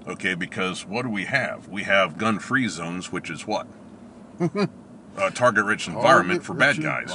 okay? 0.06 0.34
Because 0.34 0.84
what 0.84 1.02
do 1.02 1.10
we 1.10 1.24
have? 1.24 1.68
We 1.68 1.84
have 1.84 2.18
gun 2.18 2.38
free 2.38 2.68
zones, 2.68 3.12
which 3.12 3.30
is 3.30 3.46
what? 3.46 3.66
A 5.16 5.30
target 5.30 5.64
rich 5.64 5.86
environment 5.86 6.42
for 6.42 6.54
bad 6.54 6.82
guys. 6.82 7.14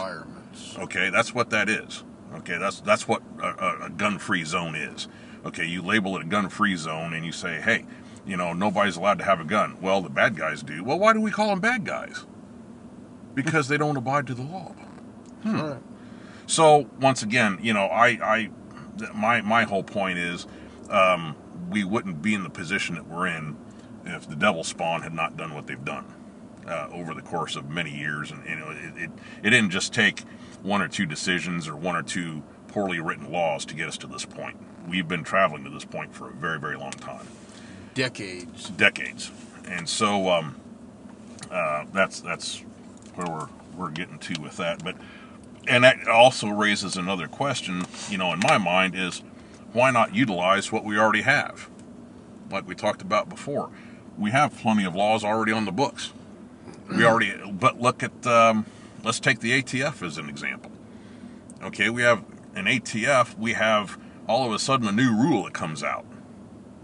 Okay, 0.77 1.09
that's 1.09 1.33
what 1.33 1.49
that 1.49 1.69
is. 1.69 2.03
Okay, 2.35 2.57
that's 2.57 2.81
that's 2.81 3.07
what 3.07 3.21
a, 3.41 3.85
a, 3.85 3.89
gun-free 3.89 4.43
zone 4.43 4.75
is. 4.75 5.07
Okay, 5.45 5.65
you 5.65 5.81
label 5.81 6.15
it 6.17 6.21
a 6.21 6.25
gun-free 6.25 6.75
zone 6.75 7.13
and 7.13 7.25
you 7.25 7.31
say, 7.31 7.59
hey, 7.59 7.85
you 8.25 8.37
know, 8.37 8.53
nobody's 8.53 8.97
allowed 8.97 9.17
to 9.19 9.25
have 9.25 9.39
a 9.39 9.43
gun. 9.43 9.77
Well, 9.81 10.01
the 10.01 10.09
bad 10.09 10.35
guys 10.35 10.61
do. 10.61 10.83
Well, 10.83 10.99
why 10.99 11.13
do 11.13 11.21
we 11.21 11.31
call 11.31 11.49
them 11.49 11.59
bad 11.59 11.85
guys? 11.85 12.25
Because 13.33 13.67
they 13.67 13.77
don't 13.77 13.97
abide 13.97 14.27
to 14.27 14.33
the 14.33 14.43
law. 14.43 14.75
All 15.45 15.53
right. 15.53 15.81
So 16.45 16.89
once 16.99 17.23
again, 17.23 17.59
you 17.61 17.73
know, 17.73 17.85
I, 17.85 18.07
I, 18.07 18.49
my 19.13 19.41
my 19.41 19.63
whole 19.63 19.83
point 19.83 20.17
is, 20.19 20.45
um, 20.89 21.35
we 21.69 21.83
wouldn't 21.83 22.21
be 22.21 22.33
in 22.33 22.43
the 22.43 22.49
position 22.49 22.95
that 22.95 23.07
we're 23.07 23.27
in 23.27 23.55
if 24.05 24.27
the 24.27 24.35
devil 24.35 24.63
spawn 24.63 25.01
had 25.01 25.13
not 25.13 25.37
done 25.37 25.53
what 25.53 25.67
they've 25.67 25.85
done 25.85 26.05
uh, 26.67 26.87
over 26.91 27.13
the 27.13 27.21
course 27.21 27.55
of 27.55 27.69
many 27.69 27.95
years, 27.95 28.31
and 28.31 28.43
you 28.47 28.55
know, 28.55 28.69
it, 28.71 29.03
it 29.03 29.11
it 29.43 29.49
didn't 29.51 29.69
just 29.69 29.93
take 29.93 30.23
one 30.63 30.81
or 30.81 30.87
two 30.87 31.05
decisions 31.05 31.67
or 31.67 31.75
one 31.75 31.95
or 31.95 32.03
two 32.03 32.43
poorly 32.67 32.99
written 32.99 33.31
laws 33.31 33.65
to 33.65 33.75
get 33.75 33.87
us 33.87 33.97
to 33.97 34.07
this 34.07 34.25
point. 34.25 34.57
We've 34.87 35.07
been 35.07 35.23
traveling 35.23 35.63
to 35.63 35.69
this 35.69 35.85
point 35.85 36.13
for 36.13 36.29
a 36.29 36.33
very 36.33 36.59
very 36.59 36.75
long 36.77 36.91
time 36.91 37.27
Decades. 37.93 38.69
decades, 38.69 39.31
and 39.67 39.87
so 39.87 40.29
um, 40.29 40.55
uh, 41.51 41.85
that's 41.93 42.21
that's 42.21 42.63
where 43.15 43.27
we're 43.27 43.47
we're 43.75 43.91
getting 43.91 44.19
to 44.19 44.41
with 44.41 44.57
that. 44.57 44.83
But 44.83 44.95
and 45.67 45.83
that 45.83 46.07
also 46.07 46.49
raises 46.49 46.95
another 46.97 47.27
question, 47.27 47.83
you 48.09 48.17
know, 48.17 48.33
in 48.33 48.39
my 48.39 48.57
mind 48.57 48.95
is 48.95 49.21
why 49.73 49.91
not 49.91 50.15
utilize 50.15 50.71
what 50.71 50.83
we 50.83 50.97
already 50.97 51.21
have, 51.21 51.69
like 52.51 52.67
we 52.67 52.75
talked 52.75 53.01
about 53.01 53.29
before. 53.29 53.69
We 54.17 54.31
have 54.31 54.57
plenty 54.57 54.83
of 54.83 54.95
laws 54.95 55.23
already 55.23 55.51
on 55.51 55.65
the 55.65 55.71
books. 55.71 56.11
We 56.89 57.05
already, 57.05 57.33
but 57.51 57.79
look 57.79 58.01
at 58.01 58.25
um, 58.25 58.65
let's 59.03 59.19
take 59.19 59.39
the 59.39 59.61
ATF 59.61 60.05
as 60.05 60.17
an 60.17 60.29
example. 60.29 60.71
Okay, 61.61 61.89
we 61.89 62.01
have 62.01 62.23
an 62.55 62.65
ATF, 62.65 63.37
we 63.37 63.53
have 63.53 63.99
all 64.27 64.45
of 64.45 64.53
a 64.53 64.59
sudden 64.59 64.87
a 64.87 64.91
new 64.91 65.15
rule 65.15 65.43
that 65.43 65.53
comes 65.53 65.83
out. 65.83 66.05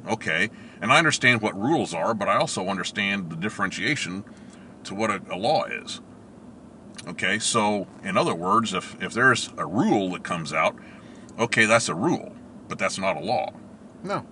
Okay, 0.07 0.49
and 0.81 0.91
I 0.91 0.97
understand 0.97 1.41
what 1.41 1.59
rules 1.59 1.93
are, 1.93 2.13
but 2.13 2.27
I 2.27 2.37
also 2.37 2.67
understand 2.67 3.29
the 3.29 3.35
differentiation 3.35 4.23
to 4.83 4.93
what 4.93 5.09
a, 5.09 5.21
a 5.31 5.37
law 5.37 5.63
is. 5.65 6.01
Okay, 7.07 7.39
so 7.39 7.87
in 8.03 8.17
other 8.17 8.33
words, 8.33 8.73
if, 8.73 9.01
if 9.01 9.13
there's 9.13 9.51
a 9.57 9.65
rule 9.65 10.11
that 10.11 10.23
comes 10.23 10.53
out, 10.53 10.75
okay, 11.39 11.65
that's 11.65 11.89
a 11.89 11.95
rule, 11.95 12.35
but 12.67 12.79
that's 12.79 12.97
not 12.97 13.17
a 13.17 13.19
law. 13.19 13.53
No. 14.03 14.25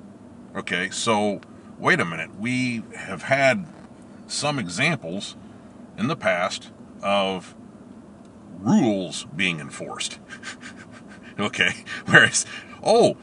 Okay, 0.55 0.89
so 0.89 1.41
wait 1.77 1.99
a 1.99 2.05
minute. 2.05 2.35
We 2.39 2.83
have 2.95 3.23
had 3.23 3.65
some 4.27 4.59
examples 4.59 5.35
in 5.97 6.07
the 6.07 6.15
past 6.15 6.71
of 7.01 7.55
rules 8.63 9.25
being 9.35 9.59
enforced. 9.59 10.19
okay, 11.39 11.83
whereas, 12.05 12.45
oh, 12.83 13.17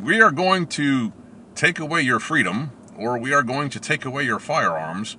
we 0.00 0.20
are 0.20 0.30
going 0.30 0.66
to 0.66 1.12
take 1.54 1.78
away 1.78 2.02
your 2.02 2.20
freedom 2.20 2.70
or 2.96 3.18
we 3.18 3.32
are 3.32 3.42
going 3.42 3.70
to 3.70 3.80
take 3.80 4.04
away 4.04 4.24
your 4.24 4.38
firearms 4.38 5.16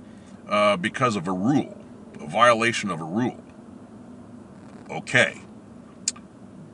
uh, 0.48 0.78
because 0.78 1.16
of 1.16 1.28
a 1.28 1.32
rule, 1.32 1.78
a 2.20 2.28
violation 2.28 2.90
of 2.90 3.02
a 3.02 3.04
rule. 3.04 3.44
Okay. 4.90 5.42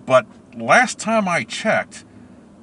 But 0.05 0.25
last 0.55 0.99
time 0.99 1.27
I 1.27 1.43
checked, 1.43 2.05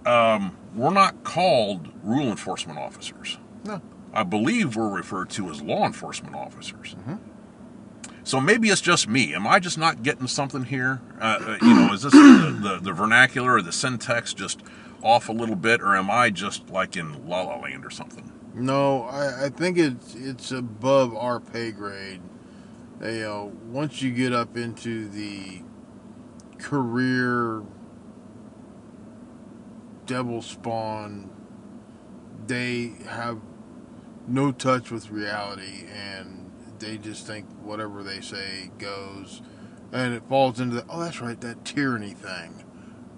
um, 0.06 0.56
we're 0.74 0.92
not 0.92 1.24
called 1.24 1.88
rule 2.02 2.28
enforcement 2.28 2.78
officers. 2.78 3.38
No. 3.64 3.80
I 4.12 4.22
believe 4.22 4.76
we're 4.76 4.88
referred 4.88 5.30
to 5.30 5.50
as 5.50 5.62
law 5.62 5.84
enforcement 5.86 6.34
officers. 6.34 6.96
So 8.24 8.40
maybe 8.40 8.68
it's 8.68 8.80
just 8.80 9.08
me. 9.08 9.34
Am 9.34 9.46
I 9.46 9.58
just 9.58 9.78
not 9.78 10.02
getting 10.02 10.26
something 10.26 10.64
here? 10.64 11.00
Uh, 11.20 11.38
uh, 11.40 11.58
you 11.62 11.74
know, 11.74 11.92
is 11.92 12.02
this 12.02 12.12
the, 12.12 12.58
the, 12.62 12.80
the 12.82 12.92
vernacular 12.92 13.54
or 13.54 13.62
the 13.62 13.72
syntax 13.72 14.34
just 14.34 14.62
off 15.02 15.28
a 15.28 15.32
little 15.32 15.56
bit, 15.56 15.80
or 15.80 15.96
am 15.96 16.10
I 16.10 16.30
just 16.30 16.68
like 16.70 16.96
in 16.96 17.26
La 17.26 17.42
La 17.42 17.56
Land 17.56 17.84
or 17.84 17.90
something? 17.90 18.30
No, 18.54 19.04
I, 19.04 19.46
I 19.46 19.48
think 19.48 19.78
it's 19.78 20.14
it's 20.14 20.52
above 20.52 21.14
our 21.14 21.40
pay 21.40 21.70
grade. 21.70 22.20
You 23.00 23.20
know, 23.22 23.52
once 23.64 24.02
you 24.02 24.10
get 24.10 24.32
up 24.32 24.56
into 24.56 25.08
the 25.08 25.62
career 26.58 27.62
devil 30.04 30.42
spawn, 30.42 31.30
they 32.46 32.92
have 33.08 33.40
no 34.26 34.52
touch 34.52 34.90
with 34.90 35.10
reality 35.10 35.86
and 35.94 36.49
they 36.80 36.98
just 36.98 37.26
think 37.26 37.46
whatever 37.62 38.02
they 38.02 38.20
say 38.20 38.70
goes. 38.78 39.42
And 39.92 40.14
it 40.14 40.22
falls 40.28 40.60
into 40.60 40.76
the, 40.76 40.84
oh, 40.88 41.00
that's 41.00 41.20
right, 41.20 41.40
that 41.40 41.64
tyranny 41.64 42.14
thing. 42.14 42.64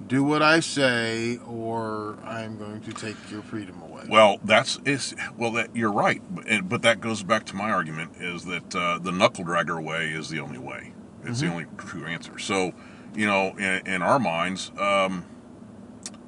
Do 0.07 0.25
what 0.25 0.43
I 0.43 0.61
say, 0.61 1.39
or 1.47 2.19
I'm 2.25 2.59
going 2.59 2.81
to 2.83 2.93
take 2.93 3.17
your 3.31 3.43
freedom 3.43 3.81
away. 3.83 4.05
Well, 4.09 4.39
that's 4.43 4.81
is 4.85 5.15
well 5.39 5.53
that 5.53 5.77
you're 5.77 5.93
right, 5.93 6.21
but, 6.29 6.69
but 6.69 6.83
that 6.83 7.01
goes 7.01 7.23
back 7.23 7.45
to 7.47 7.57
my 7.57 7.71
argument 7.71 8.17
is 8.19 8.45
that 8.47 8.75
uh, 8.75 8.99
the 8.99 9.13
knuckle 9.13 9.45
dragger 9.45 9.83
way 9.83 10.09
is 10.09 10.29
the 10.29 10.41
only 10.41 10.59
way. 10.59 10.93
It's 11.25 11.41
the 11.41 11.49
only 11.49 11.67
true 11.79 12.05
answer. 12.05 12.39
So, 12.39 12.73
you 13.15 13.27
know, 13.27 13.55
in, 13.59 13.87
in 13.87 14.03
our 14.03 14.19
minds, 14.19 14.73
um, 14.77 15.25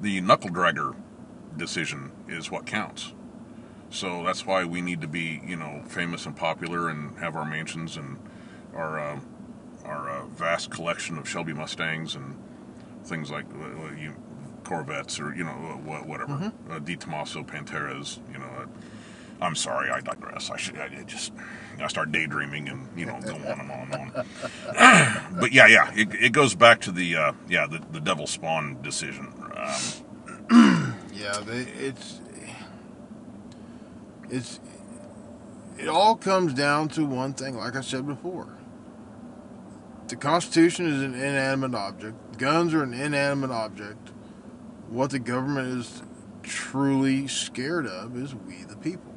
the 0.01 0.21
knuckle 0.21 0.51
dragger 0.51 0.95
decision 1.57 2.13
is 2.29 2.51
what 2.51 2.67
counts. 2.67 3.14
So 3.91 4.25
that's 4.25 4.45
why 4.45 4.65
we 4.65 4.81
need 4.81 5.01
to 5.03 5.07
be, 5.09 5.41
you 5.47 5.57
know, 5.57 5.83
famous 5.87 6.27
and 6.27 6.37
popular 6.37 6.89
and 6.89 7.17
have 7.19 7.37
our 7.37 7.45
mansions 7.45 7.97
and 7.97 8.19
our 8.75 8.99
uh, 8.99 9.21
our 9.85 10.11
uh, 10.11 10.27
vast 10.27 10.71
collection 10.71 11.17
of 11.19 11.29
Shelby 11.29 11.53
Mustangs 11.53 12.15
and 12.17 12.37
things 13.05 13.31
like 13.31 13.45
uh, 13.55 13.85
uh, 13.87 13.93
you, 13.93 14.15
Corvettes 14.65 15.21
or 15.21 15.35
you 15.35 15.45
know 15.45 15.53
uh, 15.53 15.77
wha- 15.85 16.03
whatever 16.05 16.53
uh, 16.71 16.79
De 16.81 16.97
Tomaso 16.97 17.43
Panteras. 17.45 18.19
You 18.33 18.39
know, 18.39 18.47
uh, 18.47 18.67
I'm 19.41 19.55
sorry, 19.55 19.91
I 19.91 20.01
digress. 20.01 20.51
I 20.51 20.57
should 20.57 20.79
I 20.79 20.89
just 21.05 21.33
I 21.81 21.87
start 21.89 22.11
daydreaming 22.11 22.69
and 22.69 22.89
you 22.99 23.07
know 23.07 23.21
go 23.21 23.35
on 23.35 23.61
and 23.61 23.71
on 23.71 23.93
and 23.93 23.95
on. 24.17 25.37
but 25.41 25.53
yeah, 25.53 25.67
yeah, 25.67 25.93
it, 25.95 26.09
it 26.15 26.33
goes 26.33 26.55
back 26.55 26.81
to 26.83 26.91
the 26.91 27.15
uh, 27.15 27.33
yeah 27.49 27.67
the 27.67 27.81
the 27.93 28.01
devil 28.01 28.27
spawn 28.27 28.81
decision. 28.83 29.33
Um, 29.55 30.95
Yeah, 31.13 31.41
they, 31.47 31.61
it's 31.61 32.21
it's 34.35 34.61
it 35.79 35.89
all 35.89 36.17
comes 36.17 36.55
down 36.55 36.89
to 36.91 37.05
one 37.05 37.35
thing. 37.35 37.57
Like 37.57 37.77
I 37.77 37.81
said 37.81 38.07
before, 38.07 38.49
the 40.09 40.17
Constitution 40.17 40.87
is 40.87 41.03
an 41.03 41.15
inanimate 41.15 41.75
object. 41.75 42.39
Guns 42.39 42.75
are 42.75 42.83
an 42.83 42.95
inanimate 42.95 43.51
object. 43.51 44.11
What 44.89 45.11
the 45.11 45.19
government 45.19 45.79
is 45.79 46.03
truly 46.43 47.27
scared 47.27 47.87
of 47.87 48.17
is 48.17 48.35
we 48.35 48.65
the 48.65 48.77
people. 48.77 49.15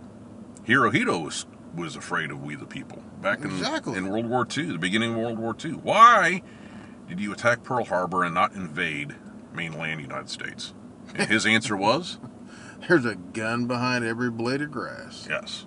Hirohito 0.67 1.23
was 1.23 1.45
was 1.75 1.95
afraid 1.95 2.31
of 2.31 2.41
we 2.43 2.55
the 2.55 2.65
people 2.65 3.03
back 3.21 3.39
in 3.39 3.51
Exactly. 3.51 3.97
in 3.97 4.09
World 4.09 4.27
War 4.27 4.47
II, 4.55 4.65
the 4.71 4.77
beginning 4.79 5.11
of 5.11 5.17
World 5.17 5.37
War 5.37 5.55
II. 5.63 5.71
Why 5.73 6.41
did 7.07 7.19
you 7.19 7.31
attack 7.31 7.63
Pearl 7.63 7.85
Harbor 7.85 8.23
and 8.23 8.33
not 8.33 8.53
invade 8.53 9.15
mainland 9.53 10.01
United 10.01 10.29
States? 10.29 10.73
And 11.13 11.29
his 11.29 11.45
answer 11.45 11.77
was 11.77 12.17
There's 12.87 13.05
a 13.05 13.15
gun 13.15 13.65
behind 13.67 14.05
every 14.05 14.29
blade 14.31 14.61
of 14.61 14.71
grass. 14.71 15.27
yes. 15.29 15.65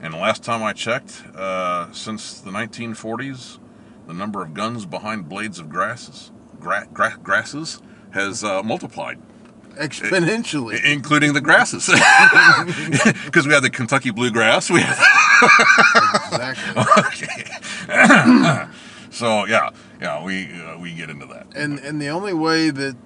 And 0.00 0.12
the 0.12 0.18
last 0.18 0.42
time 0.42 0.62
I 0.62 0.72
checked, 0.72 1.22
uh, 1.34 1.90
since 1.92 2.40
the 2.40 2.50
1940s, 2.50 3.58
the 4.06 4.12
number 4.12 4.42
of 4.42 4.52
guns 4.52 4.84
behind 4.86 5.28
blades 5.28 5.58
of 5.58 5.68
grasses, 5.70 6.30
gra- 6.60 6.86
gra- 6.92 7.18
grasses 7.22 7.80
has 8.10 8.44
uh, 8.44 8.62
multiplied, 8.62 9.18
Exponentially. 9.76 10.82
including 10.84 11.32
the 11.32 11.40
grasses. 11.40 11.86
Because 13.24 13.46
we 13.46 13.54
had 13.54 13.62
the 13.62 13.70
Kentucky 13.70 14.10
bluegrass, 14.10 14.70
we 14.70 14.80
had 14.80 14.96
exactly. 16.26 16.82
okay. 17.88 18.68
so 19.10 19.46
yeah, 19.46 19.70
yeah, 20.00 20.22
we 20.24 20.52
uh, 20.60 20.78
we 20.78 20.92
get 20.94 21.08
into 21.10 21.26
that. 21.26 21.46
And 21.56 21.78
and 21.80 22.00
the 22.00 22.08
only 22.08 22.32
way 22.34 22.70
that 22.70 22.96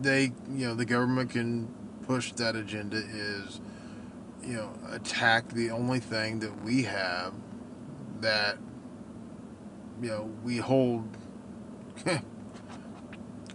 they, 0.00 0.32
you 0.54 0.66
know, 0.68 0.74
the 0.74 0.84
government 0.84 1.30
can 1.30 1.68
push 2.06 2.32
that 2.32 2.56
agenda 2.56 2.96
is, 2.98 3.60
you 4.44 4.54
know, 4.54 4.72
attack 4.90 5.48
the 5.50 5.70
only 5.70 6.00
thing 6.00 6.40
that 6.40 6.62
we 6.64 6.82
have 6.84 7.32
that, 8.20 8.58
you 10.00 10.08
know, 10.08 10.30
we 10.44 10.56
hold 10.58 11.08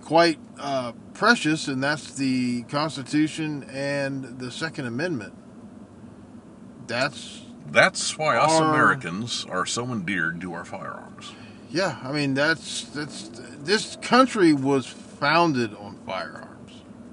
quite 0.01 0.39
uh, 0.59 0.93
precious, 1.13 1.67
and 1.67 1.83
that's 1.83 2.13
the 2.13 2.63
Constitution 2.63 3.63
and 3.71 4.39
the 4.39 4.51
Second 4.51 4.85
Amendment. 4.87 5.33
That's 6.87 7.41
That's 7.69 8.17
why 8.17 8.37
us 8.37 8.51
Our- 8.51 8.69
Americans 8.73 9.45
are 9.49 9.65
so 9.65 9.85
endeared 9.91 10.39
to 10.41 10.53
our 10.53 10.63
firearms. 10.65 11.33
yeah. 11.69 11.97
I 12.01 12.11
mean, 12.13 12.33
that's 12.33 12.83
that's 12.85 13.29
this 13.61 13.97
country 14.01 14.53
was 14.53 14.85
founded 14.85 15.75
on 15.75 15.97
firearms. 16.05 16.46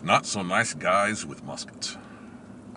Not 0.05 0.27
so 0.27 0.43
nice 0.43 0.75
guys 0.75 1.25
with 1.25 1.43
muskets. 1.45 1.97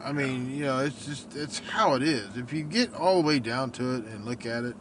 I 0.02 0.14
mean, 0.14 0.50
you 0.50 0.64
know, 0.64 0.80
it's 0.80 1.06
just 1.06 1.36
it's 1.36 1.60
how 1.60 1.96
it 1.96 2.02
is. 2.02 2.38
If 2.38 2.54
you 2.54 2.64
get 2.64 2.94
all 2.94 3.22
the 3.22 3.28
way 3.28 3.40
down 3.40 3.72
to 3.72 3.96
it 3.96 4.06
and 4.06 4.24
look 4.24 4.46
at 4.46 4.64
it, 4.64 4.78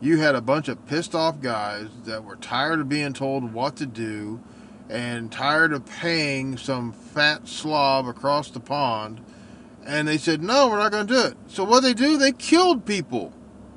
you 0.00 0.18
had 0.18 0.34
a 0.34 0.40
bunch 0.40 0.66
of 0.68 0.84
pissed 0.86 1.14
off 1.14 1.40
guys 1.40 1.86
that 2.04 2.24
were 2.24 2.34
tired 2.34 2.80
of 2.80 2.88
being 2.88 3.12
told 3.12 3.52
what 3.52 3.76
to 3.76 3.86
do 3.86 4.42
and 4.90 5.30
tired 5.30 5.72
of 5.72 5.86
paying 5.86 6.56
some 6.56 6.92
fat 6.92 7.46
slob 7.46 8.08
across 8.08 8.50
the 8.50 8.60
pond 8.60 9.20
and 9.86 10.08
they 10.08 10.18
said, 10.18 10.42
"No, 10.42 10.68
we're 10.68 10.78
not 10.78 10.90
going 10.90 11.06
to 11.06 11.14
do 11.14 11.20
it." 11.20 11.36
So 11.46 11.62
what 11.62 11.84
they 11.84 11.94
do? 11.94 12.16
They 12.16 12.32
killed 12.32 12.84
people 12.84 13.32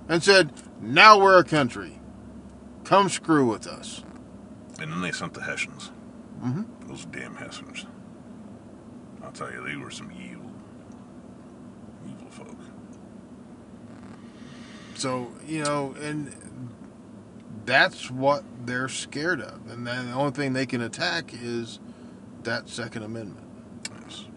and 0.10 0.24
said, 0.24 0.54
"Now 0.82 1.20
we're 1.20 1.38
a 1.38 1.44
country. 1.44 2.00
Come 2.84 3.10
screw 3.10 3.46
with 3.48 3.68
us." 3.68 4.04
And 4.80 4.92
then 4.92 5.02
they 5.02 5.12
sent 5.12 5.36
the 5.36 5.44
Hessians. 5.44 5.92
Mhm. 6.44 6.66
Those 6.88 7.06
damn 7.06 7.36
Hessians. 7.36 7.86
I'll 9.28 9.34
tell 9.34 9.52
you, 9.52 9.62
they 9.68 9.76
were 9.76 9.92
some 9.92 10.10
evil, 10.14 10.50
evil 12.08 12.30
folk. 12.30 12.58
So, 14.96 15.34
you 15.46 15.66
know, 15.66 15.94
and 16.02 16.34
that's 17.66 18.10
what 18.10 18.46
they're 18.66 18.88
scared 18.88 19.42
of. 19.42 19.70
And 19.70 19.86
then 19.86 20.08
the 20.08 20.14
only 20.14 20.32
thing 20.32 20.54
they 20.54 20.66
can 20.66 20.80
attack 20.80 21.34
is 21.34 21.82
that 22.44 22.70
Second 22.70 23.04
Amendment. 23.04 23.46
Yes. 24.02 24.28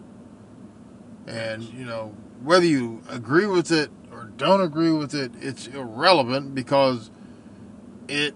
And, 1.25 1.63
you 1.63 1.85
know, 1.85 2.13
whether 2.43 2.65
you 2.65 3.01
agree 3.09 3.45
with 3.45 3.71
it 3.71 3.91
or 4.11 4.25
don't 4.35 4.59
agree 4.59 4.91
with 4.91 5.13
it, 5.13 5.31
it's 5.39 5.67
irrelevant 5.67 6.53
because 6.53 7.11
it 8.09 8.35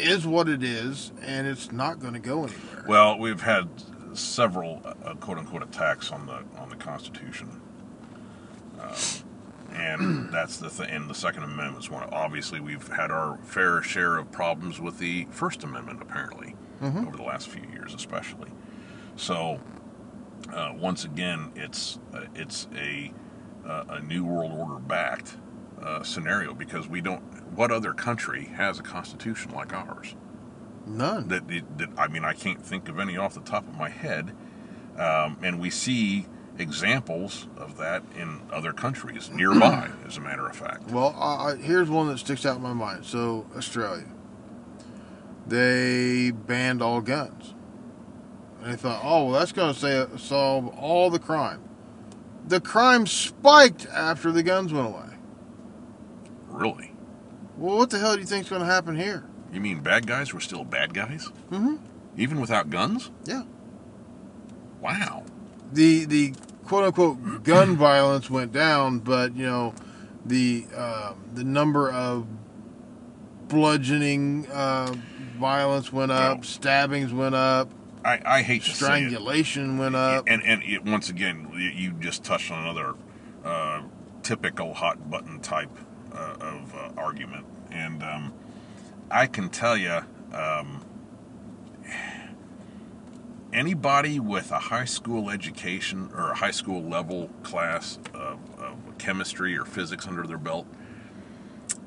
is 0.00 0.26
what 0.26 0.48
it 0.48 0.64
is 0.64 1.12
and 1.22 1.46
it's 1.46 1.70
not 1.70 2.00
going 2.00 2.14
to 2.14 2.18
go 2.18 2.42
anywhere. 2.42 2.84
Well, 2.88 3.16
we've 3.20 3.42
had 3.42 3.68
several 4.14 4.80
uh, 4.84 5.14
quote 5.14 5.38
unquote 5.38 5.62
attacks 5.62 6.10
on 6.12 6.26
the 6.26 6.42
on 6.60 6.68
the 6.68 6.76
Constitution, 6.76 7.60
um, 8.80 8.94
and 9.72 10.32
that's 10.32 10.56
the 10.58 10.68
thing. 10.70 10.90
And 10.90 11.08
the 11.10 11.14
Second 11.14 11.44
Amendment 11.44 11.84
is 11.84 11.90
one. 11.90 12.08
Obviously, 12.12 12.60
we've 12.60 12.86
had 12.88 13.10
our 13.10 13.38
fair 13.42 13.82
share 13.82 14.16
of 14.16 14.30
problems 14.32 14.80
with 14.80 14.98
the 14.98 15.26
First 15.30 15.62
Amendment, 15.64 16.00
apparently, 16.02 16.54
Mhm. 16.82 17.06
over 17.06 17.16
the 17.16 17.22
last 17.22 17.48
few 17.48 17.62
years, 17.70 17.94
especially. 17.94 18.50
So, 19.16 19.60
uh, 20.52 20.72
once 20.76 21.04
again, 21.04 21.52
it's 21.54 21.98
uh, 22.14 22.24
it's 22.34 22.68
a 22.76 23.12
uh, 23.66 23.84
a 23.90 24.00
new 24.00 24.24
world 24.24 24.52
order 24.52 24.78
backed 24.78 25.36
uh, 25.82 26.02
scenario 26.02 26.54
because 26.54 26.88
we 26.88 27.00
don't. 27.00 27.20
What 27.54 27.70
other 27.70 27.92
country 27.92 28.46
has 28.56 28.78
a 28.78 28.82
constitution 28.82 29.52
like 29.52 29.72
ours? 29.74 30.14
None. 30.86 31.28
that, 31.28 31.46
that 31.48 31.88
I 31.96 32.08
mean, 32.08 32.24
I 32.24 32.32
can't 32.32 32.64
think 32.64 32.88
of 32.88 32.98
any 32.98 33.16
off 33.16 33.34
the 33.34 33.40
top 33.40 33.66
of 33.66 33.76
my 33.76 33.90
head. 33.90 34.34
Um, 34.98 35.38
and 35.42 35.60
we 35.60 35.70
see 35.70 36.26
examples 36.58 37.48
of 37.56 37.76
that 37.78 38.02
in 38.16 38.40
other 38.52 38.72
countries 38.72 39.30
nearby, 39.30 39.90
as 40.06 40.16
a 40.16 40.20
matter 40.20 40.46
of 40.46 40.54
fact. 40.54 40.90
Well, 40.90 41.14
I, 41.18 41.52
I, 41.52 41.56
here's 41.56 41.88
one 41.88 42.08
that 42.08 42.18
sticks 42.18 42.44
out 42.44 42.56
in 42.56 42.62
my 42.62 42.72
mind. 42.72 43.04
So, 43.06 43.46
Australia, 43.56 44.06
they 45.46 46.30
banned 46.30 46.82
all 46.82 47.00
guns. 47.00 47.54
And 48.62 48.72
they 48.72 48.76
thought, 48.76 49.00
oh, 49.02 49.24
well, 49.24 49.38
that's 49.38 49.52
going 49.52 49.74
to 49.74 50.18
solve 50.18 50.68
all 50.68 51.08
the 51.08 51.18
crime. 51.18 51.62
The 52.46 52.60
crime 52.60 53.06
spiked 53.06 53.86
after 53.86 54.30
the 54.32 54.42
guns 54.42 54.72
went 54.72 54.88
away. 54.88 55.16
Really? 56.48 56.92
Well, 57.56 57.78
what 57.78 57.90
the 57.90 57.98
hell 57.98 58.14
do 58.14 58.20
you 58.20 58.26
think's 58.26 58.50
going 58.50 58.60
to 58.60 58.66
happen 58.66 58.96
here? 58.96 59.24
You 59.52 59.60
mean 59.60 59.80
bad 59.80 60.06
guys 60.06 60.32
were 60.32 60.40
still 60.40 60.64
bad 60.64 60.94
guys, 60.94 61.30
Mm-hmm. 61.50 61.76
even 62.16 62.40
without 62.40 62.70
guns? 62.70 63.10
Yeah. 63.24 63.42
Wow. 64.80 65.24
The 65.72 66.04
the 66.04 66.34
quote 66.64 66.84
unquote 66.84 67.42
gun 67.44 67.76
violence 67.88 68.30
went 68.30 68.52
down, 68.52 69.00
but 69.00 69.34
you 69.36 69.46
know, 69.46 69.74
the 70.24 70.66
uh, 70.76 71.14
the 71.34 71.44
number 71.44 71.90
of 71.90 72.26
bludgeoning 73.48 74.46
uh, 74.50 74.94
violence 75.38 75.92
went 75.92 76.12
up, 76.12 76.44
stabbings 76.44 77.12
went 77.12 77.34
up. 77.34 77.70
I, 78.04 78.20
I 78.24 78.42
hate 78.42 78.62
to 78.62 78.70
say 78.70 78.72
it. 78.72 78.76
strangulation 78.76 79.76
went 79.78 79.94
up. 79.96 80.24
And 80.26 80.42
and 80.42 80.62
it, 80.62 80.84
once 80.84 81.08
again, 81.10 81.48
you- 81.54 81.58
you 81.70 81.92
just 81.92 82.24
touched 82.24 82.50
on 82.50 82.62
another 82.64 82.94
uh, 83.44 83.82
typical 84.22 84.72
hot 84.74 85.10
button 85.10 85.40
type 85.40 85.70
uh, 86.14 86.36
of 86.40 86.74
uh, 86.74 86.90
argument, 86.96 87.44
and 87.70 88.02
um, 88.02 88.32
I 89.10 89.26
can 89.26 89.48
tell 89.48 89.76
you, 89.76 90.00
um, 90.32 90.84
anybody 93.52 94.20
with 94.20 94.52
a 94.52 94.58
high 94.58 94.84
school 94.84 95.30
education 95.30 96.10
or 96.14 96.30
a 96.30 96.34
high 96.36 96.52
school 96.52 96.82
level 96.82 97.28
class 97.42 97.98
of, 98.14 98.38
of 98.58 98.76
chemistry 98.98 99.58
or 99.58 99.64
physics 99.64 100.06
under 100.06 100.22
their 100.22 100.38
belt, 100.38 100.66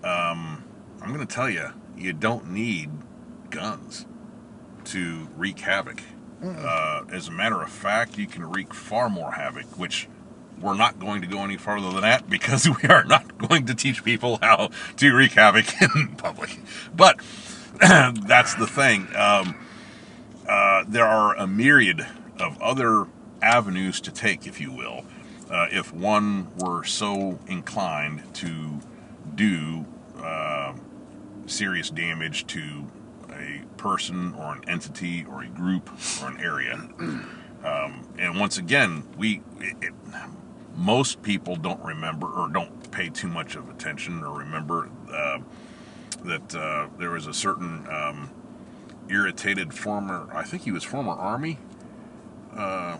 um, 0.04 0.66
I'm 1.02 1.14
going 1.14 1.26
to 1.26 1.34
tell 1.34 1.50
you, 1.50 1.70
you 1.98 2.12
don't 2.12 2.50
need 2.52 2.90
guns 3.50 4.06
to 4.86 5.30
wreak 5.38 5.60
havoc. 5.60 6.02
Uh, 6.44 7.04
as 7.10 7.30
a 7.30 7.32
matter 7.32 7.62
of 7.62 7.70
fact, 7.70 8.18
you 8.18 8.28
can 8.28 8.44
wreak 8.44 8.74
far 8.74 9.10
more 9.10 9.32
havoc, 9.32 9.78
which 9.78 10.10
we're 10.62 10.76
not 10.76 11.00
going 11.00 11.22
to 11.22 11.28
go 11.28 11.44
any 11.44 11.58
farther 11.58 11.92
than 11.92 12.02
that 12.02 12.30
because 12.30 12.68
we 12.82 12.90
are 12.90 13.04
not 13.04 13.38
going 13.38 13.66
to 13.68 13.76
teach 13.76 14.04
people 14.04 14.40
how 14.42 14.70
to 14.98 15.14
wreak 15.14 15.34
havoc 15.34 15.66
in 15.96 16.16
public. 16.16 16.60
But 16.96 17.20
that's 17.80 18.56
the 18.56 18.68
thing. 18.68 19.08
Um, 19.16 19.56
uh, 20.48 20.84
there 20.88 21.06
are 21.06 21.36
a 21.36 21.48
myriad 21.48 22.06
of 22.40 22.62
other 22.62 23.08
avenues 23.42 24.02
to 24.02 24.12
take, 24.12 24.46
if 24.46 24.60
you 24.60 24.72
will, 24.72 25.06
uh, 25.50 25.68
if 25.72 25.94
one 25.94 26.48
were 26.58 26.84
so 26.84 27.40
inclined 27.48 28.34
to 28.36 28.80
do 29.36 29.86
uh, 30.18 30.74
serious 31.46 31.90
damage 31.90 32.46
to 32.48 32.86
a 33.30 33.62
person 33.78 34.34
or 34.36 34.54
an 34.54 34.64
entity 34.68 35.26
or 35.26 35.44
a 35.44 35.48
group 35.48 35.90
or 36.22 36.30
an 36.30 36.38
area. 36.40 36.90
Um, 37.64 38.06
and 38.20 38.38
once 38.40 38.58
again, 38.58 39.04
we 39.18 39.42
it, 39.60 39.78
it, 39.82 39.94
most 40.76 41.22
people 41.22 41.56
don't 41.56 41.84
remember 41.84 42.28
or 42.28 42.50
don't 42.50 42.92
pay 42.92 43.10
too 43.10 43.28
much 43.28 43.56
of 43.56 43.70
attention 43.70 44.24
or 44.24 44.40
remember 44.40 44.90
uh, 45.12 45.40
that 46.26 46.56
uh, 46.56 46.88
there 46.98 47.12
was 47.12 47.28
a 47.28 47.34
certain 47.34 47.86
um, 47.92 48.30
irritated 49.10 49.74
former, 49.74 50.28
I 50.34 50.44
think 50.44 50.64
he 50.64 50.72
was 50.72 50.84
former 50.84 51.12
Army. 51.14 51.58
Uh, 52.56 52.98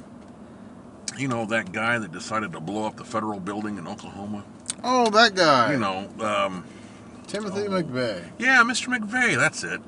you 1.18 1.28
know 1.28 1.46
that 1.46 1.72
guy 1.72 2.00
that 2.00 2.12
decided 2.12 2.52
to 2.54 2.60
blow 2.60 2.86
up 2.88 2.98
the 2.98 3.04
federal 3.06 3.40
building 3.40 3.78
in 3.78 3.88
Oklahoma. 3.88 4.44
oh, 4.84 5.10
that 5.12 5.36
guy, 5.36 5.74
You 5.74 5.80
know, 5.80 6.10
um, 6.20 6.66
Timothy 7.28 7.62
McVeigh. 7.68 8.32
yeah, 8.40 8.64
Mr. 8.64 8.88
McVeigh, 8.96 9.36
that's 9.38 9.64
it. 9.64 9.80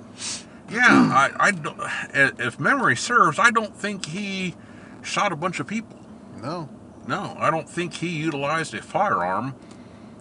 Yeah, 0.70 0.82
I, 0.82 1.32
I 1.48 1.52
don't, 1.52 1.80
if 2.40 2.60
memory 2.60 2.96
serves, 2.96 3.38
I 3.40 3.52
don't 3.52 3.76
think 3.76 4.06
he 4.08 4.56
shot 5.04 5.32
a 5.32 5.36
bunch 5.36 5.60
of 5.60 5.68
people. 5.68 6.00
No, 6.42 6.70
No, 7.08 7.36
I 7.40 7.52
don't 7.52 7.70
think 7.70 7.96
he 7.96 8.10
utilized 8.10 8.74
a 8.74 8.82
firearm. 8.82 9.56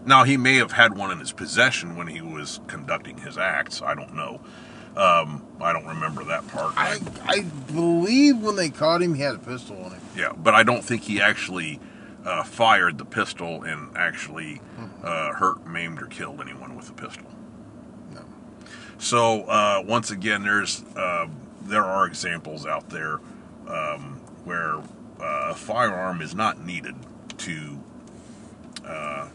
Now, 0.07 0.25
he 0.25 0.37
may 0.37 0.57
have 0.57 0.73
had 0.73 0.97
one 0.97 1.11
in 1.11 1.19
his 1.19 1.33
possession 1.33 1.97
when 1.97 2.09
he 2.09 2.21
was 2.21 2.61
conducting 2.67 3.19
his 3.19 3.39
acts. 3.39 3.81
I 3.81 3.95
don't 3.95 4.15
know. 4.15 4.41
Um, 4.97 5.45
I 5.61 5.73
don't 5.73 5.87
remember 5.87 6.23
that 6.25 6.47
part. 6.49 6.75
I 6.77 6.99
I 7.25 7.41
believe 7.73 8.39
when 8.39 8.55
they 8.57 8.69
caught 8.71 9.03
him, 9.03 9.15
he 9.15 9.23
had 9.23 9.35
a 9.35 9.39
pistol 9.39 9.83
on 9.83 9.93
him. 9.93 10.01
yeah, 10.17 10.33
but 10.37 10.55
I 10.55 10.63
don't 10.63 10.85
think 10.85 11.03
he 11.03 11.21
actually 11.21 11.81
uh, 12.25 12.45
fired 12.45 12.99
the 12.99 13.05
pistol 13.05 13.65
and 13.65 13.97
actually 13.97 14.61
uh, 15.03 15.33
hurt, 15.33 15.67
maimed, 15.67 16.01
or 16.01 16.07
killed 16.07 16.41
anyone 16.41 16.77
with 16.77 16.87
the 16.87 16.93
pistol. 16.93 17.27
No. 18.15 18.21
So 18.99 19.43
uh, 19.45 19.83
once 19.85 20.13
again, 20.13 20.45
there's 20.45 20.85
uh, 20.97 21.27
there 21.63 21.85
are 21.85 22.07
examples 22.07 22.65
out 22.65 22.89
there 22.91 23.19
um, 23.67 24.21
where 24.45 24.81
uh, 25.25 25.49
a 25.51 25.55
firearm 25.55 26.21
is 26.21 26.35
not 26.35 26.65
needed 26.65 26.95
to 27.39 27.79
uh, 28.85 29.29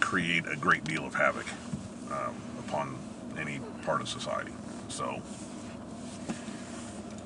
create 0.00 0.44
a 0.46 0.56
great 0.56 0.84
deal 0.84 1.04
of 1.04 1.14
havoc 1.14 1.46
um, 2.10 2.34
upon 2.60 2.96
any 3.36 3.60
part 3.84 4.00
of 4.00 4.08
society. 4.08 4.52
So 4.88 5.20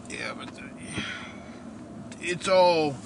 Yeah, 0.08 0.34
but 0.38 0.48
it's 2.20 2.48
all 2.48 2.96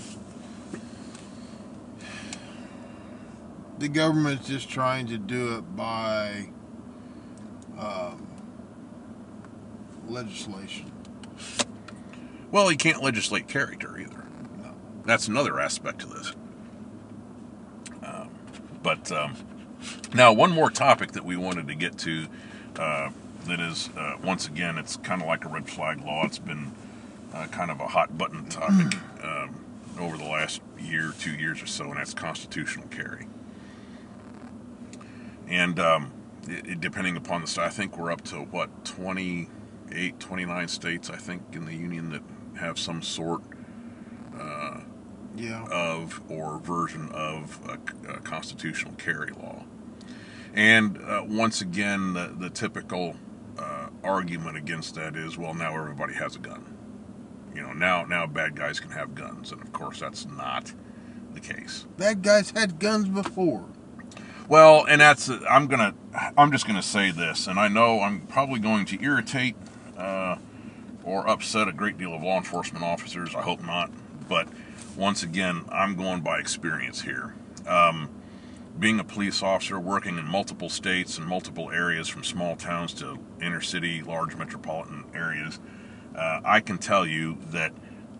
the 3.78 3.88
government's 3.88 4.48
just 4.48 4.68
trying 4.68 5.08
to 5.08 5.18
do 5.18 5.56
it 5.56 5.76
by 5.76 6.48
um, 7.78 8.26
legislation. 10.08 10.90
Well, 12.50 12.70
you 12.70 12.78
can't 12.78 13.02
legislate 13.02 13.48
character 13.48 13.98
either. 13.98 14.25
That's 15.06 15.28
another 15.28 15.60
aspect 15.60 16.00
to 16.00 16.06
this. 16.06 16.32
Um, 18.04 18.30
but 18.82 19.10
um, 19.12 19.34
now, 20.14 20.32
one 20.32 20.50
more 20.50 20.70
topic 20.70 21.12
that 21.12 21.24
we 21.24 21.36
wanted 21.36 21.68
to 21.68 21.74
get 21.74 21.96
to 21.98 22.26
uh, 22.76 23.10
that 23.46 23.60
is, 23.60 23.88
uh, 23.96 24.16
once 24.22 24.46
again, 24.48 24.78
it's 24.78 24.96
kind 24.96 25.22
of 25.22 25.28
like 25.28 25.44
a 25.44 25.48
red 25.48 25.68
flag 25.68 26.04
law. 26.04 26.24
It's 26.26 26.38
been 26.38 26.72
uh, 27.32 27.46
kind 27.48 27.70
of 27.70 27.80
a 27.80 27.86
hot 27.88 28.18
button 28.18 28.44
topic 28.48 28.98
um, 29.22 29.64
over 30.00 30.16
the 30.16 30.24
last 30.24 30.60
year, 30.78 31.12
two 31.18 31.32
years 31.32 31.62
or 31.62 31.66
so, 31.66 31.84
and 31.86 31.96
that's 31.96 32.14
constitutional 32.14 32.86
carry. 32.88 33.26
And 35.48 35.78
um, 35.78 36.12
it, 36.48 36.66
it- 36.66 36.80
depending 36.80 37.16
upon 37.16 37.40
the 37.42 37.46
state, 37.46 37.62
I 37.64 37.68
think 37.70 37.96
we're 37.96 38.10
up 38.10 38.22
to 38.24 38.36
what, 38.36 38.84
28, 38.84 40.18
29 40.18 40.68
states, 40.68 41.10
I 41.10 41.16
think, 41.16 41.42
in 41.52 41.64
the 41.64 41.74
union 41.74 42.10
that 42.10 42.22
have 42.58 42.78
some 42.78 43.02
sort 43.02 43.42
Yeah. 45.36 45.64
of 45.70 46.20
or 46.28 46.58
version 46.58 47.10
of 47.12 47.60
a, 47.68 48.12
a 48.12 48.20
constitutional 48.20 48.94
carry 48.94 49.30
law. 49.32 49.64
And 50.54 50.98
uh, 50.98 51.24
once 51.26 51.60
again, 51.60 52.14
the, 52.14 52.34
the 52.38 52.48
typical 52.48 53.16
uh, 53.58 53.88
argument 54.02 54.56
against 54.56 54.94
that 54.94 55.14
is, 55.16 55.36
well, 55.36 55.52
now 55.54 55.76
everybody 55.78 56.14
has 56.14 56.36
a 56.36 56.38
gun. 56.38 56.76
You 57.54 57.62
know, 57.62 57.72
now 57.72 58.04
now 58.04 58.26
bad 58.26 58.54
guys 58.54 58.80
can 58.80 58.90
have 58.90 59.14
guns, 59.14 59.50
and 59.50 59.62
of 59.62 59.72
course 59.72 60.00
that's 60.00 60.26
not 60.26 60.72
the 61.32 61.40
case. 61.40 61.86
Bad 61.96 62.22
guys 62.22 62.50
had 62.50 62.78
guns 62.78 63.08
before. 63.08 63.64
Well, 64.48 64.84
and 64.86 65.00
that's 65.00 65.30
I'm 65.48 65.66
gonna 65.66 65.94
I'm 66.36 66.52
just 66.52 66.66
gonna 66.66 66.82
say 66.82 67.10
this, 67.10 67.46
and 67.46 67.58
I 67.58 67.68
know 67.68 68.00
I'm 68.00 68.26
probably 68.26 68.60
going 68.60 68.84
to 68.86 69.02
irritate 69.02 69.56
uh, 69.96 70.36
or 71.02 71.26
upset 71.28 71.66
a 71.66 71.72
great 71.72 71.96
deal 71.96 72.14
of 72.14 72.22
law 72.22 72.36
enforcement 72.36 72.84
officers. 72.84 73.34
I 73.34 73.40
hope 73.40 73.62
not, 73.62 73.90
but 74.28 74.48
once 74.96 75.22
again, 75.22 75.64
I'm 75.70 75.94
going 75.96 76.20
by 76.20 76.38
experience 76.38 77.02
here. 77.02 77.34
Um, 77.66 78.08
being 78.78 79.00
a 79.00 79.04
police 79.04 79.42
officer, 79.42 79.80
working 79.80 80.18
in 80.18 80.26
multiple 80.26 80.68
states 80.68 81.18
and 81.18 81.26
multiple 81.26 81.70
areas, 81.70 82.08
from 82.08 82.24
small 82.24 82.56
towns 82.56 82.92
to 82.94 83.18
inner 83.40 83.60
city, 83.60 84.02
large 84.02 84.36
metropolitan 84.36 85.04
areas, 85.14 85.58
uh, 86.14 86.40
I 86.44 86.60
can 86.60 86.78
tell 86.78 87.06
you 87.06 87.38
that 87.50 87.72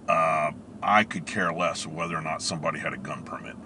uh, 0.09 0.53
I 0.83 1.05
could 1.05 1.27
care 1.27 1.53
less 1.53 1.87
whether 1.87 2.17
or 2.17 2.23
not 2.23 2.43
somebody 2.43 2.79
had 2.79 2.93
a 2.93 2.99
gun 2.99 3.23
permit. 3.23 3.57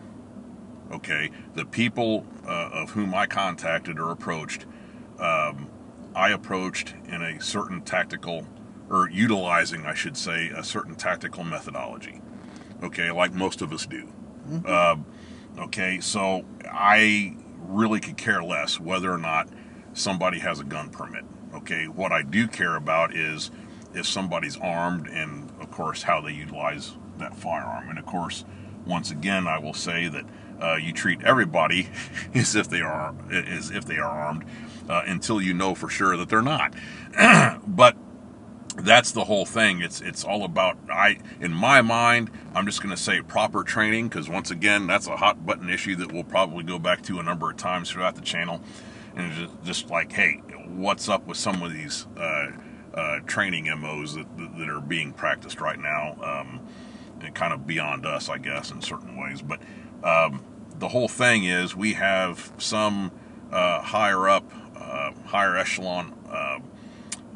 Okay, 0.93 1.31
the 1.55 1.65
people 1.65 2.27
uh, 2.45 2.71
of 2.73 2.91
whom 2.91 3.15
I 3.15 3.27
contacted 3.27 4.01
or 4.01 4.11
approached, 4.11 4.67
um, 5.21 5.69
I 6.15 6.31
approached 6.31 6.95
in 7.07 7.23
a 7.23 7.41
certain 7.41 7.83
tactical, 7.83 8.47
or 8.89 9.09
utilizing, 9.09 9.87
I 9.87 9.95
should 9.95 10.17
say, 10.17 10.49
a 10.49 10.65
certain 10.65 10.97
tactical 10.97 11.45
methodology. 11.45 12.21
Okay, 12.83 13.11
like 13.11 13.33
most 13.33 13.63
of 13.63 13.73
us 13.73 13.87
do. 13.87 14.09
Um, 14.67 15.05
okay, 15.59 16.01
so 16.01 16.45
I 16.71 17.37
really 17.59 18.01
could 18.01 18.17
care 18.17 18.43
less 18.43 18.81
whether 18.81 19.13
or 19.13 19.19
not 19.19 19.49
somebody 19.93 20.39
has 20.41 20.61
a 20.61 20.65
gun 20.65 20.91
permit. 20.91 21.25
Okay, 21.55 21.87
what 21.87 22.13
I 22.13 22.23
do 22.23 22.49
care 22.49 22.77
about 22.77 23.15
is 23.15 23.51
if 23.95 24.07
somebody's 24.07 24.57
armed 24.57 25.09
and, 25.09 25.51
of 25.61 25.71
course, 25.71 26.03
how 26.03 26.21
they 26.21 26.33
utilize 26.33 26.93
that 27.19 27.37
firearm. 27.37 27.89
And, 27.89 27.99
of 27.99 28.07
course, 28.07 28.45
once 28.87 29.11
again, 29.11 29.47
I 29.47 29.59
will 29.59 29.75
say 29.75 30.09
that 30.09 30.25
uh, 30.61 30.77
you 30.77 30.93
treat 30.93 31.23
everybody 31.23 31.89
as 32.35 32.55
if 32.55 32.69
they 32.69 32.81
are 32.81 33.15
as 33.31 33.71
if 33.71 33.85
they 33.85 33.97
are 33.97 34.11
armed 34.11 34.45
uh, 34.89 35.03
until 35.07 35.41
you 35.41 35.55
know 35.55 35.75
for 35.75 35.89
sure 35.89 36.17
that 36.17 36.29
they're 36.29 36.43
not. 36.43 36.75
but 37.67 37.97
that's 38.81 39.13
the 39.13 39.25
whole 39.25 39.47
thing. 39.47 39.81
It's 39.81 40.01
it's 40.01 40.25
all 40.25 40.45
about 40.45 40.79
I 40.91 41.19
in 41.41 41.53
my 41.53 41.83
mind. 41.83 42.31
I'm 42.55 42.67
just 42.67 42.83
going 42.83 42.95
to 42.95 43.01
say 43.01 43.23
proper 43.23 43.63
training 43.63 44.09
because 44.09 44.29
once 44.29 44.51
again, 44.51 44.87
that's 44.87 45.07
a 45.07 45.17
hot 45.17 45.47
button 45.47 45.69
issue 45.71 45.97
that 45.97 46.13
we'll 46.13 46.25
probably 46.25 46.65
go 46.65 46.79
back 46.79 47.03
to 47.03 47.19
a 47.19 47.23
number 47.23 47.51
of 47.51 47.57
times 47.57 47.91
throughout 47.91 48.17
the 48.17 48.23
channel. 48.23 48.61
And 49.17 49.33
just, 49.33 49.63
just 49.65 49.91
like, 49.91 50.13
hey, 50.13 50.43
what's 50.67 51.09
up 51.09 51.27
with 51.27 51.37
some 51.37 51.63
of 51.63 51.73
these 51.73 52.07
uh, 52.17 52.53
uh, 52.95 53.21
training 53.27 53.69
MOs 53.81 54.15
that, 54.15 54.27
that 54.37 54.69
are 54.69 54.81
being 54.81 55.13
practiced 55.13 55.61
right 55.61 55.79
now? 55.79 56.17
Um, 56.23 56.61
and 57.23 57.35
kind 57.35 57.53
of 57.53 57.67
beyond 57.67 58.07
us, 58.07 58.29
I 58.29 58.39
guess, 58.39 58.71
in 58.71 58.81
certain 58.83 59.17
ways. 59.17 59.43
But 59.43 59.61
um, 60.03 60.43
the 60.79 60.89
whole 60.89 61.09
thing 61.09 61.45
is 61.45 61.77
we 61.77 61.95
have 61.95 62.53
some 62.59 63.13
uh, 63.53 63.83
higher 63.83 64.29
up, 64.29 64.51
uh, 64.77 65.13
higher 65.27 65.57
echelon, 65.57 66.15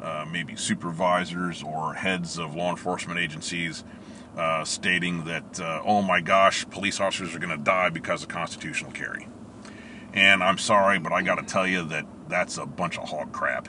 uh, 0.05 0.23
maybe 0.31 0.55
supervisors 0.55 1.63
or 1.63 1.95
heads 1.95 2.37
of 2.37 2.55
law 2.55 2.69
enforcement 2.69 3.19
agencies 3.19 3.83
uh, 4.37 4.63
stating 4.63 5.23
that, 5.23 5.59
uh, 5.59 5.81
oh 5.83 6.03
my 6.03 6.21
gosh, 6.21 6.63
police 6.69 6.99
officers 6.99 7.33
are 7.33 7.39
going 7.39 7.57
to 7.57 7.63
die 7.63 7.89
because 7.89 8.21
of 8.21 8.29
constitutional 8.29 8.91
carry. 8.91 9.27
And 10.13 10.43
I'm 10.43 10.59
sorry, 10.59 10.99
but 10.99 11.11
I 11.11 11.23
got 11.23 11.35
to 11.35 11.43
tell 11.43 11.65
you 11.65 11.83
that 11.85 12.05
that's 12.29 12.57
a 12.57 12.65
bunch 12.67 12.99
of 12.99 13.09
hog 13.09 13.31
crap. 13.31 13.67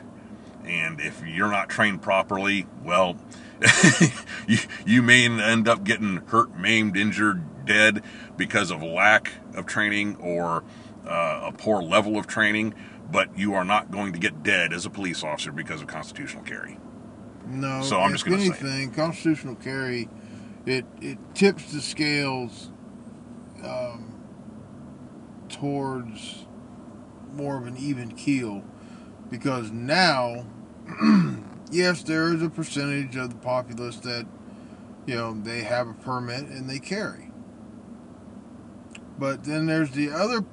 And 0.64 1.00
if 1.00 1.26
you're 1.26 1.50
not 1.50 1.70
trained 1.70 2.02
properly, 2.02 2.66
well, 2.84 3.16
you, 4.46 4.58
you 4.84 5.00
may 5.00 5.24
end 5.24 5.66
up 5.66 5.84
getting 5.84 6.16
hurt, 6.26 6.58
maimed, 6.58 6.96
injured, 6.96 7.64
dead 7.64 8.02
because 8.36 8.70
of 8.70 8.82
lack 8.82 9.32
of 9.54 9.66
training 9.66 10.16
or 10.16 10.64
uh, 11.06 11.40
a 11.44 11.52
poor 11.52 11.82
level 11.82 12.18
of 12.18 12.26
training, 12.26 12.74
but 13.10 13.36
you 13.38 13.54
are 13.54 13.64
not 13.64 13.90
going 13.90 14.12
to 14.12 14.18
get 14.18 14.42
dead 14.42 14.72
as 14.72 14.86
a 14.86 14.90
police 14.90 15.22
officer 15.22 15.52
because 15.52 15.80
of 15.80 15.86
constitutional 15.86 16.42
carry. 16.42 16.78
No. 17.46 17.82
So 17.82 18.00
I'm 18.00 18.12
just 18.12 18.24
gonna 18.24 18.38
say 18.38 18.46
anything, 18.46 18.92
constitutional 18.92 19.54
carry, 19.54 20.08
it 20.64 20.84
it 21.00 21.18
tips 21.34 21.72
the 21.72 21.80
scales 21.80 22.70
um, 23.62 24.12
towards 25.48 26.46
more 27.32 27.56
of 27.56 27.66
an 27.66 27.76
even 27.76 28.10
keel 28.12 28.64
because 29.30 29.70
now, 29.70 30.46
yes, 31.70 32.02
there 32.02 32.34
is 32.34 32.42
a 32.42 32.50
percentage 32.50 33.16
of 33.16 33.30
the 33.30 33.36
populace 33.36 33.96
that 33.98 34.26
you 35.06 35.14
know 35.14 35.38
they 35.40 35.62
have 35.62 35.88
a 35.88 35.94
permit 35.94 36.46
and 36.46 36.68
they 36.68 36.80
carry, 36.80 37.30
but 39.18 39.44
then 39.44 39.66
there's 39.66 39.92
the 39.92 40.10
other 40.10 40.44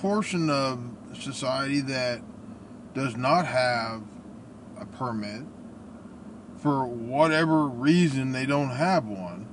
portion 0.00 0.50
of 0.50 0.80
society 1.18 1.80
that 1.80 2.22
does 2.94 3.16
not 3.16 3.46
have 3.46 4.02
a 4.78 4.86
permit 4.86 5.42
for 6.58 6.84
whatever 6.86 7.66
reason 7.66 8.32
they 8.32 8.46
don't 8.46 8.70
have 8.70 9.06
one. 9.06 9.48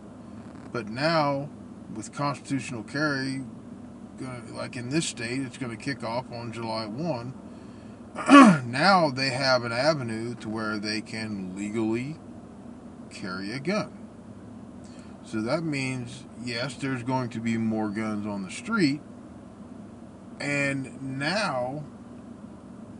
But 0.71 0.89
now, 0.89 1.49
with 1.95 2.13
constitutional 2.13 2.83
carry, 2.83 3.43
like 4.51 4.75
in 4.75 4.89
this 4.89 5.05
state, 5.05 5.41
it's 5.41 5.57
going 5.57 5.75
to 5.75 5.83
kick 5.83 6.03
off 6.03 6.31
on 6.31 6.51
July 6.51 6.85
1. 6.85 7.33
now 8.69 9.09
they 9.09 9.29
have 9.29 9.63
an 9.63 9.71
avenue 9.71 10.35
to 10.35 10.49
where 10.49 10.77
they 10.77 11.01
can 11.01 11.55
legally 11.55 12.17
carry 13.09 13.51
a 13.53 13.59
gun. 13.59 13.91
So 15.23 15.41
that 15.41 15.63
means, 15.63 16.25
yes, 16.43 16.75
there's 16.75 17.03
going 17.03 17.29
to 17.29 17.39
be 17.39 17.57
more 17.57 17.89
guns 17.89 18.25
on 18.25 18.43
the 18.43 18.51
street. 18.51 19.01
And 20.39 21.19
now, 21.19 21.83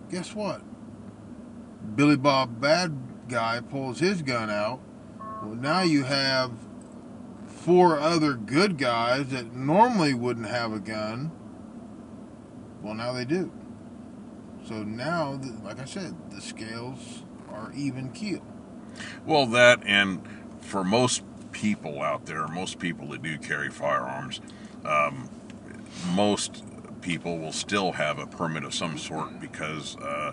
guess 0.09 0.35
what? 0.35 0.61
Billy 1.95 2.17
Bob 2.17 2.59
Bad 2.59 2.97
Guy 3.27 3.61
pulls 3.61 3.99
his 3.99 4.21
gun 4.21 4.49
out. 4.49 4.81
Well, 5.41 5.55
now 5.55 5.81
you 5.81 6.03
have 6.03 6.51
four 7.47 7.99
other 7.99 8.33
good 8.33 8.77
guys 8.77 9.27
that 9.27 9.53
normally 9.53 10.13
wouldn't 10.13 10.47
have 10.47 10.73
a 10.73 10.79
gun. 10.79 11.31
Well, 12.81 12.93
now 12.93 13.13
they 13.13 13.25
do. 13.25 13.51
So 14.65 14.83
now, 14.83 15.39
like 15.63 15.79
I 15.79 15.85
said, 15.85 16.15
the 16.31 16.41
scales 16.41 17.23
are 17.49 17.71
even 17.73 18.11
keel. 18.11 18.43
Well, 19.25 19.45
that 19.47 19.81
and 19.85 20.21
for 20.61 20.83
most 20.83 21.23
people 21.51 22.01
out 22.01 22.25
there, 22.25 22.47
most 22.47 22.79
people 22.79 23.07
that 23.09 23.21
do 23.21 23.37
carry 23.37 23.69
firearms, 23.69 24.41
um, 24.85 25.29
most 26.13 26.63
people 27.09 27.39
will 27.39 27.51
still 27.51 27.91
have 27.93 28.19
a 28.19 28.27
permit 28.27 28.63
of 28.63 28.71
some 28.71 28.95
sort 28.95 29.39
because 29.41 29.97
uh, 29.97 30.31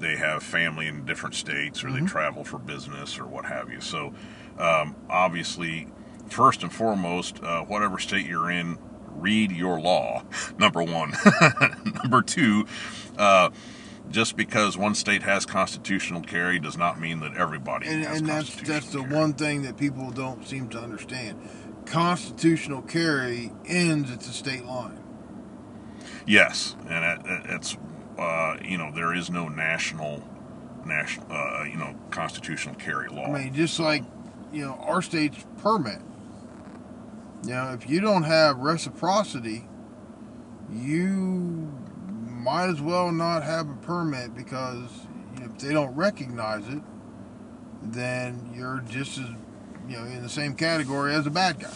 they 0.00 0.16
have 0.16 0.42
family 0.42 0.88
in 0.88 1.04
different 1.04 1.32
states 1.32 1.84
or 1.84 1.92
they 1.92 2.00
travel 2.00 2.42
for 2.42 2.58
business 2.58 3.20
or 3.20 3.24
what 3.26 3.44
have 3.44 3.70
you. 3.70 3.80
So, 3.80 4.12
um, 4.58 4.96
obviously, 5.08 5.86
first 6.28 6.64
and 6.64 6.72
foremost, 6.72 7.40
uh, 7.40 7.62
whatever 7.62 8.00
state 8.00 8.26
you're 8.26 8.50
in, 8.50 8.78
read 9.14 9.52
your 9.52 9.78
law. 9.80 10.24
Number 10.58 10.82
one. 10.82 11.12
Number 12.02 12.20
two. 12.22 12.66
Uh, 13.16 13.50
just 14.10 14.36
because 14.36 14.76
one 14.76 14.96
state 14.96 15.22
has 15.22 15.46
constitutional 15.46 16.22
carry 16.22 16.58
does 16.58 16.76
not 16.76 16.98
mean 16.98 17.20
that 17.20 17.36
everybody 17.36 17.86
And, 17.86 18.04
has 18.04 18.18
and 18.18 18.28
that's 18.28 18.56
that's 18.62 18.90
the 18.90 19.02
carry. 19.02 19.14
one 19.14 19.34
thing 19.34 19.62
that 19.62 19.76
people 19.76 20.10
don't 20.10 20.44
seem 20.44 20.68
to 20.70 20.80
understand. 20.80 21.38
Constitutional 21.86 22.82
carry 22.82 23.52
ends 23.66 24.10
at 24.10 24.18
the 24.20 24.30
state 24.32 24.64
line. 24.64 24.97
Yes, 26.28 26.76
and 26.90 27.04
it, 27.04 27.26
it, 27.26 27.42
it's 27.50 27.76
uh, 28.18 28.58
you 28.62 28.76
know 28.76 28.92
there 28.94 29.14
is 29.14 29.30
no 29.30 29.48
national 29.48 30.22
national 30.84 31.26
uh, 31.32 31.64
you 31.64 31.76
know 31.76 31.96
constitutional 32.10 32.74
carry 32.74 33.08
law. 33.08 33.26
I 33.34 33.44
mean, 33.44 33.54
just 33.54 33.80
like 33.80 34.04
you 34.52 34.62
know, 34.62 34.74
our 34.82 35.00
state's 35.00 35.44
permit. 35.62 36.00
You 37.44 37.50
know, 37.50 37.72
if 37.72 37.88
you 37.88 38.00
don't 38.00 38.24
have 38.24 38.58
reciprocity, 38.58 39.66
you 40.70 41.72
might 42.26 42.68
as 42.68 42.80
well 42.80 43.10
not 43.10 43.42
have 43.42 43.70
a 43.70 43.76
permit 43.76 44.34
because 44.34 45.06
if 45.36 45.56
they 45.58 45.72
don't 45.72 45.94
recognize 45.94 46.68
it, 46.68 46.82
then 47.82 48.52
you're 48.54 48.82
just 48.88 49.16
as 49.18 49.24
you 49.88 49.96
know 49.96 50.04
in 50.04 50.22
the 50.22 50.28
same 50.28 50.54
category 50.54 51.14
as 51.14 51.26
a 51.26 51.30
bad 51.30 51.58
guy. 51.58 51.74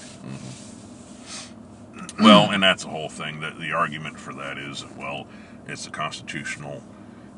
Well, 2.21 2.51
and 2.51 2.63
that's 2.63 2.85
the 2.85 2.91
whole 2.91 3.09
thing. 3.09 3.41
That 3.41 3.59
the 3.59 3.73
argument 3.73 4.19
for 4.19 4.33
that 4.35 4.59
is 4.59 4.85
well, 4.97 5.27
it's 5.67 5.87
a 5.87 5.91
constitutional 5.91 6.83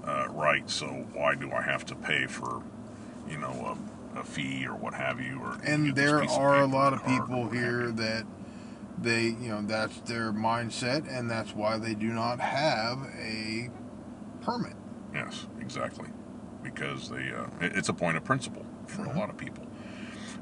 uh, 0.05 0.29
right, 0.31 0.69
so 0.69 0.87
why 1.13 1.35
do 1.35 1.51
I 1.53 1.63
have 1.63 1.85
to 1.87 1.95
pay 1.95 2.27
for 2.27 2.63
you 3.29 3.39
know 3.39 3.77
a, 4.15 4.21
a 4.21 4.25
fee 4.25 4.67
or 4.67 4.75
what 4.75 4.95
have 4.95 5.21
you? 5.21 5.41
Or 5.41 5.59
And 5.65 5.95
there 5.95 6.23
are 6.29 6.61
a 6.61 6.67
lot 6.67 6.93
of 6.93 7.05
people 7.07 7.49
here 7.49 7.91
that 7.93 8.25
they 8.99 9.23
you 9.25 9.49
know 9.49 9.63
that's 9.63 10.01
their 10.01 10.33
mindset 10.33 11.07
and 11.11 11.31
that's 11.31 11.55
why 11.55 11.79
they 11.79 11.95
do 11.95 12.09
not 12.09 12.41
have 12.41 12.99
a 13.19 13.71
permit. 14.43 14.75
Yes, 15.15 15.47
exactly. 15.61 16.09
Because 16.63 17.09
they, 17.09 17.31
uh, 17.33 17.47
it- 17.61 17.77
it's 17.77 17.89
a 17.89 17.93
point 17.95 18.17
of 18.17 18.25
principle 18.25 18.65
for 18.87 19.03
Mhm. 19.03 19.15
a 19.15 19.19
lot 19.19 19.31
of 19.31 19.37
people. 19.37 19.67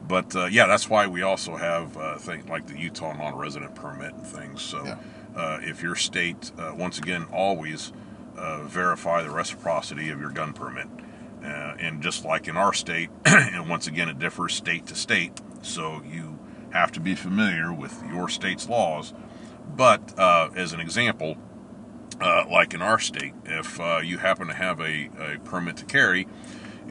But 0.06 0.34
uh, 0.34 0.46
yeah, 0.46 0.66
that's 0.66 0.88
why 0.88 1.06
we 1.06 1.22
also 1.22 1.56
have 1.56 1.96
uh, 1.96 2.16
things 2.18 2.48
like 2.48 2.66
the 2.66 2.78
Utah 2.78 3.12
non-resident 3.14 3.74
permit 3.74 4.14
and 4.14 4.26
things. 4.26 4.62
So 4.62 4.84
Yeah. 4.84 4.96
uh, 5.36 5.58
if 5.62 5.82
your 5.82 5.94
state, 5.94 6.50
uh, 6.58 6.72
once 6.76 6.98
again, 6.98 7.26
always 7.32 7.92
uh, 8.36 8.62
verify 8.64 9.22
the 9.22 9.30
reciprocity 9.30 10.10
of 10.10 10.20
your 10.20 10.30
gun 10.30 10.52
permit. 10.52 10.88
Uh, 11.42 11.74
and 11.80 12.02
just 12.02 12.24
like 12.24 12.46
in 12.46 12.56
our 12.56 12.72
state, 12.72 13.10
and 13.24 13.68
once 13.68 13.86
again, 13.86 14.08
it 14.08 14.18
differs 14.18 14.54
state 14.54 14.86
to 14.86 14.94
state. 14.94 15.40
So 15.62 16.02
you 16.08 16.38
have 16.70 16.92
to 16.92 17.00
be 17.00 17.14
familiar 17.14 17.72
with 17.72 18.02
your 18.08 18.28
state's 18.28 18.68
laws. 18.68 19.12
But 19.76 20.18
uh, 20.18 20.50
as 20.54 20.72
an 20.72 20.80
example, 20.80 21.36
uh, 22.20 22.44
like 22.50 22.74
in 22.74 22.82
our 22.82 22.98
state, 22.98 23.34
if 23.44 23.80
uh, 23.80 24.00
you 24.02 24.18
happen 24.18 24.46
to 24.48 24.54
have 24.54 24.80
a, 24.80 25.08
a 25.18 25.38
permit 25.44 25.76
to 25.78 25.84
carry 25.84 26.28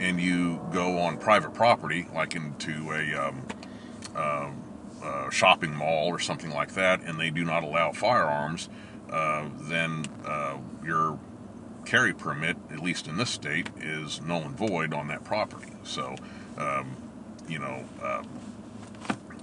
and 0.02 0.20
you 0.20 0.60
go 0.74 0.98
on 0.98 1.18
private 1.18 1.54
property, 1.54 2.08
like 2.14 2.36
into 2.36 2.92
a, 2.92 3.14
um, 3.16 3.46
um, 4.16 4.64
uh, 5.04 5.30
shopping 5.30 5.74
mall 5.74 6.08
or 6.08 6.20
something 6.20 6.52
like 6.52 6.74
that, 6.74 7.02
and 7.02 7.20
they 7.20 7.30
do 7.30 7.46
not 7.46 7.64
allow 7.64 7.92
firearms, 7.92 8.68
uh, 9.12 9.48
then 9.62 10.06
uh, 10.26 10.58
your 10.84 11.20
carry 11.86 12.14
permit, 12.14 12.58
at 12.72 12.80
least 12.80 13.08
in 13.08 13.18
this 13.18 13.30
state, 13.30 13.70
is 13.80 14.22
null 14.22 14.42
and 14.42 14.58
void 14.58 14.94
on 14.94 15.08
that 15.08 15.24
property. 15.24 15.72
So, 15.84 16.16
um, 16.58 16.96
you 17.48 17.60
know, 17.60 17.86
uh, 18.02 18.24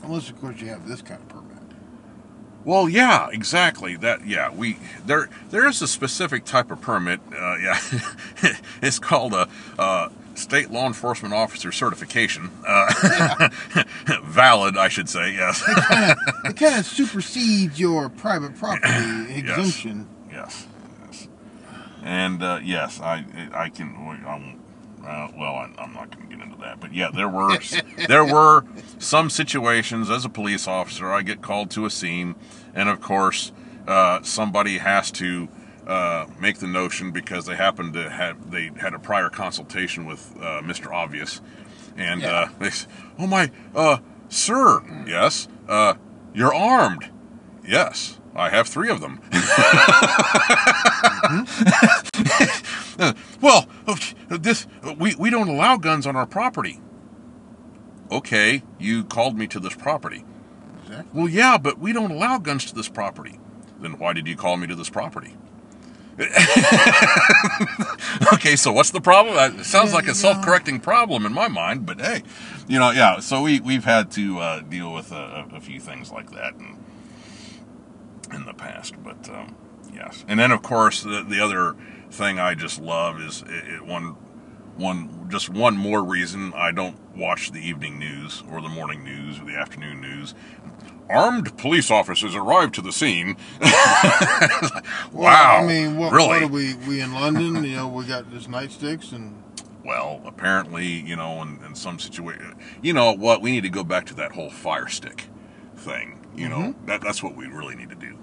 Unless, 0.03 0.31
of 0.31 0.41
course, 0.41 0.61
you 0.61 0.69
have 0.69 0.87
this 0.89 1.03
kind 1.03 1.21
of 1.21 1.29
permit. 1.29 1.59
well, 2.65 2.89
yeah, 2.89 3.29
exactly. 3.33 3.97
That 3.97 4.27
yeah, 4.27 4.51
we 4.51 4.79
there 5.05 5.29
there 5.51 5.67
is 5.69 5.83
a 5.83 5.89
specific 5.89 6.45
type 6.45 6.71
of 6.71 6.81
permit. 6.81 7.21
Uh, 7.33 7.57
yeah, 7.57 7.81
it's 8.83 8.99
called 8.99 9.35
a. 9.35 9.49
State 10.39 10.71
law 10.71 10.87
enforcement 10.87 11.35
officer 11.35 11.73
certification, 11.73 12.51
uh, 12.67 13.49
valid, 14.25 14.77
I 14.77 14.87
should 14.89 15.09
say. 15.09 15.33
Yes, 15.35 15.63
It 16.45 16.57
kind 16.57 16.79
of 16.79 16.87
supersedes 16.87 17.79
your 17.81 18.09
private 18.09 18.57
property 18.57 19.35
exemption. 19.35 20.09
yes, 20.31 20.67
yes. 21.05 21.29
And 22.05 22.41
uh, 22.43 22.61
yes, 22.63 23.01
I 23.01 23.25
I 23.53 23.69
can. 23.69 23.95
I'm, 24.27 24.61
uh, 25.05 25.29
well, 25.37 25.55
I, 25.55 25.71
I'm 25.79 25.93
not 25.93 26.11
going 26.17 26.29
to 26.29 26.37
get 26.37 26.45
into 26.45 26.57
that, 26.61 26.79
but 26.81 26.95
yeah, 26.95 27.11
there 27.13 27.29
were 27.29 27.59
there 28.09 28.25
were 28.25 28.65
some 28.99 29.31
situations 29.31 30.09
as 30.09 30.25
a 30.25 30.29
police 30.29 30.69
officer. 30.69 31.11
I 31.13 31.23
get 31.23 31.43
called 31.43 31.71
to 31.73 31.85
a 31.85 31.91
scene, 31.91 32.37
and 32.75 32.89
of 32.89 33.01
course, 33.01 33.51
uh, 33.89 34.23
somebody 34.23 34.79
has 34.79 35.11
to 35.13 35.49
uh, 35.89 36.27
make 36.39 36.59
the 36.59 36.67
notion 36.67 37.11
because 37.11 37.47
they 37.47 37.57
happened 37.57 37.95
to 37.95 38.11
have 38.11 38.51
they 38.51 38.71
had 38.81 38.95
a 38.95 38.99
prior 38.99 39.29
consultation 39.31 40.05
with 40.07 40.35
uh, 40.39 40.61
Mr. 40.63 40.93
Obvious, 40.93 41.41
and 41.97 42.21
Yeah. 42.23 42.29
uh, 42.29 42.49
they 42.61 42.67
s- 42.69 42.87
oh 43.19 43.27
my 43.27 43.51
uh, 43.75 43.99
sir, 44.29 44.83
yes, 45.07 45.49
uh, 45.69 45.95
you're 46.35 46.55
armed, 46.55 47.11
yes. 47.67 48.15
I 48.37 48.51
have 48.51 48.69
three 48.69 48.89
of 48.91 49.01
them. 49.01 49.21
well, 53.41 53.67
this 54.29 54.67
we, 54.99 55.15
we 55.17 55.31
don't 55.31 55.49
allow 55.49 55.77
guns 55.77 56.07
on 56.07 56.15
our 56.17 56.27
property. 56.27 56.81
Okay, 58.13 58.63
you 58.79 59.05
called 59.05 59.37
me 59.37 59.47
to 59.49 59.61
this 59.61 59.75
property. 59.75 60.25
Exactly. 60.83 61.11
Well, 61.21 61.29
yeah, 61.29 61.59
but 61.59 61.79
we 61.79 61.93
don't 61.93 62.11
allow 62.11 62.39
guns 62.39 62.65
to 62.67 62.75
this 62.75 62.89
property. 62.89 63.39
Then 63.81 63.99
why 63.99 64.13
did 64.13 64.27
you 64.27 64.37
call 64.37 64.57
me 64.57 64.67
to 64.69 64.75
this 64.75 64.89
property? 64.91 65.37
okay, 68.33 68.57
so 68.57 68.73
what's 68.73 68.91
the 68.91 69.01
problem? 69.01 69.61
It 69.61 69.65
sounds 69.65 69.95
like 69.95 70.09
a 70.09 70.15
self-correcting 70.15 70.81
problem 70.81 71.25
in 71.25 71.33
my 71.33 71.47
mind, 71.47 71.87
but 71.87 72.01
hey, 72.01 72.25
you 72.67 72.81
know, 72.81 72.91
yeah. 72.91 73.21
So 73.21 73.43
we 73.43 73.61
we've 73.61 73.85
had 73.85 74.11
to 74.13 74.41
uh, 74.41 74.61
deal 74.63 74.93
with 74.93 75.13
a, 75.13 75.47
a 75.55 75.61
few 75.61 75.79
things 75.79 76.11
like 76.11 76.33
that 76.33 76.55
in, 76.55 76.77
in 78.35 78.47
the 78.47 78.55
past, 78.55 79.01
but 79.05 79.29
um, 79.31 79.55
yes. 79.95 80.25
And 80.27 80.41
then 80.41 80.51
of 80.51 80.63
course 80.63 81.03
the, 81.03 81.23
the 81.23 81.41
other 81.41 81.77
thing 82.11 82.41
I 82.41 82.55
just 82.55 82.81
love 82.81 83.21
is 83.21 83.43
it, 83.43 83.75
it 83.75 83.87
one 83.87 84.17
one 84.77 85.29
just 85.29 85.51
one 85.51 85.77
more 85.77 86.03
reason 86.03 86.53
I 86.55 86.73
don't 86.73 86.97
watch 87.17 87.51
the 87.51 87.61
evening 87.61 87.99
news 87.99 88.43
or 88.51 88.61
the 88.61 88.69
morning 88.69 89.05
news 89.05 89.41
or 89.41 89.45
the 89.45 89.57
afternoon 89.57 90.01
news. 90.01 90.35
Armed 91.11 91.57
police 91.57 91.91
officers 91.91 92.35
arrived 92.35 92.75
to 92.75 92.83
the 92.83 92.93
scene. 92.93 93.37
wow! 93.61 94.81
Well, 95.13 95.65
I 95.65 95.67
mean, 95.67 95.97
what, 95.97 96.13
really? 96.13 96.29
what 96.29 96.43
are 96.43 96.47
we? 96.49 96.75
We 96.75 97.01
in 97.01 97.13
London? 97.13 97.65
You 97.65 97.77
know, 97.77 97.89
we 97.89 98.05
got 98.05 98.31
this 98.31 98.47
nightsticks 98.47 99.13
and 99.13 99.43
Well, 99.85 100.21
apparently, 100.25 100.87
you 100.87 101.17
know, 101.17 101.43
in, 101.43 101.61
in 101.65 101.75
some 101.75 101.99
situation, 101.99 102.55
you 102.83 102.93
know 102.93 103.13
what? 103.13 103.43
We 103.43 103.51
need 103.51 103.63
to 103.63 103.71
go 103.71 103.85
back 103.85 104.07
to 104.07 104.15
that 104.15 104.33
whole 104.33 104.51
fire 104.51 104.89
stick 104.89 105.25
thing. 105.77 106.19
You 106.37 106.49
know, 106.49 106.59
mm-hmm. 106.59 106.87
that 106.87 107.01
that's 107.01 107.23
what 107.23 107.35
we 107.35 107.47
really 107.47 107.75
need 107.75 107.91
to 107.91 107.97
do. 107.97 108.17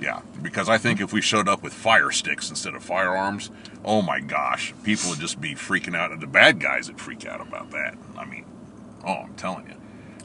Yeah, 0.00 0.20
because 0.42 0.68
I 0.68 0.78
think 0.78 1.00
if 1.00 1.12
we 1.12 1.20
showed 1.20 1.48
up 1.48 1.62
with 1.62 1.72
fire 1.72 2.12
sticks 2.12 2.50
instead 2.50 2.74
of 2.74 2.84
firearms, 2.84 3.50
oh 3.84 4.00
my 4.00 4.20
gosh, 4.20 4.72
people 4.84 5.10
would 5.10 5.18
just 5.18 5.40
be 5.40 5.54
freaking 5.54 5.96
out, 5.96 6.12
and 6.12 6.20
the 6.20 6.26
bad 6.28 6.60
guys 6.60 6.88
would 6.88 7.00
freak 7.00 7.26
out 7.26 7.40
about 7.40 7.72
that. 7.72 7.96
I 8.16 8.24
mean, 8.24 8.44
oh, 9.04 9.22
I'm 9.24 9.34
telling 9.34 9.66
you. 9.66 9.74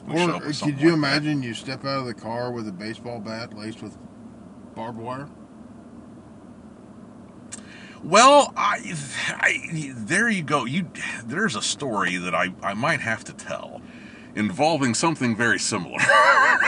We 0.06 0.16
Or 0.16 0.54
could 0.62 0.80
you 0.80 0.92
like 0.92 1.00
that. 1.02 1.22
imagine 1.22 1.42
you 1.42 1.54
step 1.54 1.84
out 1.84 2.00
of 2.00 2.06
the 2.06 2.14
car 2.14 2.52
with 2.52 2.68
a 2.68 2.72
baseball 2.72 3.20
bat 3.20 3.56
laced 3.56 3.82
with 3.82 3.96
barbed 4.74 4.98
wire? 4.98 5.28
Well, 8.04 8.52
I, 8.56 8.94
I, 9.28 9.92
there 9.96 10.28
you 10.28 10.42
go. 10.42 10.64
You, 10.66 10.90
there's 11.24 11.56
a 11.56 11.62
story 11.62 12.16
that 12.16 12.34
I, 12.34 12.54
I 12.62 12.74
might 12.74 13.00
have 13.00 13.24
to 13.24 13.32
tell, 13.32 13.82
involving 14.34 14.94
something 14.94 15.36
very 15.36 15.58
similar. 15.58 15.98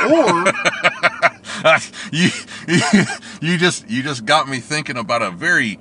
Or 0.03 0.45
you, 2.13 2.31
you 3.41 3.59
just 3.59 3.89
you 3.89 4.03
just 4.03 4.25
got 4.27 4.49
me 4.49 4.61
thinking 4.61 4.97
about 4.99 5.23
a 5.23 5.31
very 5.31 5.81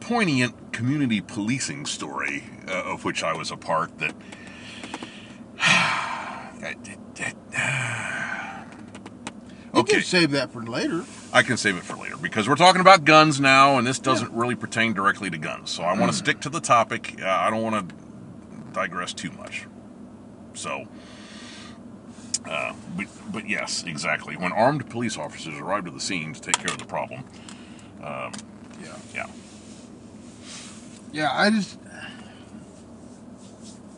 poignant 0.00 0.72
community 0.72 1.20
policing 1.20 1.86
story 1.86 2.44
uh, 2.68 2.84
of 2.92 3.04
which 3.04 3.22
I 3.22 3.34
was 3.34 3.50
a 3.50 3.56
part. 3.56 3.98
That 3.98 4.14
you 9.74 9.80
okay, 9.80 9.92
can 9.94 10.02
save 10.02 10.30
that 10.32 10.52
for 10.52 10.62
later. 10.62 11.04
I 11.32 11.42
can 11.42 11.56
save 11.56 11.76
it 11.76 11.84
for 11.84 11.96
later 11.96 12.16
because 12.16 12.48
we're 12.48 12.56
talking 12.56 12.80
about 12.80 13.04
guns 13.04 13.40
now, 13.40 13.78
and 13.78 13.86
this 13.86 13.98
doesn't 13.98 14.32
really 14.32 14.54
pertain 14.54 14.92
directly 14.92 15.30
to 15.30 15.38
guns. 15.38 15.70
So 15.70 15.82
I 15.82 15.98
want 15.98 16.10
to 16.12 16.16
stick 16.18 16.40
to 16.40 16.48
the 16.50 16.60
topic. 16.60 17.20
Uh, 17.22 17.26
I 17.26 17.50
don't 17.50 17.62
want 17.62 17.88
to 17.88 17.94
digress 18.72 19.12
too 19.12 19.30
much. 19.32 19.66
So, 20.54 20.86
uh, 22.48 22.74
but, 22.96 23.06
but 23.32 23.48
yes, 23.48 23.84
exactly. 23.84 24.36
When 24.36 24.52
armed 24.52 24.88
police 24.90 25.16
officers 25.16 25.58
arrived 25.58 25.86
at 25.88 25.94
the 25.94 26.00
scene 26.00 26.34
to 26.34 26.40
take 26.40 26.58
care 26.58 26.72
of 26.72 26.78
the 26.78 26.84
problem, 26.86 27.24
um, 28.02 28.32
Yeah. 28.82 28.96
yeah, 29.14 29.26
Yeah, 31.12 31.30
I 31.32 31.50
just 31.50 31.78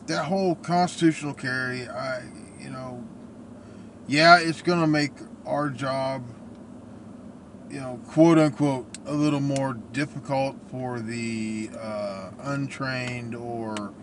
that 0.07 0.25
whole 0.25 0.55
constitutional 0.55 1.33
carry, 1.33 1.87
I 1.87 2.21
you 2.63 2.69
know, 2.69 3.03
yeah, 4.07 4.39
it's 4.39 4.61
gonna 4.61 4.87
make 4.87 5.11
our 5.45 5.69
job, 5.69 6.23
you 7.69 7.79
know, 7.79 7.99
quote 8.07 8.37
unquote, 8.37 8.87
a 9.05 9.13
little 9.13 9.41
more 9.41 9.73
difficult 9.91 10.55
for 10.71 10.99
the 10.99 11.69
uh, 11.77 12.31
untrained 12.41 13.35
or 13.35 13.93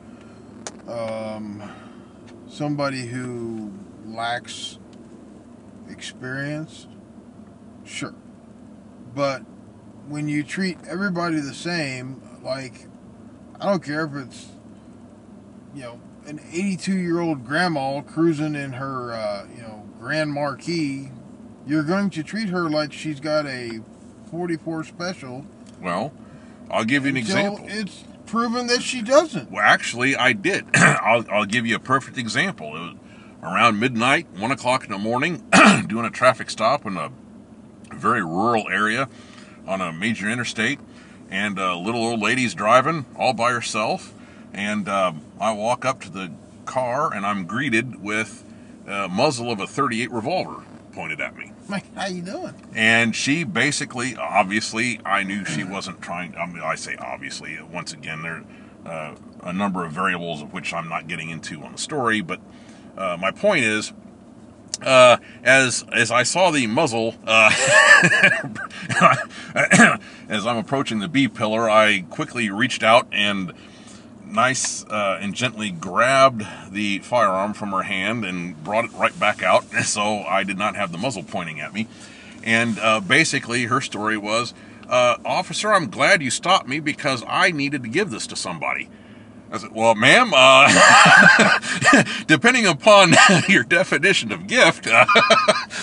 um, 0.89 1.63
somebody 2.49 3.07
who 3.07 3.73
lacks 4.07 4.79
experience. 5.89 6.87
Sure, 7.85 8.15
but 9.15 9.43
when 10.09 10.29
you 10.29 10.43
treat 10.43 10.79
everybody 10.89 11.41
the 11.41 11.55
same, 11.55 12.21
like 12.43 12.87
I 13.61 13.67
don't 13.67 13.83
care 13.83 14.05
if 14.05 14.15
it's 14.15 14.49
you 15.75 15.83
know 15.83 16.01
an 16.31 16.41
82 16.53 16.97
year 16.97 17.21
old 17.21 17.45
grandma 17.45 18.01
cruising 18.03 18.55
in 18.55 18.75
her 18.75 19.13
uh, 19.13 19.47
you 19.55 19.63
know 19.63 19.85
Grand 19.99 20.33
Marquis, 20.33 21.11
you're 21.67 21.83
going 21.83 22.09
to 22.11 22.23
treat 22.23 22.49
her 22.49 22.71
like 22.71 22.93
she's 22.93 23.21
got 23.21 23.47
a 23.47 23.81
44 24.31 24.85
special. 24.85 25.45
well, 25.83 26.13
I'll 26.71 26.85
give 26.85 27.05
you 27.05 27.11
an 27.11 27.17
example. 27.17 27.67
It's 27.69 28.05
proven 28.27 28.69
that 28.69 28.81
she 28.83 29.03
doesn't. 29.03 29.51
Well, 29.51 29.63
actually, 29.63 30.15
I 30.17 30.33
did. 30.33 30.67
I'll, 30.75 31.25
I'll 31.31 31.45
give 31.45 31.67
you 31.67 31.75
a 31.75 31.81
perfect 31.81 32.17
example. 32.17 32.77
It 32.77 32.81
was 32.81 32.97
around 33.43 33.81
midnight, 33.81 34.29
one 34.39 34.53
o'clock 34.53 34.85
in 34.85 34.93
the 34.93 34.99
morning, 34.99 35.45
doing 35.89 36.07
a 36.07 36.11
traffic 36.11 36.49
stop 36.49 36.87
in 36.87 36.97
a 36.97 37.11
very 37.93 38.23
rural 38.23 38.69
area 38.71 39.09
on 39.67 39.81
a 39.81 39.93
major 39.93 40.31
interstate, 40.31 40.79
and 41.29 41.59
a 41.59 41.75
little 41.75 42.03
old 42.03 42.21
lady's 42.21 42.55
driving 42.55 43.05
all 43.17 43.33
by 43.33 43.51
herself. 43.51 44.15
And 44.53 44.89
um, 44.89 45.23
I 45.41 45.53
walk 45.53 45.85
up 45.85 46.01
to 46.03 46.11
the 46.11 46.33
car, 46.67 47.13
and 47.13 47.25
I'm 47.25 47.47
greeted 47.47 48.03
with 48.03 48.45
a 48.87 49.09
muzzle 49.09 49.51
of 49.51 49.61
a 49.61 49.67
38 49.67 50.11
revolver 50.11 50.65
pointed 50.93 51.21
at 51.21 51.37
me. 51.37 51.53
Like, 51.69 51.95
how 51.95 52.07
you 52.07 52.23
doing? 52.23 52.55
And 52.75 53.15
she 53.15 53.45
basically, 53.45 54.17
obviously, 54.17 55.01
I 55.05 55.23
knew 55.23 55.45
she 55.45 55.63
wasn't 55.63 56.03
trying. 56.03 56.35
I 56.37 56.47
mean, 56.47 56.63
I 56.63 56.75
say 56.75 56.97
obviously. 56.97 57.59
Once 57.63 57.93
again, 57.93 58.23
there 58.23 58.45
are 58.87 59.13
uh, 59.13 59.15
a 59.43 59.53
number 59.53 59.85
of 59.85 59.93
variables 59.93 60.43
of 60.43 60.53
which 60.53 60.75
I'm 60.75 60.89
not 60.89 61.07
getting 61.07 61.31
into 61.31 61.63
on 61.63 61.73
the 61.73 61.79
story. 61.79 62.21
But 62.23 62.41
uh, 62.99 63.17
my 63.21 63.31
point 63.31 63.65
is, 63.65 63.93
uh, 64.83 65.19
as 65.45 65.85
as 65.93 66.11
I 66.11 66.23
saw 66.25 66.51
the 66.51 66.67
muzzle, 66.67 67.15
uh, 67.25 67.51
as 70.29 70.47
I'm 70.47 70.57
approaching 70.57 70.99
the 70.99 71.09
B 71.09 71.29
pillar, 71.29 71.71
I 71.71 72.01
quickly 72.11 72.51
reached 72.51 72.83
out 72.83 73.07
and 73.13 73.53
nice 74.33 74.85
uh, 74.85 75.19
and 75.21 75.35
gently 75.35 75.71
grabbed 75.71 76.47
the 76.71 76.99
firearm 77.01 77.53
from 77.53 77.71
her 77.71 77.83
hand 77.83 78.25
and 78.25 78.63
brought 78.63 78.85
it 78.85 78.93
right 78.93 79.19
back 79.19 79.43
out, 79.43 79.65
so 79.85 80.23
I 80.23 80.45
did 80.45 80.59
not 80.59 80.77
have 80.77 80.93
the 80.93 80.99
muzzle 80.99 81.23
pointing 81.23 81.61
at 81.61 81.73
me. 81.73 81.87
And 82.43 82.79
uh, 82.79 83.01
basically, 83.01 83.65
her 83.65 83.81
story 83.81 84.17
was, 84.17 84.55
uh, 84.89 85.17
"Officer, 85.25 85.73
I'm 85.73 85.91
glad 85.91 86.23
you 86.23 86.31
stopped 86.31 86.67
me 86.69 86.81
because 86.81 87.23
I 87.29 87.51
needed 87.51 87.83
to 87.83 87.89
give 87.89 88.11
this 88.11 88.27
to 88.29 88.37
somebody." 88.37 88.89
I 89.53 89.59
said, 89.59 89.73
"Well, 89.75 89.95
ma'am, 89.95 90.33
uh, 90.35 91.59
depending 92.27 92.67
upon 92.67 93.15
your 93.49 93.65
definition 93.65 94.33
of 94.33 94.47
gift, 94.47 94.87
uh, 94.87 95.05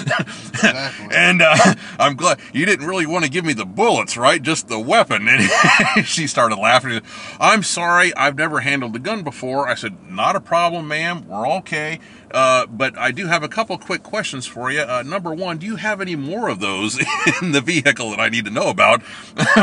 Exactly. 0.08 1.08
and 1.16 1.42
uh, 1.42 1.56
I'm 2.00 2.16
glad 2.16 2.40
you 2.54 2.66
didn't 2.66 2.88
really 2.88 3.06
want 3.06 3.26
to 3.26 3.32
give 3.32 3.46
me 3.46 3.54
the 3.54 3.66
bullets, 3.66 4.18
right? 4.18 4.42
Just 4.42 4.68
the 4.68 4.80
weapon." 4.80 5.28
And 5.28 5.50
she 6.06 6.28
started 6.28 6.58
laughing. 6.58 7.02
I'm 7.40 7.64
sorry, 7.64 8.14
I've 8.16 8.36
never 8.38 8.62
handled 8.62 8.96
a 8.96 9.00
gun 9.00 9.24
before. 9.24 9.68
I 9.68 9.76
said, 9.76 10.10
"Not 10.10 10.36
a 10.36 10.40
problem, 10.42 10.88
ma'am. 10.88 11.28
We're 11.28 11.48
okay." 11.58 12.00
Uh, 12.32 12.66
but 12.66 12.98
I 12.98 13.12
do 13.12 13.28
have 13.28 13.42
a 13.42 13.48
couple 13.48 13.78
quick 13.78 14.04
questions 14.04 14.46
for 14.46 14.70
you. 14.70 14.82
Uh, 14.82 15.02
number 15.02 15.34
one, 15.34 15.60
do 15.60 15.66
you 15.66 15.78
have 15.78 16.02
any 16.02 16.18
more 16.18 16.50
of 16.50 16.60
those 16.60 17.00
in 17.42 17.54
the 17.54 17.62
vehicle 17.62 18.10
that 18.10 18.20
I 18.20 18.28
need 18.28 18.44
to 18.46 18.52
know 18.52 18.68
about 18.70 19.02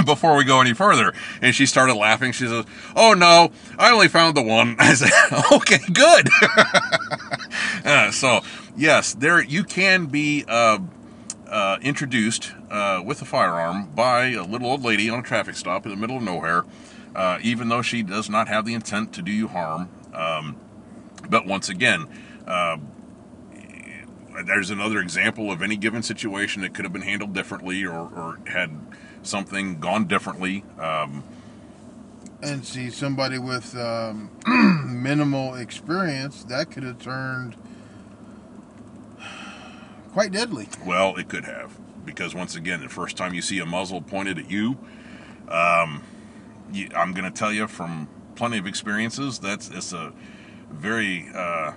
before 0.07 0.35
we 0.35 0.45
go 0.45 0.61
any 0.63 0.73
further? 0.73 1.13
And 1.43 1.55
she 1.55 1.67
started 1.67 1.95
laughing. 1.95 2.33
She 2.33 2.47
says, 2.47 2.65
"Oh 2.97 3.13
no, 3.15 3.51
I 3.79 3.91
only 3.93 4.09
found 4.09 4.37
the 4.37 4.43
one." 4.43 4.77
I 4.79 4.95
said, 4.95 5.11
"Okay, 5.53 5.81
good." 5.93 6.29
uh, 7.85 8.11
so 8.11 8.41
yes, 8.77 9.15
there 9.15 9.43
you 9.43 9.65
can 9.65 10.07
be 10.07 10.45
uh, 10.49 10.79
uh, 11.49 11.79
introduced 11.83 12.53
uh, 12.71 13.03
with 13.05 13.23
a 13.23 13.25
firearm 13.25 13.87
by 13.95 14.27
a 14.33 14.43
little 14.43 14.69
old 14.69 14.83
lady 14.83 15.09
on 15.11 15.21
a 15.21 15.23
traffic 15.23 15.57
stop 15.57 15.85
in 15.85 15.91
the 15.91 15.97
middle 15.97 16.17
of 16.17 16.23
nowhere, 16.23 16.65
uh, 17.15 17.39
even 17.43 17.69
though 17.69 17.83
she 17.83 18.03
does 18.03 18.29
not 18.29 18.49
have 18.49 18.65
the 18.65 18.75
intent 18.75 19.13
to 19.15 19.23
do 19.23 19.31
you 19.31 19.49
harm. 19.49 19.89
Um, 20.13 20.57
but 21.29 21.47
once 21.47 21.69
again, 21.69 22.07
uh, 22.47 22.77
there's 24.47 24.71
another 24.71 24.99
example 24.99 25.51
of 25.51 25.63
any 25.63 25.77
given 25.77 26.03
situation 26.03 26.63
that 26.63 26.75
could 26.75 26.85
have 26.85 26.93
been 26.93 27.03
handled 27.03 27.33
differently 27.33 27.85
or, 27.85 27.99
or 27.99 28.39
had 28.47 28.71
something 29.23 29.79
gone 29.79 30.07
differently. 30.07 30.65
Um, 30.79 31.23
and 32.43 32.65
see 32.65 32.91
somebody 32.91 33.39
with 33.39 33.77
um, 33.77 34.31
minimal 35.03 35.55
experience 35.55 36.45
that 36.45 36.71
could 36.71 36.83
have 36.83 36.99
turned 36.99 37.57
quite 40.15 40.33
deadly. 40.33 40.69
well, 40.87 41.17
it 41.17 41.29
could 41.29 41.45
have. 41.45 41.79
Because 42.07 42.35
once 42.35 42.55
again, 42.57 42.81
the 42.81 42.89
first 42.89 43.17
time 43.17 43.35
you 43.35 43.43
see 43.43 43.59
a 43.59 43.67
muzzle 43.67 44.01
pointed 44.01 44.39
at 44.39 44.51
you, 44.51 44.79
um, 45.49 46.03
you 46.73 46.89
I'm 46.97 47.13
going 47.13 47.25
to 47.25 47.31
tell 47.31 47.53
you 47.53 47.67
from 47.67 48.09
plenty 48.37 48.59
of 48.59 48.67
experiences, 48.67 49.39
that's 49.39 49.69
it's 49.71 49.93
a 49.93 50.13
very 50.71 51.27
uh, 51.35 51.73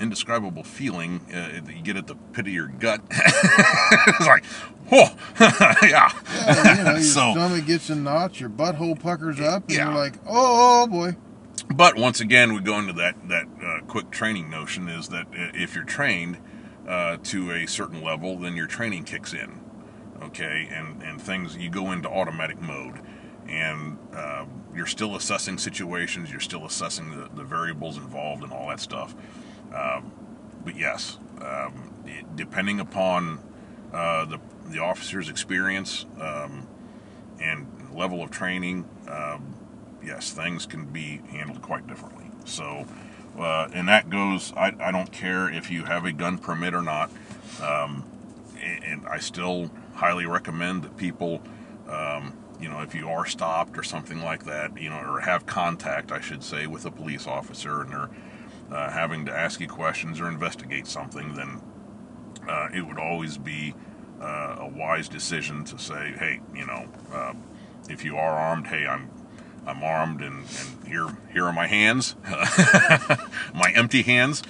indescribable 0.00 0.62
feeling 0.64 1.20
uh, 1.32 1.60
that 1.64 1.74
you 1.76 1.82
get 1.82 1.96
at 1.96 2.06
the 2.06 2.14
pit 2.32 2.46
of 2.46 2.52
your 2.52 2.66
gut. 2.66 3.00
it's 3.10 4.26
like, 4.26 4.44
whoa, 4.90 5.06
yeah. 5.88 6.10
Yeah, 6.34 6.76
you 6.78 6.84
know, 6.84 6.90
your 6.92 7.00
So- 7.02 7.32
stomach 7.32 7.66
gets 7.66 7.90
in 7.90 8.02
knots, 8.04 8.40
your 8.40 8.50
butthole 8.50 8.98
puckers 8.98 9.40
up, 9.40 9.62
and 9.68 9.72
Yeah. 9.72 9.84
you're 9.86 9.94
like, 9.94 10.14
oh, 10.26 10.82
oh 10.82 10.86
boy. 10.86 11.16
But 11.72 11.96
once 11.96 12.20
again, 12.20 12.52
we 12.54 12.60
go 12.60 12.78
into 12.78 12.92
that 12.94 13.28
that 13.28 13.46
uh, 13.64 13.80
quick 13.86 14.10
training 14.10 14.50
notion 14.50 14.88
is 14.88 15.08
that 15.10 15.26
if 15.32 15.74
you're 15.76 15.84
trained 15.84 16.38
uh, 16.90 17.16
to 17.22 17.52
a 17.52 17.66
certain 17.66 18.02
level, 18.02 18.36
then 18.36 18.56
your 18.56 18.66
training 18.66 19.04
kicks 19.04 19.32
in, 19.32 19.60
okay, 20.22 20.68
and 20.72 21.02
and 21.02 21.22
things 21.22 21.56
you 21.56 21.70
go 21.70 21.92
into 21.92 22.08
automatic 22.08 22.60
mode, 22.60 23.00
and 23.48 23.96
uh, 24.12 24.44
you're 24.74 24.86
still 24.86 25.14
assessing 25.14 25.56
situations, 25.56 26.30
you're 26.30 26.40
still 26.40 26.66
assessing 26.66 27.10
the, 27.16 27.28
the 27.34 27.44
variables 27.44 27.96
involved 27.96 28.42
and 28.42 28.52
all 28.52 28.68
that 28.68 28.80
stuff. 28.80 29.14
Um, 29.72 30.10
but 30.64 30.76
yes, 30.76 31.18
um, 31.40 31.94
it, 32.06 32.36
depending 32.36 32.80
upon 32.80 33.38
uh, 33.92 34.24
the 34.24 34.40
the 34.66 34.80
officer's 34.80 35.28
experience 35.28 36.06
um, 36.20 36.66
and 37.40 37.66
level 37.94 38.22
of 38.22 38.30
training. 38.30 38.84
Um, 39.08 39.54
yes, 40.04 40.32
things 40.32 40.66
can 40.66 40.86
be 40.86 41.20
handled 41.30 41.62
quite 41.62 41.86
differently. 41.86 42.30
So, 42.44 42.86
uh, 43.40 43.68
and 43.72 43.88
that 43.88 44.10
goes, 44.10 44.52
I, 44.56 44.74
I 44.80 44.92
don't 44.92 45.10
care 45.12 45.48
if 45.50 45.70
you 45.70 45.84
have 45.84 46.04
a 46.04 46.12
gun 46.12 46.38
permit 46.38 46.74
or 46.74 46.82
not. 46.82 47.10
Um, 47.62 48.04
and, 48.60 48.84
and 48.84 49.06
I 49.06 49.18
still 49.18 49.70
highly 49.94 50.26
recommend 50.26 50.82
that 50.84 50.96
people, 50.96 51.42
um, 51.88 52.34
you 52.60 52.68
know, 52.68 52.80
if 52.80 52.94
you 52.94 53.08
are 53.08 53.26
stopped 53.26 53.78
or 53.78 53.82
something 53.82 54.22
like 54.22 54.44
that, 54.44 54.80
you 54.80 54.90
know, 54.90 55.00
or 55.00 55.20
have 55.20 55.46
contact, 55.46 56.12
I 56.12 56.20
should 56.20 56.42
say, 56.42 56.66
with 56.66 56.84
a 56.84 56.90
police 56.90 57.26
officer 57.26 57.82
and 57.82 57.92
they're 57.92 58.10
uh, 58.70 58.90
having 58.90 59.26
to 59.26 59.32
ask 59.32 59.60
you 59.60 59.68
questions 59.68 60.20
or 60.20 60.28
investigate 60.28 60.86
something, 60.86 61.34
then 61.34 61.60
uh, 62.48 62.68
it 62.74 62.82
would 62.82 62.98
always 62.98 63.38
be 63.38 63.74
uh, 64.20 64.56
a 64.58 64.68
wise 64.68 65.08
decision 65.08 65.64
to 65.64 65.78
say, 65.78 66.14
hey, 66.18 66.40
you 66.54 66.66
know, 66.66 66.86
uh, 67.12 67.34
if 67.88 68.04
you 68.04 68.16
are 68.16 68.32
armed, 68.32 68.66
hey, 68.66 68.86
I'm 68.86 69.10
I'm 69.66 69.82
armed, 69.82 70.20
and, 70.22 70.44
and 70.44 70.88
here 70.88 71.16
here 71.32 71.44
are 71.46 71.52
my 71.52 71.66
hands, 71.66 72.16
my 73.54 73.72
empty 73.74 74.02
hands, 74.02 74.42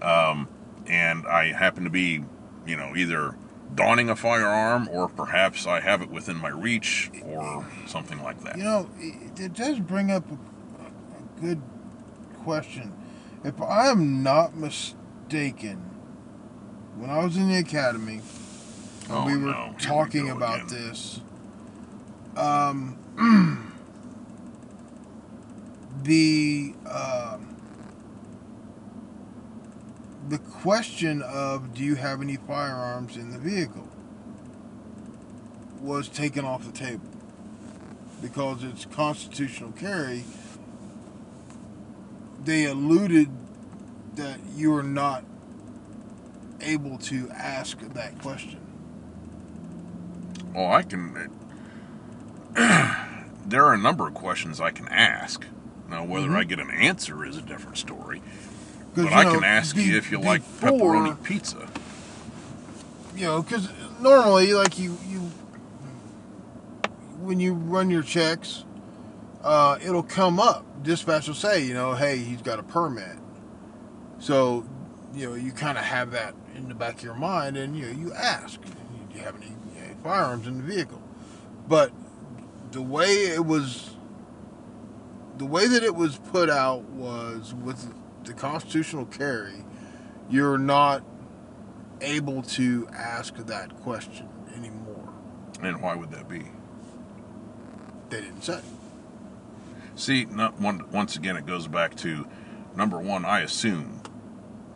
um, 0.00 0.48
and 0.86 1.26
I 1.26 1.52
happen 1.52 1.84
to 1.84 1.90
be, 1.90 2.24
you 2.66 2.76
know, 2.76 2.94
either 2.96 3.34
donning 3.74 4.10
a 4.10 4.16
firearm 4.16 4.88
or 4.90 5.08
perhaps 5.08 5.66
I 5.66 5.80
have 5.80 6.02
it 6.02 6.10
within 6.10 6.36
my 6.36 6.50
reach 6.50 7.10
or 7.24 7.66
something 7.86 8.22
like 8.22 8.42
that. 8.44 8.58
You 8.58 8.64
know, 8.64 8.90
it, 8.98 9.40
it 9.40 9.54
does 9.54 9.80
bring 9.80 10.10
up 10.10 10.24
a, 10.30 10.34
a 10.34 11.40
good 11.40 11.62
question. 12.44 12.92
If 13.44 13.60
I 13.62 13.88
am 13.88 14.22
not 14.22 14.54
mistaken, 14.54 15.78
when 16.96 17.08
I 17.10 17.24
was 17.24 17.36
in 17.36 17.48
the 17.48 17.56
academy, 17.56 18.20
Oh, 19.10 19.26
we 19.26 19.36
were 19.36 19.50
no. 19.50 19.52
Here 19.64 19.74
we 19.78 19.82
talking 19.84 20.30
about 20.30 20.62
again. 20.70 20.88
this, 20.88 21.20
um, 22.36 22.96
the 26.02 26.74
um, 26.90 27.56
the 30.28 30.38
question 30.38 31.22
of 31.22 31.74
do 31.74 31.82
you 31.82 31.96
have 31.96 32.22
any 32.22 32.36
firearms 32.36 33.16
in 33.16 33.30
the 33.30 33.38
vehicle 33.38 33.88
was 35.80 36.08
taken 36.08 36.44
off 36.44 36.64
the 36.64 36.72
table 36.72 37.08
because 38.22 38.62
it's 38.62 38.84
constitutional 38.86 39.72
carry. 39.72 40.24
They 42.44 42.64
alluded 42.64 43.28
that 44.14 44.38
you 44.54 44.72
are 44.74 44.82
not 44.82 45.24
able 46.60 46.98
to 46.98 47.28
ask 47.30 47.80
that 47.80 48.18
question. 48.20 48.60
Well, 50.54 50.72
I 50.72 50.82
can. 50.82 51.30
there 53.46 53.64
are 53.64 53.74
a 53.74 53.78
number 53.78 54.06
of 54.06 54.14
questions 54.14 54.60
I 54.60 54.70
can 54.70 54.86
ask. 54.88 55.46
Now, 55.88 56.04
whether 56.04 56.28
Mhm. 56.28 56.36
I 56.36 56.44
get 56.44 56.58
an 56.58 56.70
answer 56.70 57.24
is 57.24 57.36
a 57.36 57.42
different 57.42 57.78
story. 57.78 58.22
But 58.94 59.12
I 59.12 59.24
know, 59.24 59.34
can 59.34 59.44
ask 59.44 59.76
you 59.76 59.96
if 59.96 60.10
you 60.10 60.18
like 60.20 60.42
pepperoni 60.60 61.22
pizza. 61.22 61.68
you 63.14 63.26
know, 63.26 63.42
because 63.42 63.68
normally, 64.00 64.52
like 64.54 64.78
you, 64.78 64.98
you, 65.06 65.30
when 67.20 67.40
you 67.40 67.54
run 67.54 67.90
your 67.90 68.02
checks, 68.02 68.64
uh, 69.44 69.78
it'll 69.84 70.02
come 70.02 70.40
up. 70.40 70.64
Dispatch 70.82 71.28
will 71.28 71.34
say, 71.34 71.62
you 71.64 71.74
know, 71.74 71.94
hey, 71.94 72.18
he's 72.18 72.42
got 72.42 72.58
a 72.58 72.62
permit. 72.62 73.16
So, 74.18 74.64
you 75.14 75.28
know, 75.28 75.34
you 75.34 75.52
kind 75.52 75.78
of 75.78 75.84
have 75.84 76.10
that 76.12 76.34
in 76.56 76.68
the 76.68 76.74
back 76.74 76.96
of 76.98 77.02
your 77.04 77.14
mind, 77.14 77.56
and 77.56 77.76
you 77.76 77.86
know, 77.86 77.92
you 77.92 78.12
ask, 78.12 78.60
do 78.60 79.18
you 79.18 79.20
have 79.24 79.36
any, 79.36 79.52
any 79.78 79.94
firearms 80.02 80.46
in 80.46 80.56
the 80.58 80.62
vehicle? 80.62 81.00
But 81.68 81.92
the 82.72 82.82
way 82.82 83.06
it 83.26 83.44
was, 83.44 83.91
the 85.42 85.48
way 85.48 85.66
that 85.66 85.82
it 85.82 85.96
was 85.96 86.18
put 86.18 86.48
out 86.48 86.84
was 86.90 87.52
with 87.52 87.92
the 88.22 88.32
constitutional 88.32 89.04
carry, 89.06 89.64
you're 90.30 90.56
not 90.56 91.02
able 92.00 92.42
to 92.42 92.86
ask 92.96 93.34
that 93.34 93.74
question 93.80 94.28
anymore. 94.56 95.12
And 95.60 95.82
why 95.82 95.96
would 95.96 96.12
that 96.12 96.28
be? 96.28 96.44
They 98.08 98.20
didn't 98.20 98.42
say. 98.42 98.60
See, 99.96 100.26
not 100.26 100.60
one, 100.60 100.88
once 100.92 101.16
again, 101.16 101.36
it 101.36 101.44
goes 101.44 101.66
back 101.66 101.96
to 101.96 102.24
number 102.76 103.00
one. 103.00 103.24
I 103.24 103.40
assume 103.40 104.00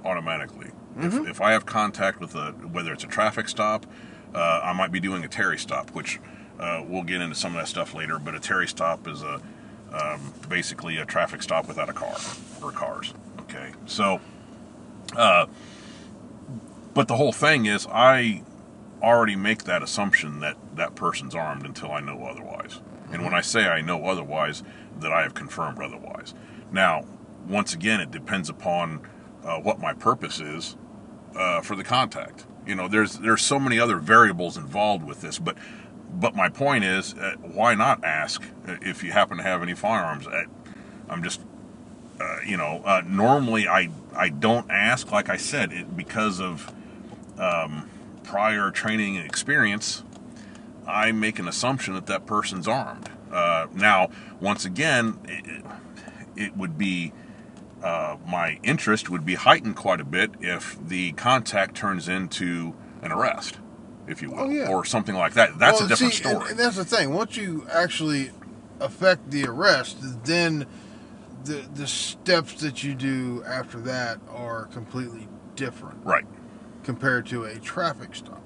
automatically 0.05 0.73
Mhm. 0.97 1.23
if, 1.23 1.29
if 1.29 1.41
I 1.41 1.53
have 1.53 1.65
contact 1.65 2.19
with 2.19 2.35
a 2.35 2.51
whether 2.73 2.93
it's 2.93 3.05
a 3.05 3.09
traffic 3.09 3.49
stop, 3.49 3.87
uh, 4.35 4.61
I 4.65 4.73
might 4.73 4.91
be 4.91 4.99
doing 4.99 5.23
a 5.25 5.29
Terry 5.29 5.59
stop, 5.59 5.91
which 5.91 6.19
uh, 6.59 6.83
we'll 6.89 7.05
get 7.05 7.21
into 7.21 7.37
some 7.37 7.53
of 7.55 7.59
that 7.61 7.69
stuff 7.69 7.95
later. 7.95 8.19
But 8.19 8.35
a 8.35 8.41
Terry 8.41 8.67
stop 8.67 9.07
is 9.07 9.23
a 9.23 9.41
um, 9.93 10.33
basically 10.49 10.99
a 10.99 11.05
traffic 11.05 11.43
stop 11.43 11.69
without 11.69 11.89
a 11.89 11.93
car 11.93 12.17
or 12.63 12.73
cars. 12.73 13.15
Okay, 13.43 13.73
so, 13.87 14.21
uh, 15.17 15.47
but 16.95 17.09
the 17.09 17.17
whole 17.17 17.33
thing 17.33 17.67
is 17.67 17.87
I 17.91 18.43
already 19.03 19.37
make 19.37 19.65
that 19.65 19.83
assumption 19.83 20.41
that 20.41 20.57
that 20.75 20.95
person's 20.95 21.35
armed 21.35 21.65
until 21.65 21.93
I 21.93 22.01
know 22.01 22.25
otherwise. 22.25 22.81
And 23.13 23.23
when 23.23 23.35
I 23.35 23.41
say 23.41 23.67
I 23.67 23.81
know 23.81 24.07
otherwise, 24.07 24.63
that 25.01 25.13
I 25.13 25.23
have 25.23 25.35
confirmed 25.35 25.81
otherwise. 25.81 26.35
Now, 26.73 27.05
once 27.47 27.75
again, 27.75 28.01
it 28.01 28.11
depends 28.11 28.49
upon 28.49 29.01
uh, 29.45 29.59
what 29.59 29.79
my 29.79 29.93
purpose 29.93 30.41
is 30.41 30.77
uh, 31.37 31.61
for 31.61 31.77
the 31.77 31.85
contact. 31.85 32.47
You 32.67 32.75
know, 32.75 32.89
there's 32.89 33.19
there's 33.19 33.43
so 33.43 33.61
many 33.61 33.79
other 33.79 33.99
variables 33.99 34.57
involved 34.57 35.05
with 35.05 35.21
this, 35.21 35.39
but 35.39 35.57
but 36.13 36.35
my 36.35 36.49
point 36.49 36.85
is, 36.85 37.15
uh, 37.15 37.35
why 37.41 37.75
not 37.75 38.05
ask 38.05 38.43
uh, 38.67 38.77
if 38.83 39.03
you 39.03 39.13
happen 39.13 39.37
to 39.39 39.43
have 39.43 39.63
any 39.63 39.75
firearms? 39.75 40.27
Uh, 40.27 40.45
I'm 41.09 41.23
just 41.23 41.41
uh, 42.21 42.39
you 42.47 42.57
know, 42.57 42.83
uh, 42.85 43.03
normally 43.07 43.69
I 43.69 43.91
I 44.15 44.31
don't 44.31 44.71
ask, 44.71 45.13
like 45.13 45.29
I 45.29 45.37
said, 45.37 45.73
it, 45.73 45.97
because 45.97 46.41
of 46.41 46.73
um, 47.39 47.89
prior 48.25 48.71
training 48.71 49.17
and 49.17 49.27
experience. 49.27 50.03
I 50.87 51.11
make 51.11 51.41
an 51.41 51.49
assumption 51.49 51.95
that 51.95 52.07
that 52.07 52.27
person's 52.27 52.69
armed. 52.69 53.11
Uh, 53.33 53.67
now, 53.75 54.09
once 54.41 54.65
again, 54.65 55.19
it, 55.27 55.65
it 56.37 56.57
would 56.57 56.79
be 56.79 57.13
uh, 57.83 58.17
my 58.27 58.61
interest 58.63 59.11
would 59.11 59.27
be 59.27 59.35
heightened 59.35 59.75
quite 59.77 60.01
a 60.01 60.05
bit 60.05 60.31
if 60.41 60.79
the 60.81 61.13
contact 61.13 61.75
turns 61.75 62.09
into 62.09 62.75
an 63.03 63.11
arrest, 63.11 63.59
if 64.07 64.23
you 64.23 64.31
will, 64.31 64.41
Oh, 64.41 64.49
yeah. 64.49 64.69
or 64.69 64.85
something 64.85 65.15
like 65.15 65.35
that. 65.35 65.59
That's 65.59 65.79
Well, 65.81 65.87
a 65.87 65.89
different 65.89 66.13
see, 66.15 66.23
story. 66.23 66.51
And, 66.51 66.59
that's 66.59 66.77
the 66.77 66.85
thing. 66.85 67.13
Once 67.13 67.37
you 67.37 67.67
actually 67.73 68.31
affect 68.81 69.31
the 69.31 69.47
arrest, 69.47 69.97
then 70.25 70.67
the 71.45 71.65
the 71.75 71.87
steps 71.87 72.55
that 72.63 72.83
you 72.83 72.95
do 72.95 73.43
after 73.47 73.79
that 73.81 74.19
are 74.31 74.65
completely 74.67 75.29
different 75.55 75.99
right. 76.05 76.25
compared 76.83 77.27
to 77.27 77.45
a 77.45 77.59
traffic 77.59 78.15
stop. 78.15 78.43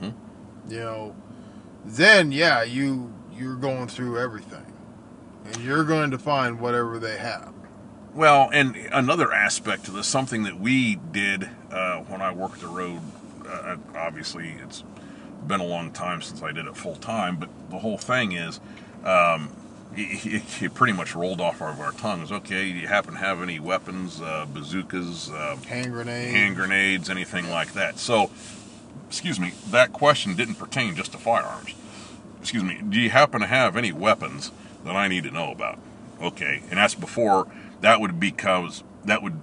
Mhm. 0.00 0.14
You 0.68 0.78
know, 0.78 1.16
then 1.84 2.32
yeah, 2.32 2.62
you 2.62 3.12
you're 3.32 3.56
going 3.56 3.88
through 3.88 4.18
everything, 4.18 4.72
and 5.44 5.56
you're 5.58 5.84
going 5.84 6.10
to 6.12 6.18
find 6.18 6.60
whatever 6.60 6.98
they 6.98 7.18
have. 7.18 7.52
Well, 8.14 8.50
and 8.52 8.74
another 8.92 9.32
aspect 9.32 9.84
to 9.84 9.90
this, 9.92 10.06
something 10.08 10.42
that 10.44 10.58
we 10.58 10.96
did 10.96 11.48
uh, 11.70 11.98
when 12.08 12.20
I 12.20 12.32
worked 12.32 12.60
the 12.60 12.66
road, 12.66 13.00
uh, 13.48 13.76
obviously 13.96 14.54
it's 14.64 14.84
been 15.46 15.60
a 15.60 15.66
long 15.66 15.90
time 15.92 16.20
since 16.22 16.42
I 16.42 16.52
did 16.52 16.66
it 16.66 16.76
full 16.76 16.96
time, 16.96 17.36
but 17.36 17.48
the 17.70 17.78
whole 17.78 17.98
thing 17.98 18.32
is, 18.32 18.60
um, 19.04 19.50
it, 19.96 20.26
it, 20.26 20.62
it 20.62 20.74
pretty 20.74 20.92
much 20.92 21.14
rolled 21.14 21.40
off 21.40 21.62
of 21.62 21.80
our 21.80 21.92
tongues. 21.92 22.30
Okay, 22.30 22.72
do 22.72 22.78
you 22.78 22.86
happen 22.88 23.14
to 23.14 23.18
have 23.20 23.42
any 23.42 23.58
weapons, 23.58 24.20
uh, 24.20 24.46
bazookas, 24.52 25.30
uh, 25.30 25.56
Hand 25.66 25.92
grenades. 25.92 26.32
hand 26.34 26.56
grenades, 26.56 27.08
anything 27.10 27.48
like 27.50 27.72
that? 27.72 27.98
So, 27.98 28.30
excuse 29.06 29.40
me, 29.40 29.52
that 29.70 29.92
question 29.92 30.34
didn't 30.36 30.56
pertain 30.56 30.94
just 30.94 31.12
to 31.12 31.18
firearms. 31.18 31.74
Excuse 32.40 32.62
me, 32.62 32.80
do 32.88 33.00
you 33.00 33.10
happen 33.10 33.40
to 33.40 33.46
have 33.46 33.76
any 33.76 33.92
weapons 33.92 34.52
that 34.84 34.94
I 34.94 35.08
need 35.08 35.24
to 35.24 35.30
know 35.30 35.50
about? 35.50 35.78
Okay, 36.20 36.62
and 36.70 36.78
that's 36.78 36.94
before 36.94 37.46
that 37.80 38.00
would 38.00 38.20
because 38.20 38.82
that 39.04 39.22
would, 39.22 39.40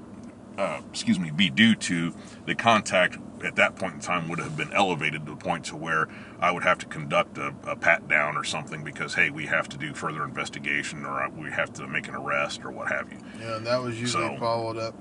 uh, 0.58 0.82
excuse 0.92 1.20
me, 1.20 1.32
be 1.32 1.50
due 1.50 1.76
to 1.76 2.14
the 2.46 2.56
contact 2.56 3.18
at 3.46 3.56
that 3.58 3.76
point 3.76 3.94
in 3.96 4.00
time 4.00 4.28
would 4.28 4.40
have 4.40 4.58
been 4.58 4.74
elevated 4.74 5.26
to 5.26 5.32
the 5.32 5.38
point 5.38 5.66
to 5.66 5.76
where 5.76 6.08
I 6.40 6.52
would 6.52 6.64
have 6.64 6.78
to 6.80 6.86
conduct 6.86 7.38
a, 7.38 7.54
a 7.66 7.76
pat 7.76 8.08
down 8.08 8.36
or 8.36 8.44
something 8.44 8.84
because 8.84 9.14
hey, 9.14 9.30
we 9.30 9.46
have 9.46 9.70
to 9.70 9.78
do 9.78 9.94
further 9.94 10.24
investigation 10.24 11.06
or 11.06 11.30
we 11.30 11.52
have 11.52 11.72
to 11.74 11.88
make 11.88 12.08
an 12.08 12.16
arrest 12.16 12.66
or 12.66 12.72
what 12.72 12.90
have 12.90 13.12
you. 13.12 13.20
Yeah, 13.40 13.58
and 13.58 13.68
that 13.68 13.82
was 13.82 14.00
usually 14.00 14.28
So- 14.36 14.38
followed 14.40 14.78
up 14.78 14.96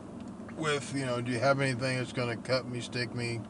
with, 0.56 0.94
you 0.94 1.04
know, 1.04 1.20
do 1.20 1.32
you 1.32 1.40
have 1.40 1.60
anything 1.60 1.98
that's 1.98 2.12
going 2.12 2.28
to 2.28 2.36
cut 2.48 2.68
me, 2.68 2.80
stick 2.80 3.12
me, 3.14 3.40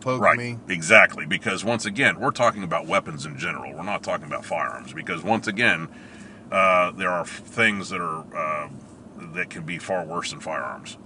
poke 0.00 0.20
Right, 0.22 0.36
me? 0.38 0.58
exactly. 0.68 1.24
Because 1.26 1.64
once 1.64 1.84
again, 1.86 2.18
we're 2.18 2.32
talking 2.32 2.64
about 2.64 2.86
weapons 2.86 3.24
in 3.26 3.38
general. 3.38 3.72
We're 3.74 3.82
not 3.84 4.02
talking 4.02 4.26
about 4.26 4.44
firearms. 4.44 4.92
Because 4.92 5.22
once 5.22 5.46
again, 5.46 5.88
uh, 6.50 6.90
there 6.92 7.10
are 7.10 7.24
things 7.24 7.90
that 7.90 8.00
are 8.00 8.24
uh, 8.36 8.68
that 9.34 9.50
can 9.50 9.62
be 9.64 9.78
far 9.78 10.04
worse 10.04 10.30
than 10.30 10.40
firearms, 10.40 10.96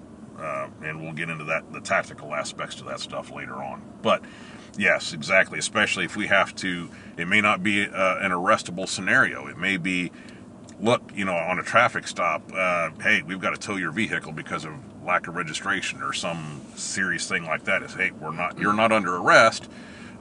uh, 0.42 0.68
and 0.82 1.00
we'll 1.00 1.12
get 1.12 1.30
into 1.30 1.44
that 1.44 1.72
the 1.72 1.80
tactical 1.80 2.34
aspects 2.34 2.76
to 2.76 2.84
that 2.84 3.00
stuff 3.00 3.32
later 3.32 3.54
on. 3.54 3.82
But 4.02 4.22
yes, 4.76 5.12
exactly. 5.12 5.58
Especially 5.58 6.04
if 6.04 6.16
we 6.16 6.26
have 6.26 6.54
to, 6.56 6.90
it 7.16 7.28
may 7.28 7.40
not 7.40 7.62
be 7.62 7.84
uh, 7.84 8.18
an 8.18 8.30
arrestable 8.32 8.88
scenario. 8.88 9.46
It 9.46 9.58
may 9.58 9.76
be 9.76 10.10
look, 10.80 11.02
you 11.14 11.24
know, 11.24 11.34
on 11.34 11.58
a 11.58 11.62
traffic 11.62 12.06
stop, 12.08 12.42
uh, 12.54 12.90
hey, 13.00 13.22
we've 13.22 13.40
got 13.40 13.50
to 13.50 13.56
tow 13.56 13.76
your 13.76 13.92
vehicle 13.92 14.32
because 14.32 14.64
of 14.64 14.72
lack 15.04 15.26
of 15.28 15.36
registration 15.36 16.02
or 16.02 16.12
some 16.12 16.60
serious 16.74 17.28
thing 17.28 17.44
like 17.44 17.64
that. 17.64 17.82
Is 17.82 17.94
hey, 17.94 18.10
we're 18.10 18.32
not, 18.32 18.58
you're 18.58 18.74
not 18.74 18.92
under 18.92 19.16
arrest. 19.16 19.70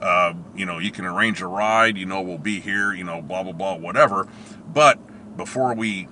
Uh, 0.00 0.34
you 0.56 0.66
know, 0.66 0.78
you 0.78 0.90
can 0.90 1.04
arrange 1.04 1.42
a 1.42 1.46
ride. 1.46 1.96
You 1.96 2.06
know, 2.06 2.20
we'll 2.20 2.38
be 2.38 2.60
here. 2.60 2.92
You 2.92 3.04
know, 3.04 3.20
blah 3.20 3.42
blah 3.42 3.52
blah, 3.52 3.76
whatever. 3.76 4.28
But 4.72 5.36
before 5.36 5.74
we, 5.74 6.08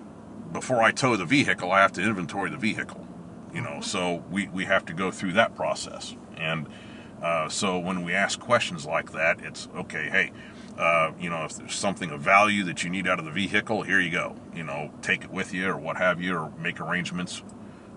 before 0.53 0.83
I 0.83 0.91
tow 0.91 1.17
the 1.17 1.25
vehicle, 1.25 1.71
I 1.73 1.81
have 1.81 1.93
to 1.93 2.03
inventory 2.03 2.51
the 2.51 2.57
vehicle. 2.57 3.07
You 3.53 3.61
know, 3.61 3.81
so 3.81 4.23
we 4.31 4.49
we 4.49 4.65
have 4.67 4.85
to 4.87 4.93
go 4.93 5.11
through 5.11 5.33
that 5.33 5.57
process. 5.57 6.15
And 6.37 6.67
uh, 7.23 7.49
so 7.49 7.79
when 7.79 8.05
we 8.05 8.15
ask 8.15 8.39
questions 8.39 8.87
like 8.87 9.13
that, 9.13 9.41
it's 9.41 9.69
okay. 9.77 10.09
Hey, 10.09 10.33
uh, 10.79 11.13
you 11.21 11.29
know, 11.29 11.45
if 11.45 11.57
there's 11.57 11.75
something 11.75 12.11
of 12.11 12.21
value 12.21 12.65
that 12.65 12.85
you 12.85 12.91
need 12.91 13.07
out 13.07 13.19
of 13.19 13.25
the 13.25 13.31
vehicle, 13.31 13.83
here 13.83 14.01
you 14.01 14.11
go. 14.11 14.37
You 14.55 14.65
know, 14.65 14.91
take 15.03 15.25
it 15.25 15.31
with 15.31 15.53
you 15.53 15.69
or 15.69 15.77
what 15.77 15.97
have 15.97 16.23
you, 16.23 16.37
or 16.37 16.53
make 16.59 16.81
arrangements. 16.81 17.43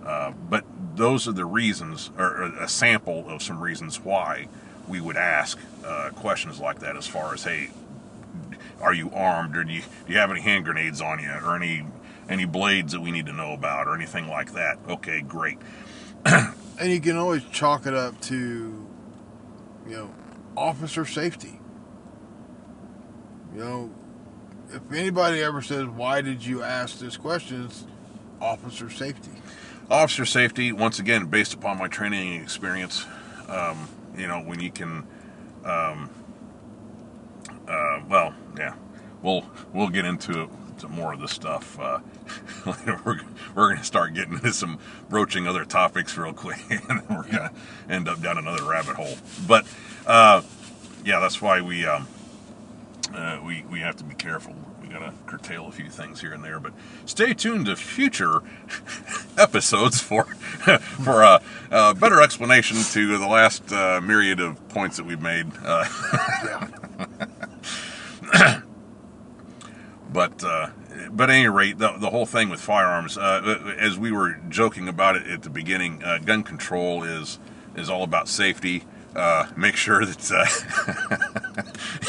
Uh, 0.06 0.34
but 0.50 0.66
those 0.96 1.28
are 1.28 1.32
the 1.32 1.46
reasons, 1.46 2.12
or 2.18 2.44
a 2.60 2.68
sample 2.68 3.30
of 3.30 3.42
some 3.42 3.62
reasons 3.62 4.02
why 4.02 4.48
we 4.88 5.00
would 5.00 5.16
ask 5.16 5.58
uh, 5.86 6.10
questions 6.16 6.60
like 6.60 6.80
that. 6.80 6.98
As 6.98 7.08
far 7.08 7.34
as, 7.34 7.44
hey, 7.44 7.70
are 8.82 8.94
you 8.94 9.10
armed, 9.12 9.56
or 9.56 9.64
do 9.64 9.72
you 9.72 9.84
do 10.06 10.12
you 10.12 10.20
have 10.20 10.32
any 10.32 10.42
hand 10.42 10.66
grenades 10.66 11.00
on 11.00 11.20
you, 11.20 11.30
or 11.30 11.56
any 11.56 11.86
any 12.30 12.46
blades 12.46 12.94
that 12.94 13.02
we 13.02 13.12
need 13.12 13.26
to 13.28 13.34
know 13.34 13.54
about, 13.54 13.88
or 13.88 13.96
anything 13.96 14.28
like 14.28 14.54
that? 14.54 14.78
Okay, 14.88 15.22
great. 15.22 15.58
And 16.80 16.92
you 16.92 17.00
can 17.00 17.18
always 17.18 17.44
chalk 17.46 17.86
it 17.86 17.94
up 17.94 18.20
to, 18.22 18.34
you 19.88 19.96
know, 19.96 20.10
officer 20.58 21.06
safety. 21.06 21.60
You 23.54 23.60
know, 23.60 23.92
if 24.72 24.92
anybody 24.92 25.42
ever 25.42 25.62
says, 25.62 25.86
why 25.88 26.22
did 26.22 26.44
you 26.44 26.64
ask 26.64 26.98
this 26.98 27.16
question, 27.16 27.66
it's 27.66 27.86
officer 28.42 28.90
safety. 28.90 29.32
Officer 29.90 30.26
safety, 30.26 30.72
once 30.72 31.00
again, 31.00 31.28
based 31.28 31.54
upon 31.54 31.78
my 31.78 31.88
training 31.88 32.42
experience, 32.42 33.06
um, 33.48 33.88
you 34.18 34.28
know, 34.28 34.40
when 34.40 34.60
you 34.60 34.72
can, 34.72 35.06
um, 35.66 36.10
uh, 37.68 38.00
well, 38.10 38.34
yeah, 38.58 38.74
we'll 39.22 39.46
we'll 39.74 39.90
get 39.90 40.06
into 40.06 40.50
to 40.80 40.88
more 40.88 41.14
of 41.14 41.20
this 41.20 41.32
stuff. 41.32 41.80
Uh, 41.80 42.00
we're 43.06 43.22
we're 43.56 43.68
going 43.70 43.78
to 43.78 43.84
start 43.84 44.14
getting 44.14 44.34
into 44.34 44.54
some 44.54 44.80
broaching 45.10 45.48
other 45.48 45.66
topics 45.66 46.18
real 46.18 46.34
quick, 46.34 46.60
and 46.70 46.82
then 46.88 47.04
we're 47.10 47.24
going 47.24 47.50
to 47.50 47.52
end 47.90 48.08
up 48.08 48.22
down 48.22 48.38
another 48.38 48.64
rabbit 48.64 48.96
hole. 48.96 49.18
But 49.48 49.66
uh, 50.06 50.42
yeah, 51.06 51.20
that's 51.20 51.42
why 51.42 51.62
we 51.62 51.86
um, 51.86 52.08
uh, 53.14 53.40
we 53.44 53.64
we 53.70 53.80
have 53.80 53.96
to 53.98 54.04
be 54.04 54.16
careful. 54.16 54.56
We 54.82 54.88
got 54.88 55.00
to 55.00 55.14
curtail 55.26 55.68
a 55.68 55.72
few 55.72 55.90
things 55.90 56.22
here 56.22 56.34
and 56.34 56.44
there, 56.44 56.60
but 56.60 56.74
stay 57.06 57.34
tuned 57.34 57.68
to 57.68 57.76
future 57.76 58.42
episodes 59.38 60.00
for 60.00 60.26
for 60.26 61.22
a, 61.22 61.42
a 61.72 61.94
better 61.94 62.22
explanation 62.22 62.78
to 62.78 63.18
the 63.18 63.28
last 63.28 63.72
uh, 63.72 64.02
myriad 64.02 64.40
of 64.40 64.68
points 64.70 64.98
that 64.98 65.06
we've 65.06 65.22
made. 65.22 65.48
Uh, 70.14 70.28
but 70.28 70.44
uh, 70.44 70.70
but 71.12 71.30
at 71.30 71.36
any 71.36 71.48
rate, 71.48 71.78
the, 71.78 71.94
the 71.98 72.10
whole 72.10 72.26
thing 72.26 72.50
with 72.50 72.62
firearms, 72.62 73.18
uh, 73.18 73.76
as 73.80 73.98
we 73.98 74.12
were 74.12 74.40
joking 74.50 74.88
about 74.88 75.16
it 75.16 75.28
at 75.28 75.44
the 75.44 75.50
beginning, 75.50 76.04
uh, 76.04 76.20
gun 76.20 76.44
control 76.44 77.04
is 77.04 77.40
is 77.76 77.90
all 77.90 78.04
about 78.04 78.28
safety. 78.28 78.84
Uh, 79.16 79.48
make 79.56 79.76
sure 79.76 80.06
that 80.06 80.32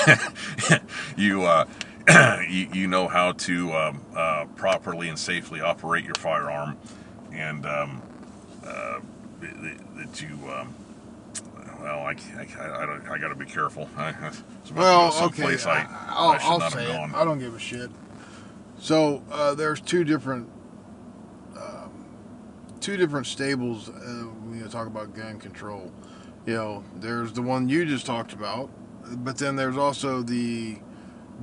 uh, 0.07 0.79
you, 1.17 1.45
uh, 1.45 1.67
you 2.49 2.69
you 2.73 2.87
know 2.87 3.09
how 3.09 3.33
to 3.33 3.73
um, 3.73 4.01
uh, 4.17 4.47
properly 4.57 5.09
and 5.09 5.19
safely 5.19 5.61
operate 5.61 6.05
your 6.05 6.15
firearm, 6.15 6.77
and 7.33 7.67
um, 7.67 8.03
uh, 8.65 9.01
that 9.41 10.23
you. 10.23 10.39
Um, 10.51 10.75
well, 11.85 11.99
I, 11.99 12.17
I, 12.39 12.83
I, 12.83 12.87
don't, 12.87 13.07
I 13.11 13.19
got 13.19 13.29
to 13.29 13.35
be 13.35 13.45
careful. 13.45 13.91
I, 13.95 14.13
to 14.13 14.73
go 14.73 14.81
Well, 14.81 15.25
okay, 15.25 15.55
I, 15.67 15.87
I'll, 16.09 16.31
I 16.31 16.39
I'll 16.41 16.71
say 16.71 16.91
it. 16.91 17.15
I 17.15 17.25
don't 17.25 17.39
give 17.39 17.55
a 17.55 17.59
shit. 17.59 17.91
So 18.79 19.23
uh, 19.31 19.55
there's 19.55 19.83
two 19.83 20.03
different, 20.03 20.49
um, 21.55 22.07
two 22.81 22.97
different 22.97 23.27
stables 23.27 23.91
uh, 23.91 23.93
when 23.93 24.61
you 24.61 24.67
talk 24.69 24.87
about 24.87 25.15
gun 25.15 25.39
control. 25.39 25.93
You 26.47 26.55
know, 26.55 26.85
there's 26.97 27.35
the 27.35 27.43
one 27.43 27.69
you 27.69 27.85
just 27.85 28.07
talked 28.07 28.33
about, 28.33 28.71
but 29.23 29.37
then 29.37 29.55
there's 29.55 29.77
also 29.77 30.23
the 30.23 30.79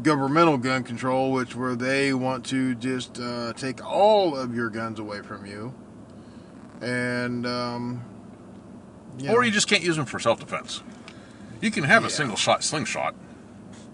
governmental 0.01 0.57
gun 0.57 0.83
control, 0.83 1.31
which 1.31 1.55
where 1.55 1.75
they 1.75 2.15
want 2.15 2.47
to 2.47 2.73
just 2.75 3.19
uh, 3.19 3.53
take 3.53 3.85
all 3.85 4.35
of 4.35 4.55
your 4.55 4.71
guns 4.71 4.97
away 4.97 5.21
from 5.21 5.45
you, 5.45 5.71
and 6.81 7.45
um, 7.45 8.03
Or 9.29 9.43
you 9.43 9.51
just 9.51 9.67
can't 9.67 9.83
use 9.83 9.95
them 9.97 10.05
for 10.05 10.19
self 10.19 10.39
defense. 10.39 10.81
You 11.61 11.69
can 11.71 11.83
have 11.83 12.03
Yeah. 12.03 12.07
a 12.07 12.11
single 12.11 12.37
shot 12.37 12.63
slingshot, 12.63 13.13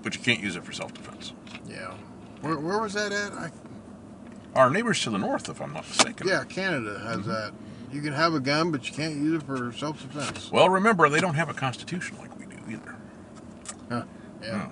but 0.03 0.15
you 0.15 0.21
can't 0.21 0.39
use 0.41 0.55
it 0.55 0.63
for 0.63 0.71
self 0.71 0.93
defense. 0.93 1.33
yeah. 1.67 1.93
Where, 2.41 2.57
where 2.57 2.79
was 2.79 2.93
that 2.93 3.11
at? 3.11 3.33
I, 3.33 3.49
Our 4.55 4.69
neighbors 4.69 5.01
to 5.03 5.09
the 5.09 5.17
north, 5.17 5.49
if 5.49 5.59
I'm 5.61 5.73
not 5.73 5.87
mistaken. 5.87 6.27
Yeah, 6.27 6.43
Canada 6.45 6.99
has 6.99 7.17
Mm-hmm. 7.19 7.29
that. 7.29 7.53
You 7.91 8.01
can 8.01 8.13
have 8.13 8.33
a 8.33 8.39
gun, 8.41 8.71
but 8.71 8.87
you 8.89 8.93
can't 8.93 9.15
use 9.15 9.41
it 9.41 9.45
for 9.45 9.71
self-defense. 9.71 10.51
Well, 10.51 10.69
remember, 10.69 11.07
they 11.09 11.21
don't 11.21 11.35
have 11.35 11.47
a 11.49 11.53
constitution 11.53 12.17
like 12.17 12.37
we 12.37 12.45
do 12.45 12.57
either. 12.69 12.95
Huh. 13.89 14.03
Yeah. 14.43 14.67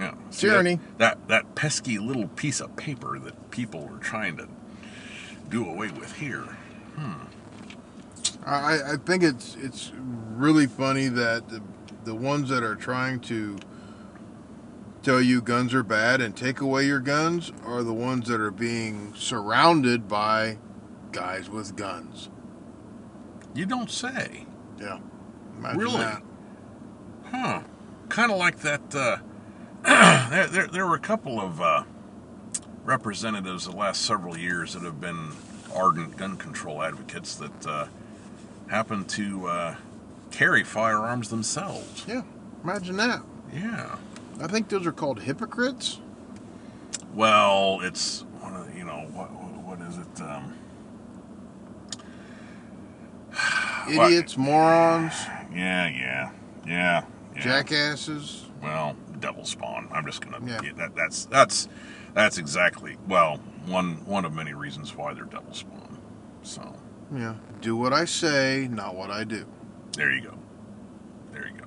Yeah. 0.00 0.14
See, 0.30 0.48
Tyranny. 0.48 0.80
That, 0.98 1.16
that 1.28 1.28
that 1.28 1.54
pesky 1.54 1.98
little 1.98 2.26
piece 2.28 2.60
of 2.60 2.74
paper 2.76 3.18
that 3.20 3.50
people 3.50 3.88
are 3.92 3.98
trying 3.98 4.36
to 4.38 4.48
do 5.48 5.64
away 5.68 5.88
with 5.90 6.12
here. 6.16 6.44
I, 8.46 8.92
I 8.92 8.96
think 9.04 9.22
it's 9.22 9.56
it's 9.60 9.92
really 9.96 10.66
funny 10.66 11.08
that 11.08 11.48
the, 11.48 11.60
the 12.04 12.14
ones 12.14 12.48
that 12.50 12.62
are 12.62 12.76
trying 12.76 13.20
to 13.20 13.56
tell 15.02 15.20
you 15.20 15.40
guns 15.40 15.74
are 15.74 15.82
bad 15.82 16.20
and 16.20 16.36
take 16.36 16.60
away 16.60 16.84
your 16.86 17.00
guns 17.00 17.52
are 17.64 17.82
the 17.82 17.92
ones 17.92 18.28
that 18.28 18.40
are 18.40 18.50
being 18.50 19.12
surrounded 19.14 20.06
by 20.08 20.58
guys 21.12 21.48
with 21.50 21.76
guns. 21.76 22.28
You 23.54 23.66
don't 23.66 23.90
say. 23.90 24.46
Yeah. 24.78 24.98
Imagine 25.58 25.78
Really? 25.80 25.96
that. 25.98 26.22
Huh. 27.30 27.60
Kind 28.08 28.30
of 28.30 28.38
like 28.38 28.58
that. 28.60 28.94
Uh, 28.94 29.16
there, 30.30 30.46
there, 30.46 30.66
there 30.68 30.86
were 30.86 30.94
a 30.96 31.00
couple 31.00 31.40
of 31.40 31.60
uh, 31.60 31.84
representatives 32.84 33.64
the 33.66 33.72
last 33.74 34.02
several 34.02 34.36
years 34.36 34.74
that 34.74 34.82
have 34.82 35.00
been 35.00 35.30
ardent 35.74 36.16
gun 36.16 36.36
control 36.36 36.82
advocates 36.82 37.34
that 37.36 37.66
uh, 37.66 37.86
happen 38.68 39.04
to 39.04 39.46
uh, 39.46 39.76
carry 40.30 40.64
firearms 40.64 41.28
themselves. 41.30 42.04
Yeah. 42.08 42.22
Imagine 42.64 42.96
that. 42.96 43.22
Yeah. 43.52 43.96
I 44.40 44.46
think 44.48 44.68
those 44.68 44.86
are 44.86 44.92
called 44.92 45.20
hypocrites. 45.20 46.00
Well, 47.14 47.80
it's 47.82 48.22
one 48.40 48.54
of 48.54 48.76
you 48.76 48.84
know 48.84 49.08
what 49.12 49.28
what 49.28 49.80
is 49.80 49.96
it? 49.98 50.20
Um? 50.20 50.54
Idiots, 53.88 54.36
morons, 54.36 55.12
yeah, 55.54 55.86
yeah, 55.88 56.30
yeah, 56.66 57.04
yeah. 57.34 57.40
jackasses. 57.40 58.46
Well, 58.62 58.96
devil 59.20 59.44
spawn. 59.44 59.88
I'm 59.92 60.04
just 60.04 60.20
gonna 60.20 60.44
Yeah. 60.46 60.60
get 60.60 60.76
that. 60.76 60.94
That's 60.96 61.24
that's 61.26 61.68
that's 62.14 62.36
exactly 62.38 62.96
well 63.08 63.36
one 63.66 64.04
one 64.04 64.24
of 64.24 64.34
many 64.34 64.52
reasons 64.54 64.94
why 64.94 65.14
they're 65.14 65.24
devil 65.24 65.54
spawn. 65.54 65.98
So 66.42 66.74
Yeah. 67.14 67.34
Do 67.60 67.76
what 67.76 67.92
I 67.92 68.04
say, 68.04 68.68
not 68.70 68.94
what 68.94 69.10
I 69.10 69.24
do. 69.24 69.46
there 69.92 70.12
you 70.12 70.22
go. 70.22 70.34
There 71.32 71.46
you 71.46 71.54
go. 71.54 71.64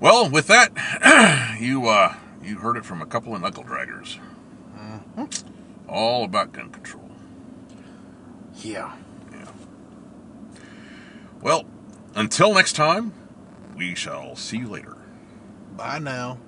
Well, 0.00 0.28
with 0.30 0.46
that, 0.48 1.56
you 1.60 1.88
uh 1.88 2.14
you 2.42 2.58
heard 2.58 2.76
it 2.76 2.84
from 2.84 3.02
a 3.02 3.06
couple 3.06 3.34
of 3.34 3.40
knuckle 3.40 3.64
draggers. 3.64 4.18
Mhm. 4.78 5.44
All 5.88 6.24
about 6.24 6.52
gun 6.52 6.70
control. 6.70 7.10
Yeah. 8.56 8.92
Yeah. 9.32 9.48
Well, 11.42 11.64
until 12.14 12.54
next 12.54 12.74
time, 12.74 13.12
we 13.76 13.94
shall 13.94 14.36
see 14.36 14.58
you 14.58 14.68
later. 14.68 14.96
Bye 15.76 15.98
now. 15.98 16.38